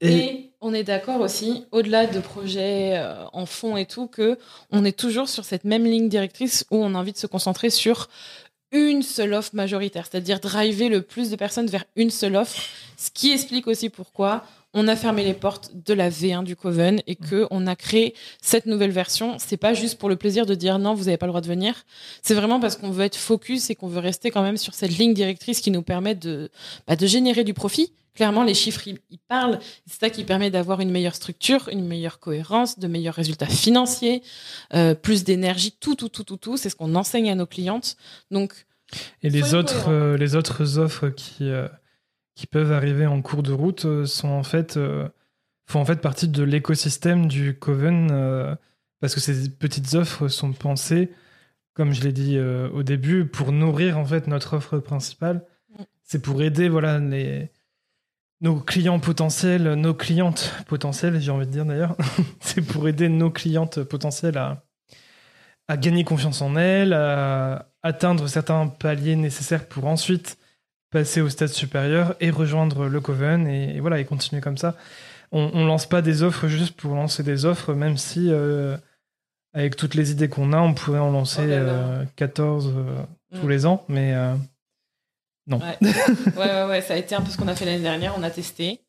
Et, 0.00 0.50
on 0.60 0.72
est 0.72 0.84
d'accord 0.84 1.20
aussi, 1.20 1.66
au-delà 1.72 2.06
de 2.06 2.20
projets 2.20 2.96
euh, 2.96 3.26
en 3.34 3.44
fond 3.44 3.76
et 3.76 3.84
tout, 3.84 4.06
que 4.06 4.38
on 4.70 4.84
est 4.86 4.98
toujours 4.98 5.28
sur 5.28 5.44
cette 5.44 5.64
même 5.64 5.84
ligne 5.84 6.08
directrice 6.08 6.64
où 6.70 6.76
on 6.76 6.94
a 6.94 6.98
envie 6.98 7.12
de 7.12 7.18
se 7.18 7.26
concentrer 7.26 7.68
sur 7.68 8.08
une 8.72 9.02
seule 9.02 9.34
offre 9.34 9.54
majoritaire, 9.54 10.06
c'est-à-dire 10.10 10.40
driver 10.40 10.88
le 10.88 11.02
plus 11.02 11.30
de 11.30 11.36
personnes 11.36 11.66
vers 11.66 11.84
une 11.96 12.10
seule 12.10 12.34
offre, 12.34 12.60
ce 12.96 13.10
qui 13.10 13.30
explique 13.30 13.66
aussi 13.66 13.90
pourquoi 13.90 14.44
on 14.74 14.88
a 14.88 14.96
fermé 14.96 15.24
les 15.24 15.34
portes 15.34 15.70
de 15.74 15.94
la 15.94 16.10
V1 16.10 16.44
du 16.44 16.56
Coven 16.56 17.00
et 17.06 17.14
que 17.14 17.46
on 17.50 17.66
a 17.66 17.76
créé 17.76 18.14
cette 18.42 18.66
nouvelle 18.66 18.90
version. 18.90 19.36
C'est 19.38 19.56
pas 19.56 19.72
juste 19.72 19.98
pour 19.98 20.08
le 20.08 20.16
plaisir 20.16 20.46
de 20.46 20.54
dire 20.54 20.78
non, 20.78 20.94
vous 20.94 21.04
n'avez 21.04 21.16
pas 21.16 21.26
le 21.26 21.30
droit 21.30 21.40
de 21.40 21.46
venir. 21.46 21.84
C'est 22.22 22.34
vraiment 22.34 22.60
parce 22.60 22.76
qu'on 22.76 22.90
veut 22.90 23.04
être 23.04 23.16
focus 23.16 23.70
et 23.70 23.76
qu'on 23.76 23.88
veut 23.88 24.00
rester 24.00 24.30
quand 24.30 24.42
même 24.42 24.56
sur 24.56 24.74
cette 24.74 24.96
ligne 24.98 25.14
directrice 25.14 25.60
qui 25.60 25.70
nous 25.70 25.82
permet 25.82 26.14
de, 26.14 26.50
bah, 26.86 26.96
de 26.96 27.06
générer 27.06 27.44
du 27.44 27.54
profit. 27.54 27.92
Clairement, 28.14 28.44
les 28.44 28.54
chiffres, 28.54 28.86
ils, 28.86 29.18
parlent. 29.28 29.58
C'est 29.86 29.98
ça 29.98 30.10
qui 30.10 30.22
permet 30.22 30.50
d'avoir 30.50 30.80
une 30.80 30.90
meilleure 30.90 31.16
structure, 31.16 31.68
une 31.72 31.84
meilleure 31.84 32.20
cohérence, 32.20 32.78
de 32.78 32.86
meilleurs 32.86 33.14
résultats 33.14 33.46
financiers, 33.46 34.22
euh, 34.72 34.94
plus 34.94 35.24
d'énergie, 35.24 35.72
tout, 35.72 35.96
tout, 35.96 36.08
tout, 36.08 36.22
tout, 36.22 36.36
tout. 36.36 36.56
C'est 36.56 36.70
ce 36.70 36.76
qu'on 36.76 36.94
enseigne 36.94 37.30
à 37.30 37.34
nos 37.34 37.46
clientes. 37.46 37.96
Donc, 38.30 38.66
et 39.22 39.30
les 39.30 39.54
autres, 39.54 39.88
euh, 39.88 40.16
les 40.16 40.36
autres 40.36 40.78
offres 40.78 41.08
qui, 41.08 41.48
euh, 41.48 41.66
qui 42.34 42.46
peuvent 42.46 42.72
arriver 42.72 43.06
en 43.06 43.22
cours 43.22 43.42
de 43.42 43.52
route 43.52 43.84
euh, 43.84 44.06
sont 44.06 44.28
en 44.28 44.42
fait, 44.42 44.76
euh, 44.76 45.08
font 45.66 45.80
en 45.80 45.84
fait 45.84 46.00
partie 46.00 46.28
de 46.28 46.42
l'écosystème 46.42 47.26
du 47.26 47.56
Coven 47.56 48.08
euh, 48.10 48.54
parce 49.00 49.14
que 49.14 49.20
ces 49.20 49.50
petites 49.50 49.94
offres 49.94 50.28
sont 50.28 50.52
pensées, 50.52 51.12
comme 51.74 51.92
je 51.92 52.02
l'ai 52.02 52.12
dit 52.12 52.38
au 52.38 52.82
début, 52.82 53.26
pour 53.26 53.52
nourrir 53.52 53.98
en 53.98 54.04
fait 54.04 54.28
notre 54.28 54.56
offre 54.56 54.78
principale. 54.78 55.44
C'est 56.02 56.22
pour 56.22 56.42
aider 56.42 56.70
voilà 56.70 56.98
les 57.00 57.50
nos 58.40 58.60
clients 58.60 59.00
potentiels, 59.00 59.74
nos 59.74 59.92
clientes 59.92 60.54
potentielles, 60.68 61.20
j'ai 61.20 61.30
envie 61.30 61.46
de 61.46 61.50
dire 61.50 61.66
d'ailleurs, 61.66 61.96
c'est 62.40 62.62
pour 62.62 62.88
aider 62.88 63.10
nos 63.10 63.30
clientes 63.30 63.82
potentielles 63.82 64.38
à, 64.38 64.64
à 65.68 65.76
gagner 65.76 66.04
confiance 66.04 66.40
en 66.40 66.56
elles, 66.56 66.94
à 66.94 67.68
atteindre 67.82 68.26
certains 68.26 68.68
paliers 68.68 69.16
nécessaires 69.16 69.68
pour 69.68 69.86
ensuite 69.86 70.38
passer 70.94 71.20
au 71.20 71.28
stade 71.28 71.48
supérieur 71.48 72.14
et 72.20 72.30
rejoindre 72.30 72.86
le 72.86 73.00
Coven 73.00 73.48
et, 73.48 73.80
voilà 73.80 73.98
et 73.98 74.04
continuer 74.04 74.40
comme 74.40 74.56
ça. 74.56 74.76
On, 75.32 75.50
on 75.52 75.66
lance 75.66 75.86
pas 75.86 76.02
des 76.02 76.22
offres 76.22 76.46
juste 76.46 76.76
pour 76.76 76.94
lancer 76.94 77.24
des 77.24 77.46
offres, 77.46 77.74
même 77.74 77.98
si 77.98 78.30
euh, 78.30 78.76
avec 79.54 79.74
toutes 79.74 79.96
les 79.96 80.12
idées 80.12 80.28
qu'on 80.28 80.52
a, 80.52 80.60
on 80.60 80.72
pourrait 80.72 81.00
en 81.00 81.10
lancer 81.10 81.42
14 82.14 82.66
euh, 82.66 82.70
euh, 82.70 83.02
tous 83.34 83.46
mm. 83.46 83.50
les 83.50 83.66
ans, 83.66 83.84
mais 83.88 84.14
non. 85.48 85.58
Ouais. 85.58 85.76
ouais. 86.36 86.64
ouais, 86.64 86.80
ça 86.80 86.94
a 86.94 86.96
été 86.96 87.16
un 87.16 87.22
peu 87.22 87.30
ce 87.32 87.36
qu'on 87.36 87.48
a 87.48 87.56
fait 87.56 87.64
l'année 87.64 87.82
dernière. 87.82 88.14
On 88.16 88.22
a 88.22 88.30
testé. 88.30 88.80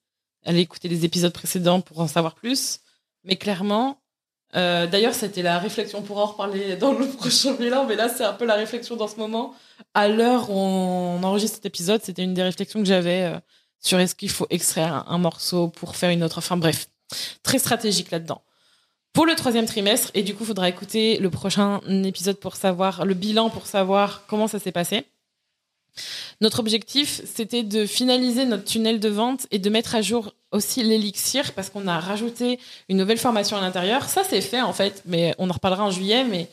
Allez 0.46 0.60
écouter 0.60 0.88
les 0.88 1.06
épisodes 1.06 1.34
précédents 1.34 1.82
pour 1.82 2.00
en 2.00 2.08
savoir 2.08 2.36
plus. 2.36 2.82
Mais 3.24 3.36
clairement, 3.36 4.00
euh, 4.56 4.88
D'ailleurs, 4.88 5.14
c'était 5.14 5.42
la 5.42 5.60
réflexion, 5.60 6.02
pour 6.02 6.18
en 6.18 6.26
reparler 6.26 6.76
dans 6.76 6.94
le 6.94 7.08
prochain 7.08 7.54
bilan, 7.54 7.86
mais 7.86 7.96
là, 7.96 8.10
c'est 8.10 8.24
un 8.24 8.34
peu 8.34 8.46
la 8.46 8.56
réflexion 8.56 8.96
dans 8.96 9.08
ce 9.08 9.18
moment. 9.18 9.54
À 9.94 10.08
l'heure 10.08 10.50
où 10.50 10.54
on 10.54 11.24
enregistre 11.24 11.56
cet 11.56 11.66
épisode, 11.66 12.02
c'était 12.04 12.24
une 12.24 12.34
des 12.34 12.44
réflexions 12.44 12.80
que 12.80 12.88
j'avais 12.88 13.24
euh, 13.24 13.40
sur 13.80 14.00
est-ce 14.00 14.16
qu'il 14.16 14.30
faut 14.30 14.48
extraire 14.50 15.06
un, 15.08 15.18
morceau 15.18 15.68
pour 15.68 15.96
faire 15.96 16.10
une 16.10 16.24
autre. 16.24 16.38
Enfin 16.38 16.58
bref, 16.58 16.88
très 17.44 17.60
stratégique 17.60 18.12
là-dedans. 18.12 18.42
Pour 19.14 19.26
le 19.26 19.36
troisième 19.36 19.66
trimestre, 19.66 20.12
et 20.14 20.24
du 20.24 20.36
coup, 20.36 20.44
il 20.44 20.48
faudra 20.48 20.68
écouter 20.68 21.18
le 21.20 21.30
prochain 21.30 21.80
épisode 22.04 22.38
pour 22.38 22.56
savoir, 22.56 23.06
le 23.06 23.14
bilan 23.14 23.50
pour 23.50 23.66
savoir 23.66 24.26
comment 24.28 24.48
ça 24.48 24.60
s'est 24.60 24.74
passé. 24.74 25.06
Notre 26.42 26.60
objectif, 26.60 27.22
c'était 27.26 27.64
de 27.64 27.86
finaliser 27.86 28.46
notre 28.46 28.66
tunnel 28.66 29.00
de 29.00 29.10
vente 29.10 29.48
et 29.52 29.60
de 29.60 29.70
mettre 29.70 29.96
à 29.96 30.02
jour 30.02 30.34
aussi 30.52 30.84
l'élixir 30.84 31.54
parce 31.54 31.70
qu'on 31.70 31.88
a 31.88 32.00
rajouté 32.00 32.60
une 32.90 32.98
nouvelle 32.98 33.18
formation 33.18 33.58
à 33.58 33.62
l'intérieur. 33.62 34.08
Ça, 34.10 34.24
c'est 34.28 34.42
fait 34.42 34.62
en 34.62 34.74
fait, 34.74 35.04
mais 35.06 35.36
on 35.38 35.50
en 35.50 35.54
reparlera 35.54 35.86
en 35.86 35.92
juillet. 35.92 36.24
Mais 36.24 36.50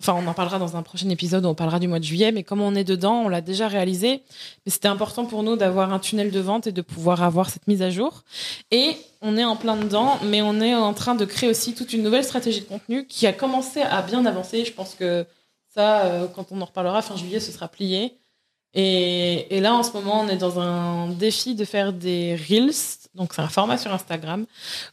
enfin, 0.00 0.14
on 0.14 0.26
en 0.26 0.34
parlera 0.34 0.58
dans 0.58 0.76
un 0.76 0.82
prochain 0.82 1.08
épisode 1.10 1.44
où 1.44 1.48
on 1.48 1.54
parlera 1.54 1.78
du 1.78 1.88
mois 1.88 1.98
de 1.98 2.04
juillet. 2.04 2.32
Mais 2.32 2.42
comme 2.42 2.60
on 2.60 2.74
est 2.74 2.84
dedans, 2.84 3.22
on 3.24 3.28
l'a 3.28 3.40
déjà 3.40 3.68
réalisé. 3.68 4.22
Mais 4.64 4.72
c'était 4.72 4.88
important 4.88 5.26
pour 5.26 5.42
nous 5.42 5.56
d'avoir 5.56 5.92
un 5.92 5.98
tunnel 5.98 6.30
de 6.30 6.40
vente 6.40 6.66
et 6.66 6.72
de 6.72 6.82
pouvoir 6.82 7.22
avoir 7.22 7.50
cette 7.50 7.66
mise 7.66 7.82
à 7.82 7.90
jour. 7.90 8.22
Et 8.70 8.96
on 9.20 9.36
est 9.36 9.44
en 9.44 9.56
plein 9.56 9.76
dedans, 9.76 10.18
mais 10.24 10.42
on 10.42 10.60
est 10.60 10.74
en 10.74 10.94
train 10.94 11.14
de 11.14 11.24
créer 11.24 11.50
aussi 11.50 11.74
toute 11.74 11.92
une 11.92 12.02
nouvelle 12.02 12.24
stratégie 12.24 12.60
de 12.60 12.66
contenu 12.66 13.06
qui 13.06 13.26
a 13.26 13.32
commencé 13.32 13.82
à 13.82 14.02
bien 14.02 14.24
avancer. 14.26 14.64
Je 14.64 14.72
pense 14.72 14.94
que 14.94 15.26
ça, 15.74 16.06
euh, 16.06 16.26
quand 16.26 16.50
on 16.50 16.60
en 16.60 16.64
reparlera 16.64 17.02
fin 17.02 17.16
juillet, 17.16 17.40
ce 17.40 17.52
sera 17.52 17.68
plié. 17.68 18.14
Et, 18.74 19.60
là, 19.60 19.74
en 19.74 19.82
ce 19.82 19.92
moment, 19.92 20.20
on 20.20 20.28
est 20.28 20.36
dans 20.36 20.60
un 20.60 21.08
défi 21.08 21.54
de 21.54 21.64
faire 21.64 21.92
des 21.92 22.36
Reels. 22.36 22.72
Donc, 23.14 23.32
c'est 23.34 23.42
un 23.42 23.48
format 23.48 23.78
sur 23.78 23.92
Instagram 23.92 24.46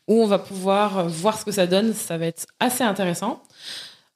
où 0.07 0.21
on 0.23 0.27
va 0.27 0.39
pouvoir 0.39 1.07
voir 1.07 1.39
ce 1.39 1.45
que 1.45 1.51
ça 1.51 1.67
donne. 1.67 1.93
Ça 1.93 2.17
va 2.17 2.25
être 2.25 2.47
assez 2.59 2.83
intéressant. 2.83 3.43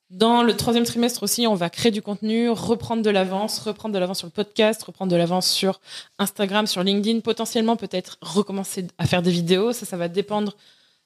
Dans 0.09 0.43
le 0.43 0.57
troisième 0.57 0.84
trimestre 0.84 1.24
aussi, 1.24 1.47
on 1.47 1.55
va 1.55 1.70
créer 1.70 1.91
du 1.91 2.01
contenu, 2.01 2.49
reprendre 2.49 3.01
de 3.01 3.09
l'avance, 3.09 3.59
reprendre 3.59 3.93
de 3.93 3.99
l'avance 3.99 4.18
sur 4.18 4.28
le 4.28 4.32
podcast, 4.32 4.84
reprendre 4.84 5.09
de 5.09 5.16
l'avance 5.16 5.49
sur 5.49 5.80
Instagram, 6.20 6.68
sur 6.68 6.84
LinkedIn, 6.84 7.22
potentiellement 7.22 7.78
peut-être 7.78 8.18
recommencer 8.22 8.88
à 8.97 9.05
faire 9.05 9.22
des 9.22 9.32
vidéos. 9.32 9.72
Ça, 9.72 9.86
ça 9.86 9.95
va 9.95 10.09
dépendre 10.09 10.57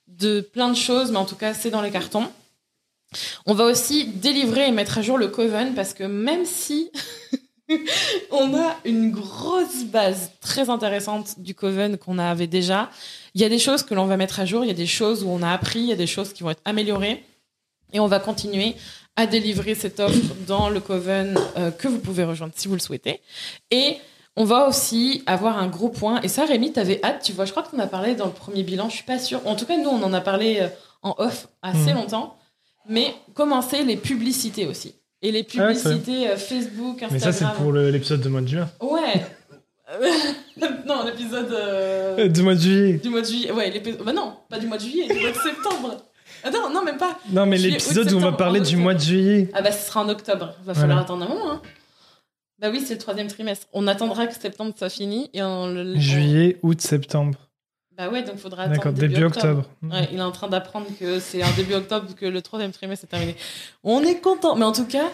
de 0.08 0.42
plein 0.42 0.70
de 0.70 0.76
choses, 0.76 1.12
mais 1.12 1.18
en 1.18 1.26
tout 1.26 1.36
cas, 1.36 1.54
c'est 1.54 1.70
dans 1.70 1.82
les 1.82 1.92
cartons. 1.92 2.28
On 3.46 3.54
va 3.54 3.66
aussi 3.66 4.08
délivrer 4.08 4.68
et 4.68 4.72
mettre 4.72 4.98
à 4.98 5.02
jour 5.02 5.18
le 5.18 5.28
Coven 5.28 5.76
parce 5.76 5.94
que 5.94 6.04
même 6.04 6.46
si 6.46 6.90
on 8.32 8.58
a 8.58 8.76
une 8.86 9.12
grosse 9.12 9.84
base 9.86 10.32
très 10.40 10.70
intéressante 10.70 11.40
du 11.40 11.56
Coven 11.56 11.98
qu'on 11.98 12.20
avait 12.20 12.48
déjà, 12.48 12.90
il 13.34 13.42
y 13.42 13.44
a 13.44 13.50
des 13.50 13.60
choses 13.60 13.84
que 13.84 13.94
l'on 13.94 14.06
va 14.06 14.18
mettre 14.18 14.40
à 14.40 14.46
jour, 14.46 14.64
il 14.64 14.68
y 14.68 14.72
a 14.72 14.76
des 14.76 14.86
choses 14.86 15.24
où 15.24 15.30
on 15.30 15.42
a 15.42 15.52
appris, 15.52 15.80
il 15.80 15.88
y 15.88 15.94
a 15.94 15.98
des 15.98 16.08
choses 16.08 16.34
qui 16.34 16.44
vont 16.44 16.52
être 16.52 16.62
améliorées. 16.66 17.24
Et 17.94 18.00
on 18.00 18.08
va 18.08 18.20
continuer 18.20 18.76
à 19.16 19.26
délivrer 19.26 19.76
cette 19.76 20.00
offre 20.00 20.36
dans 20.48 20.70
le 20.70 20.80
Coven 20.80 21.40
euh, 21.58 21.72
que 21.72 21.88
vous 21.88 22.00
pouvez 22.00 22.24
rejoindre 22.24 22.54
si 22.56 22.68
vous 22.68 22.74
le 22.74 22.80
souhaitez. 22.80 23.22
Et 23.72 23.98
on 24.36 24.44
va 24.44 24.68
aussi 24.68 25.24
avoir 25.26 25.58
un 25.58 25.68
gros 25.68 25.90
point. 25.90 26.22
Et 26.22 26.28
ça, 26.28 26.46
Rémi, 26.46 26.74
t'avais 26.74 27.00
hâte, 27.04 27.24
tu 27.24 27.32
vois, 27.32 27.46
je 27.46 27.52
crois 27.52 27.64
qu'on 27.64 27.80
a 27.80 27.88
parlé 27.88 28.16
dans 28.16 28.26
le 28.26 28.34
premier 28.34 28.64
bilan, 28.64 28.90
je 28.90 28.96
suis 28.96 29.06
pas 29.06 29.20
sûre. 29.20 29.42
En 29.46 29.56
tout 29.56 29.66
cas, 29.66 29.78
nous, 29.78 29.90
on 29.90 30.04
en 30.04 30.14
a 30.14 30.22
parlé 30.22 30.60
euh, 30.60 30.68
en 31.02 31.16
off 31.18 31.48
assez 31.62 31.94
mmh. 31.94 31.96
longtemps. 31.96 32.38
Mais 32.88 33.16
commencer 33.34 33.84
les 33.84 33.96
publicités 33.96 34.68
aussi. 34.68 34.96
Et 35.22 35.32
les 35.32 35.46
ah 35.58 35.68
publicités 35.74 36.30
euh, 36.30 36.38
Facebook, 36.38 37.02
Instagram. 37.02 37.10
Mais 37.12 37.20
ça, 37.20 37.32
c'est 37.32 37.46
pour 37.58 37.72
l'épisode 37.74 38.22
de 38.22 38.30
mois 38.30 38.42
de 38.42 38.48
juin. 38.48 38.70
Ouais. 38.82 39.26
non, 40.86 41.06
l'épisode. 41.06 42.32
du 42.34 42.42
mois 42.42 42.56
de 42.56 42.60
juillet. 42.60 42.94
Du 43.02 43.10
mois 43.10 43.22
de 43.22 43.26
juillet. 43.26 43.52
Ouais, 43.52 43.84
bah 44.04 44.14
non, 44.14 44.34
pas 44.50 44.60
du 44.60 44.68
mois 44.68 44.78
de 44.78 44.84
juillet, 44.84 45.08
du 45.08 45.20
mois 45.20 45.32
de 45.32 45.38
septembre. 45.38 45.98
Ah 46.44 46.50
non, 46.52 46.84
même 46.84 46.98
pas. 46.98 47.18
Non, 47.32 47.46
mais 47.46 47.58
l'épisode 47.58 48.12
où 48.12 48.18
on 48.18 48.20
va 48.20 48.32
parler 48.34 48.60
du 48.62 48.78
mois 48.78 48.94
de 48.94 49.00
juillet. 49.00 49.50
Ah 49.54 49.62
bah 49.62 49.72
ce 49.72 49.88
sera 49.88 50.04
en 50.04 50.10
octobre. 50.10 50.54
Va 50.64 50.74
falloir 50.74 51.00
attendre 51.00 51.26
un 51.26 51.30
moment. 51.30 51.52
Hein. 51.52 51.62
Bah 52.60 52.70
oui, 52.72 52.82
c'est 52.86 52.94
le 52.94 53.00
troisième 53.00 53.28
trimestre. 53.28 53.68
On 53.74 53.88
attendra 53.88 54.28
que 54.28 54.34
septembre 54.34 54.74
soit 54.78 54.90
fini 54.90 55.30
et 55.34 55.42
en 55.42 55.96
Juillet, 55.96 56.58
août, 56.64 56.80
septembre. 56.80 57.45
Bah 57.98 58.10
ouais, 58.10 58.24
donc 58.24 58.38
faudra 58.38 58.64
attendre 58.64 58.92
début, 58.92 59.14
début 59.14 59.26
octobre. 59.26 59.64
Ouais, 59.84 60.10
il 60.12 60.18
est 60.18 60.22
en 60.22 60.32
train 60.32 60.48
d'apprendre 60.48 60.88
que 61.00 61.20
c'est 61.20 61.44
en 61.44 61.52
début 61.56 61.76
octobre 61.76 62.14
que 62.16 62.26
le 62.26 62.42
troisième 62.42 62.72
trimestre 62.72 63.06
est 63.06 63.08
terminé. 63.08 63.36
On 63.84 64.02
est 64.02 64.20
content, 64.20 64.56
mais 64.56 64.66
en 64.66 64.74
tout 64.74 64.86
cas, 64.86 65.10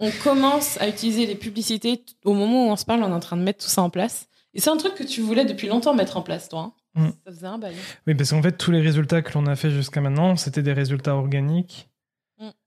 on 0.00 0.10
commence 0.24 0.80
à 0.80 0.88
utiliser 0.88 1.26
les 1.26 1.36
publicités 1.36 2.04
au 2.24 2.34
moment 2.34 2.66
où 2.66 2.70
on 2.70 2.76
se 2.76 2.84
parle. 2.84 3.02
On 3.02 3.08
est 3.08 3.14
en 3.14 3.20
train 3.20 3.36
de 3.36 3.42
mettre 3.42 3.64
tout 3.64 3.70
ça 3.70 3.82
en 3.82 3.90
place. 3.90 4.28
Et 4.54 4.60
c'est 4.60 4.70
un 4.70 4.76
truc 4.76 4.94
que 4.94 5.04
tu 5.04 5.20
voulais 5.20 5.44
depuis 5.44 5.68
longtemps 5.68 5.94
mettre 5.94 6.16
en 6.16 6.22
place, 6.22 6.48
toi. 6.48 6.72
Hein. 6.96 7.06
Mm. 7.08 7.08
Ça 7.26 7.32
faisait 7.32 7.46
un 7.46 7.58
bail. 7.58 7.76
Oui, 8.06 8.14
parce 8.14 8.30
qu'en 8.30 8.42
fait, 8.42 8.52
tous 8.52 8.72
les 8.72 8.80
résultats 8.80 9.22
que 9.22 9.32
l'on 9.34 9.46
a 9.46 9.54
fait 9.54 9.70
jusqu'à 9.70 10.00
maintenant, 10.00 10.34
c'était 10.36 10.62
des 10.62 10.72
résultats 10.72 11.14
organiques. 11.14 11.88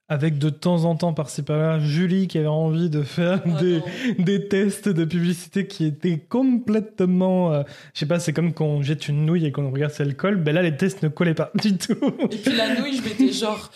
Mm. 0.10 0.14
Avec 0.14 0.38
de 0.38 0.50
temps 0.50 0.86
en 0.86 0.96
temps, 0.96 1.14
par-ci 1.14 1.44
par-là, 1.44 1.80
Julie 1.80 2.28
qui 2.28 2.38
avait 2.38 2.48
envie 2.48 2.90
de 2.90 3.04
faire 3.04 3.42
oh 3.46 3.50
des, 3.60 3.82
des, 4.18 4.48
tests 4.48 4.90
de 4.90 5.06
publicité 5.06 5.68
qui 5.68 5.86
étaient 5.86 6.18
complètement. 6.18 7.54
Euh, 7.54 7.64
je 7.94 8.00
sais 8.00 8.06
pas, 8.06 8.20
c'est 8.20 8.34
comme 8.34 8.54
quand 8.54 8.66
on 8.66 8.82
jette 8.82 9.08
une 9.08 9.26
nouille 9.26 9.46
et 9.46 9.52
qu'on 9.52 9.72
regarde 9.72 9.94
si 9.94 10.02
elle 10.02 10.16
colle. 10.16 10.38
Ben 10.38 10.54
là, 10.54 10.62
les 10.62 10.76
tests 10.76 11.04
ne 11.04 11.10
collaient 11.10 11.34
pas 11.34 11.52
du 11.62 11.78
tout. 11.78 11.98
Et 12.32 12.38
puis 12.38 12.56
la 12.56 12.80
nouille, 12.80 12.98
je 12.98 13.04
mettais 13.04 13.32
genre 13.32 13.72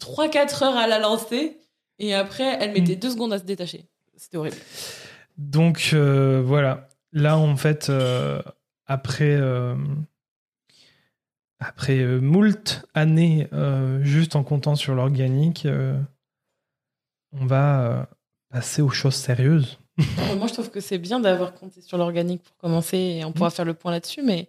3-4 0.00 0.64
heures 0.64 0.76
à 0.76 0.86
la 0.86 0.98
lancer. 0.98 1.58
Et 1.98 2.14
après, 2.14 2.58
elle 2.60 2.72
mettait 2.72 2.96
2 2.96 3.08
mm. 3.08 3.10
secondes 3.10 3.32
à 3.32 3.38
se 3.38 3.44
détacher. 3.44 3.86
C'était 4.16 4.36
horrible. 4.36 4.56
Donc 5.38 5.90
euh, 5.94 6.42
voilà. 6.44 6.88
Là, 7.12 7.36
en 7.38 7.56
fait. 7.56 7.88
Euh, 7.88 8.42
après, 8.86 9.36
euh, 9.40 9.74
après 11.62 11.98
euh, 11.98 12.20
moult 12.20 12.84
années 12.94 13.48
euh, 13.52 14.02
juste 14.02 14.36
en 14.36 14.44
comptant 14.44 14.74
sur 14.74 14.94
l'organique, 14.94 15.66
on 17.32 17.46
va 17.46 18.08
passer 18.50 18.82
aux 18.82 18.90
choses 18.90 19.14
sérieuses. 19.14 19.78
Moi, 20.36 20.46
je 20.46 20.52
trouve 20.52 20.70
que 20.70 20.80
c'est 20.80 20.98
bien 20.98 21.20
d'avoir 21.20 21.54
compté 21.54 21.80
sur 21.80 21.98
l'organique 21.98 22.42
pour 22.42 22.56
commencer 22.56 22.98
et 22.98 23.24
on 23.24 23.32
pourra 23.32 23.48
mm. 23.48 23.52
faire 23.52 23.64
le 23.64 23.74
point 23.74 23.92
là-dessus, 23.92 24.22
mais 24.22 24.48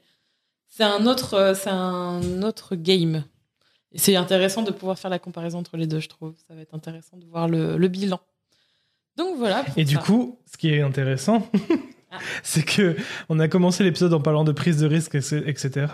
c'est 0.68 0.84
un 0.84 1.05
autre, 1.05 1.53
c'est 1.55 1.70
un 1.70 2.41
autre 2.41 2.76
game. 2.76 3.24
Et 3.93 3.99
c'est 3.99 4.16
intéressant 4.16 4.64
de 4.64 4.72
pouvoir 4.72 4.97
faire 4.97 5.11
la 5.11 5.20
comparaison 5.20 5.59
entre 5.59 5.78
les 5.78 5.86
deux, 5.86 5.99
je 5.99 6.09
trouve. 6.09 6.34
Ça 6.47 6.55
va 6.55 6.61
être 6.61 6.74
intéressant 6.74 7.18
de 7.18 7.26
voir 7.26 7.47
le, 7.47 7.88
bilan. 7.88 8.20
Donc 9.18 9.38
voilà. 9.38 9.64
Et 9.78 9.86
du 9.86 9.99
coup, 9.99 10.39
ce 10.51 10.57
qui 10.57 10.70
est 10.70 10.82
intéressant, 10.82 11.47
c'est 12.43 12.66
que 12.66 12.97
on 13.30 13.39
a 13.39 13.47
commencé 13.47 13.84
l'épisode 13.84 14.14
en 14.14 14.20
parlant 14.20 14.43
de 14.43 14.51
prise 14.51 14.80
de 14.80 14.88
risque, 14.88 15.16
etc. 15.16 15.88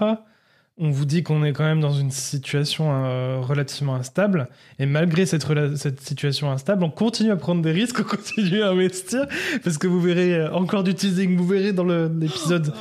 On 0.81 0.91
vous 0.91 1.03
dit 1.03 1.23
qu'on 1.23 1.43
est 1.43 1.51
quand 1.51 1.65
même 1.65 1.81
dans 1.81 1.91
une 1.91 2.09
situation 2.09 2.89
euh, 2.89 3.41
relativement 3.41 3.95
instable. 3.95 4.47
Et 4.79 4.85
malgré 4.85 5.25
cette, 5.25 5.45
cette, 5.75 5.99
situation 5.99 6.49
instable, 6.49 6.85
on 6.85 6.89
continue 6.89 7.31
à 7.31 7.35
prendre 7.35 7.61
des 7.61 7.73
risques, 7.73 7.99
on 7.99 8.03
continue 8.03 8.63
à 8.63 8.69
investir. 8.69 9.27
Parce 9.63 9.77
que 9.77 9.87
vous 9.87 9.99
verrez 9.99 10.35
euh, 10.35 10.53
encore 10.53 10.83
du 10.83 10.95
teasing, 10.95 11.35
vous 11.35 11.45
verrez 11.45 11.73
dans 11.73 11.83
l'épisode 11.83 12.73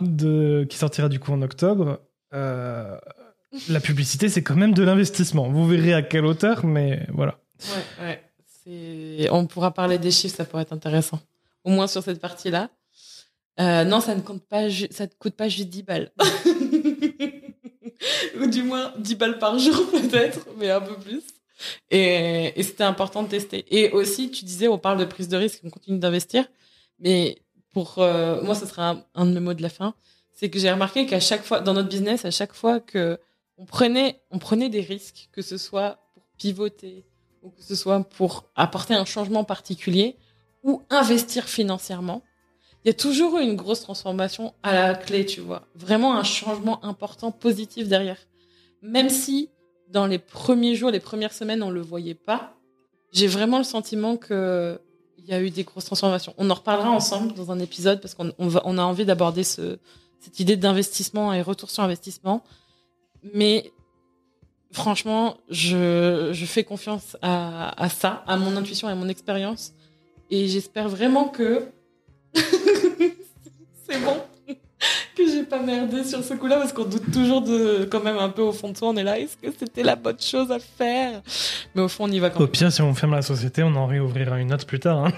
oh 0.00 0.64
qui 0.68 0.76
sortira 0.76 1.08
du 1.08 1.20
coup 1.20 1.32
en 1.32 1.42
octobre. 1.42 2.00
Euh, 2.34 2.98
la 3.68 3.78
publicité, 3.80 4.28
c'est 4.28 4.42
quand 4.42 4.56
même 4.56 4.74
de 4.74 4.82
l'investissement. 4.82 5.48
Vous 5.48 5.66
verrez 5.66 5.94
à 5.94 6.02
quelle 6.02 6.26
hauteur, 6.26 6.66
mais 6.66 7.06
voilà. 7.12 7.38
Ouais, 8.00 8.20
ouais. 8.66 9.28
On 9.30 9.46
pourra 9.46 9.72
parler 9.72 9.98
des 9.98 10.10
chiffres, 10.10 10.36
ça 10.36 10.44
pourrait 10.44 10.62
être 10.62 10.72
intéressant. 10.72 11.20
Au 11.62 11.70
moins 11.70 11.86
sur 11.86 12.02
cette 12.02 12.20
partie-là. 12.20 12.70
Euh, 13.60 13.84
non, 13.84 14.00
ça 14.00 14.14
ne 14.14 14.20
compte 14.20 14.42
pas, 14.42 14.68
ça 14.90 15.06
te 15.06 15.14
coûte 15.16 15.34
pas 15.34 15.48
juste 15.48 15.68
10 15.68 15.82
balles. 15.84 16.10
Ou 18.40 18.46
du 18.46 18.62
moins 18.62 18.92
10 18.98 19.14
balles 19.16 19.38
par 19.38 19.58
jour 19.58 19.74
peut-être, 19.90 20.46
mais 20.58 20.70
un 20.70 20.80
peu 20.80 20.96
plus. 20.96 21.22
Et, 21.90 22.52
c'était 22.62 22.84
important 22.84 23.22
de 23.22 23.28
tester. 23.28 23.64
Et 23.70 23.90
aussi, 23.90 24.30
tu 24.30 24.44
disais, 24.44 24.68
on 24.68 24.78
parle 24.78 24.98
de 24.98 25.04
prise 25.04 25.28
de 25.28 25.36
risque, 25.36 25.60
on 25.64 25.70
continue 25.70 25.98
d'investir. 25.98 26.46
Mais 26.98 27.38
pour 27.72 27.98
euh, 27.98 28.42
moi, 28.42 28.54
ce 28.54 28.66
sera 28.66 29.04
un, 29.14 29.26
de 29.26 29.32
mes 29.32 29.40
mots 29.40 29.54
de 29.54 29.62
la 29.62 29.68
fin. 29.68 29.94
C'est 30.32 30.50
que 30.50 30.58
j'ai 30.58 30.70
remarqué 30.70 31.06
qu'à 31.06 31.20
chaque 31.20 31.44
fois, 31.44 31.60
dans 31.60 31.74
notre 31.74 31.88
business, 31.88 32.24
à 32.24 32.30
chaque 32.30 32.54
fois 32.54 32.80
que 32.80 33.18
on 33.56 33.66
prenait, 33.66 34.20
on 34.30 34.38
prenait 34.38 34.68
des 34.68 34.80
risques, 34.80 35.28
que 35.32 35.42
ce 35.42 35.58
soit 35.58 35.98
pour 36.14 36.24
pivoter 36.38 37.04
ou 37.42 37.50
que 37.50 37.62
ce 37.62 37.76
soit 37.76 38.02
pour 38.02 38.44
apporter 38.56 38.94
un 38.94 39.04
changement 39.04 39.44
particulier 39.44 40.16
ou 40.64 40.82
investir 40.90 41.44
financièrement, 41.44 42.22
il 42.84 42.88
y 42.88 42.90
a 42.90 42.94
toujours 42.94 43.38
eu 43.38 43.42
une 43.42 43.56
grosse 43.56 43.80
transformation 43.80 44.52
à 44.62 44.74
la 44.74 44.94
clé, 44.94 45.24
tu 45.24 45.40
vois. 45.40 45.62
Vraiment 45.74 46.16
un 46.16 46.22
changement 46.22 46.84
important, 46.84 47.30
positif 47.32 47.88
derrière. 47.88 48.18
Même 48.82 49.08
si 49.08 49.48
dans 49.88 50.06
les 50.06 50.18
premiers 50.18 50.74
jours, 50.74 50.90
les 50.90 51.00
premières 51.00 51.32
semaines, 51.32 51.62
on 51.62 51.70
le 51.70 51.80
voyait 51.80 52.14
pas, 52.14 52.54
j'ai 53.10 53.26
vraiment 53.26 53.58
le 53.58 53.64
sentiment 53.64 54.16
que 54.16 54.78
il 55.18 55.30
y 55.30 55.32
a 55.32 55.40
eu 55.40 55.48
des 55.48 55.64
grosses 55.64 55.86
transformations. 55.86 56.34
On 56.36 56.50
en 56.50 56.54
reparlera 56.54 56.90
ensemble 56.90 57.32
dans 57.32 57.50
un 57.50 57.58
épisode 57.58 58.02
parce 58.02 58.14
qu'on 58.14 58.32
on, 58.38 58.78
a 58.78 58.82
envie 58.82 59.06
d'aborder 59.06 59.42
ce, 59.42 59.78
cette 60.20 60.38
idée 60.38 60.58
d'investissement 60.58 61.32
et 61.32 61.40
retour 61.40 61.70
sur 61.70 61.82
investissement. 61.82 62.44
Mais 63.32 63.72
franchement, 64.70 65.38
je, 65.48 66.28
je 66.32 66.44
fais 66.44 66.62
confiance 66.62 67.16
à, 67.22 67.82
à 67.82 67.88
ça, 67.88 68.22
à 68.26 68.36
mon 68.36 68.54
intuition 68.58 68.86
et 68.90 68.92
à 68.92 68.94
mon 68.94 69.08
expérience. 69.08 69.72
Et 70.28 70.46
j'espère 70.46 70.90
vraiment 70.90 71.28
que 71.28 71.68
c'est 73.88 74.00
bon 74.00 74.16
que 75.16 75.30
j'ai 75.30 75.44
pas 75.44 75.60
merdé 75.60 76.04
sur 76.04 76.22
ce 76.24 76.34
coup-là 76.34 76.56
parce 76.56 76.72
qu'on 76.72 76.84
doute 76.84 77.10
toujours 77.12 77.42
de 77.42 77.88
quand 77.90 78.02
même 78.02 78.18
un 78.18 78.28
peu 78.28 78.42
au 78.42 78.52
fond 78.52 78.70
de 78.70 78.76
soi 78.76 78.88
on 78.88 78.96
est 78.96 79.02
là 79.02 79.18
est-ce 79.18 79.36
que 79.36 79.54
c'était 79.56 79.82
la 79.82 79.96
bonne 79.96 80.20
chose 80.20 80.50
à 80.50 80.58
faire? 80.58 81.22
Mais 81.74 81.82
au 81.82 81.88
fond 81.88 82.04
on 82.04 82.10
y 82.10 82.18
va 82.18 82.30
quand 82.30 82.40
même. 82.40 82.48
Au 82.48 82.50
pire 82.50 82.72
si 82.72 82.82
on 82.82 82.94
ferme 82.94 83.12
la 83.12 83.22
société 83.22 83.62
on 83.62 83.74
en 83.76 83.86
réouvrira 83.86 84.40
une 84.40 84.52
autre 84.52 84.66
plus 84.66 84.80
tard. 84.80 85.06
Hein. 85.06 85.12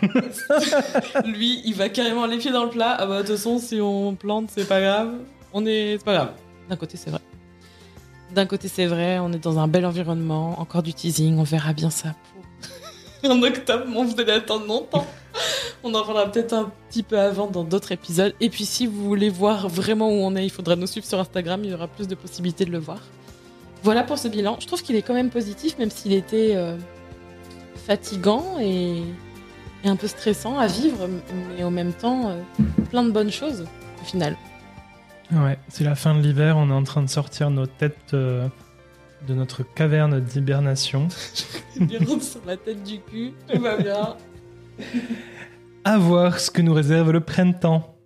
Lui 1.25 1.63
il 1.65 1.75
va 1.75 1.89
carrément 1.89 2.27
les 2.27 2.39
pieds 2.39 2.53
dans 2.53 2.65
le 2.65 2.71
plat 2.71 2.97
ah 2.99 3.07
bah 3.07 3.23
de 3.23 3.27
toute 3.27 3.37
façon 3.37 3.59
si 3.59 3.81
on 3.81 4.15
plante 4.15 4.51
c'est 4.55 4.69
pas 4.69 4.81
grave 4.81 5.15
on 5.53 5.65
est 5.65 5.97
c'est 5.99 6.05
pas 6.05 6.15
grave 6.15 6.31
d'un 6.69 6.77
côté 6.77 6.97
c'est 6.97 7.11
vrai 7.11 7.21
d'un 8.35 8.47
côté 8.47 8.69
c'est 8.69 8.87
vrai 8.87 9.19
on 9.19 9.33
est 9.33 9.43
dans 9.43 9.59
un 9.59 9.69
bel 9.69 9.87
environnement 9.87 10.61
encore 10.61 10.83
du 10.83 10.93
teasing 10.93 11.39
on 11.39 11.45
verra 11.45 11.73
bien 11.73 11.91
ça 11.91 12.15
en 13.29 13.43
octobre 13.43 13.85
on 13.95 14.05
vous 14.05 14.21
allez 14.21 14.33
attendre 14.33 14.67
longtemps 14.67 15.07
on 15.83 15.95
en 15.95 16.05
parlera 16.05 16.31
peut-être 16.31 16.53
un 16.53 16.73
petit 16.89 17.03
peu 17.03 17.19
avant 17.19 17.47
dans 17.47 17.65
d'autres 17.65 17.93
épisodes. 17.93 18.35
Et 18.41 18.51
puis 18.51 18.65
si 18.65 18.87
vous 18.87 19.05
voulez 19.05 19.29
voir 19.29 19.69
vraiment 19.69 20.09
où 20.09 20.25
on 20.25 20.35
est, 20.37 20.45
il 20.45 20.51
faudra 20.51 20.77
nous 20.77 20.87
suivre 20.87 21.07
sur 21.07 21.21
Instagram, 21.21 21.61
il 21.65 21.71
y 21.71 21.75
aura 21.75 21.89
plus 21.89 22.09
de 22.09 22.15
possibilités 22.15 22.65
de 22.65 22.73
le 22.73 22.79
voir. 22.79 22.99
Voilà 23.83 24.03
pour 24.03 24.19
ce 24.19 24.29
bilan. 24.29 24.57
Je 24.61 24.67
trouve 24.67 24.83
qu'il 24.83 24.97
est 24.97 25.03
quand 25.03 25.15
même 25.15 25.31
positif, 25.31 25.79
même 25.79 25.91
s'il 25.91 26.13
était 26.13 26.57
euh, 26.57 26.77
fatigant 27.87 28.57
et, 28.61 29.03
un 29.85 29.95
peu 29.95 30.09
stressant 30.09 30.59
à 30.59 30.67
vivre, 30.67 31.09
mais 31.57 31.63
en 31.63 31.71
même 31.71 31.93
temps, 31.93 32.31
euh, 32.31 32.43
plein 32.91 33.05
de 33.05 33.13
bonnes 33.13 33.31
choses 33.31 33.67
au 34.03 34.05
final. 34.05 34.37
Ouais, 35.31 35.59
c'est 35.69 35.85
la 35.85 35.95
fin 35.95 36.17
de 36.17 36.21
l'hiver, 36.21 36.57
on 36.57 36.71
est 36.71 36.75
en 36.75 36.83
train 36.83 37.03
de 37.03 37.09
sortir 37.09 37.51
nos 37.51 37.67
têtes 37.67 38.13
euh, 38.13 38.49
de 39.27 39.35
notre 39.35 39.63
caverne 39.63 40.21
d'hibernation. 40.21 41.09
sur 42.21 42.41
la 42.47 42.57
tête 42.57 42.83
du 42.83 43.01
cul, 43.01 43.33
tout 43.49 43.61
va 43.61 43.77
bien. 43.77 44.17
à 45.85 45.99
voir 45.99 46.41
ce 46.41 46.51
que 46.51 46.63
nous 46.63 46.75
réserve 46.75 47.11
le 47.11 47.21
printemps. 47.21 47.97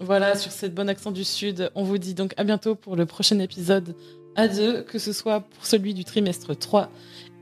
Voilà, 0.00 0.36
sur 0.36 0.52
cette 0.52 0.74
bonne 0.74 0.88
accent 0.88 1.10
du 1.10 1.24
Sud, 1.24 1.70
on 1.74 1.82
vous 1.82 1.98
dit 1.98 2.14
donc 2.14 2.32
à 2.36 2.44
bientôt 2.44 2.74
pour 2.74 2.94
le 2.94 3.04
prochain 3.04 3.38
épisode 3.40 3.96
à 4.36 4.46
deux, 4.46 4.82
que 4.82 4.98
ce 4.98 5.12
soit 5.12 5.40
pour 5.40 5.66
celui 5.66 5.94
du 5.94 6.04
trimestre 6.04 6.56
3. 6.56 6.88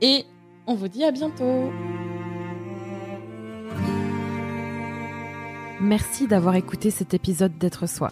Et 0.01 0.25
on 0.65 0.73
vous 0.73 0.87
dit 0.87 1.03
à 1.03 1.11
bientôt. 1.11 1.71
Merci 5.79 6.27
d'avoir 6.27 6.55
écouté 6.55 6.89
cet 6.89 7.13
épisode 7.13 7.57
d'être 7.59 7.87
soi. 7.87 8.11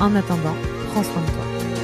En 0.00 0.14
attendant, 0.16 0.56
prends 0.88 1.02
soin 1.02 1.20
de 1.20 1.26
toi. 1.26 1.79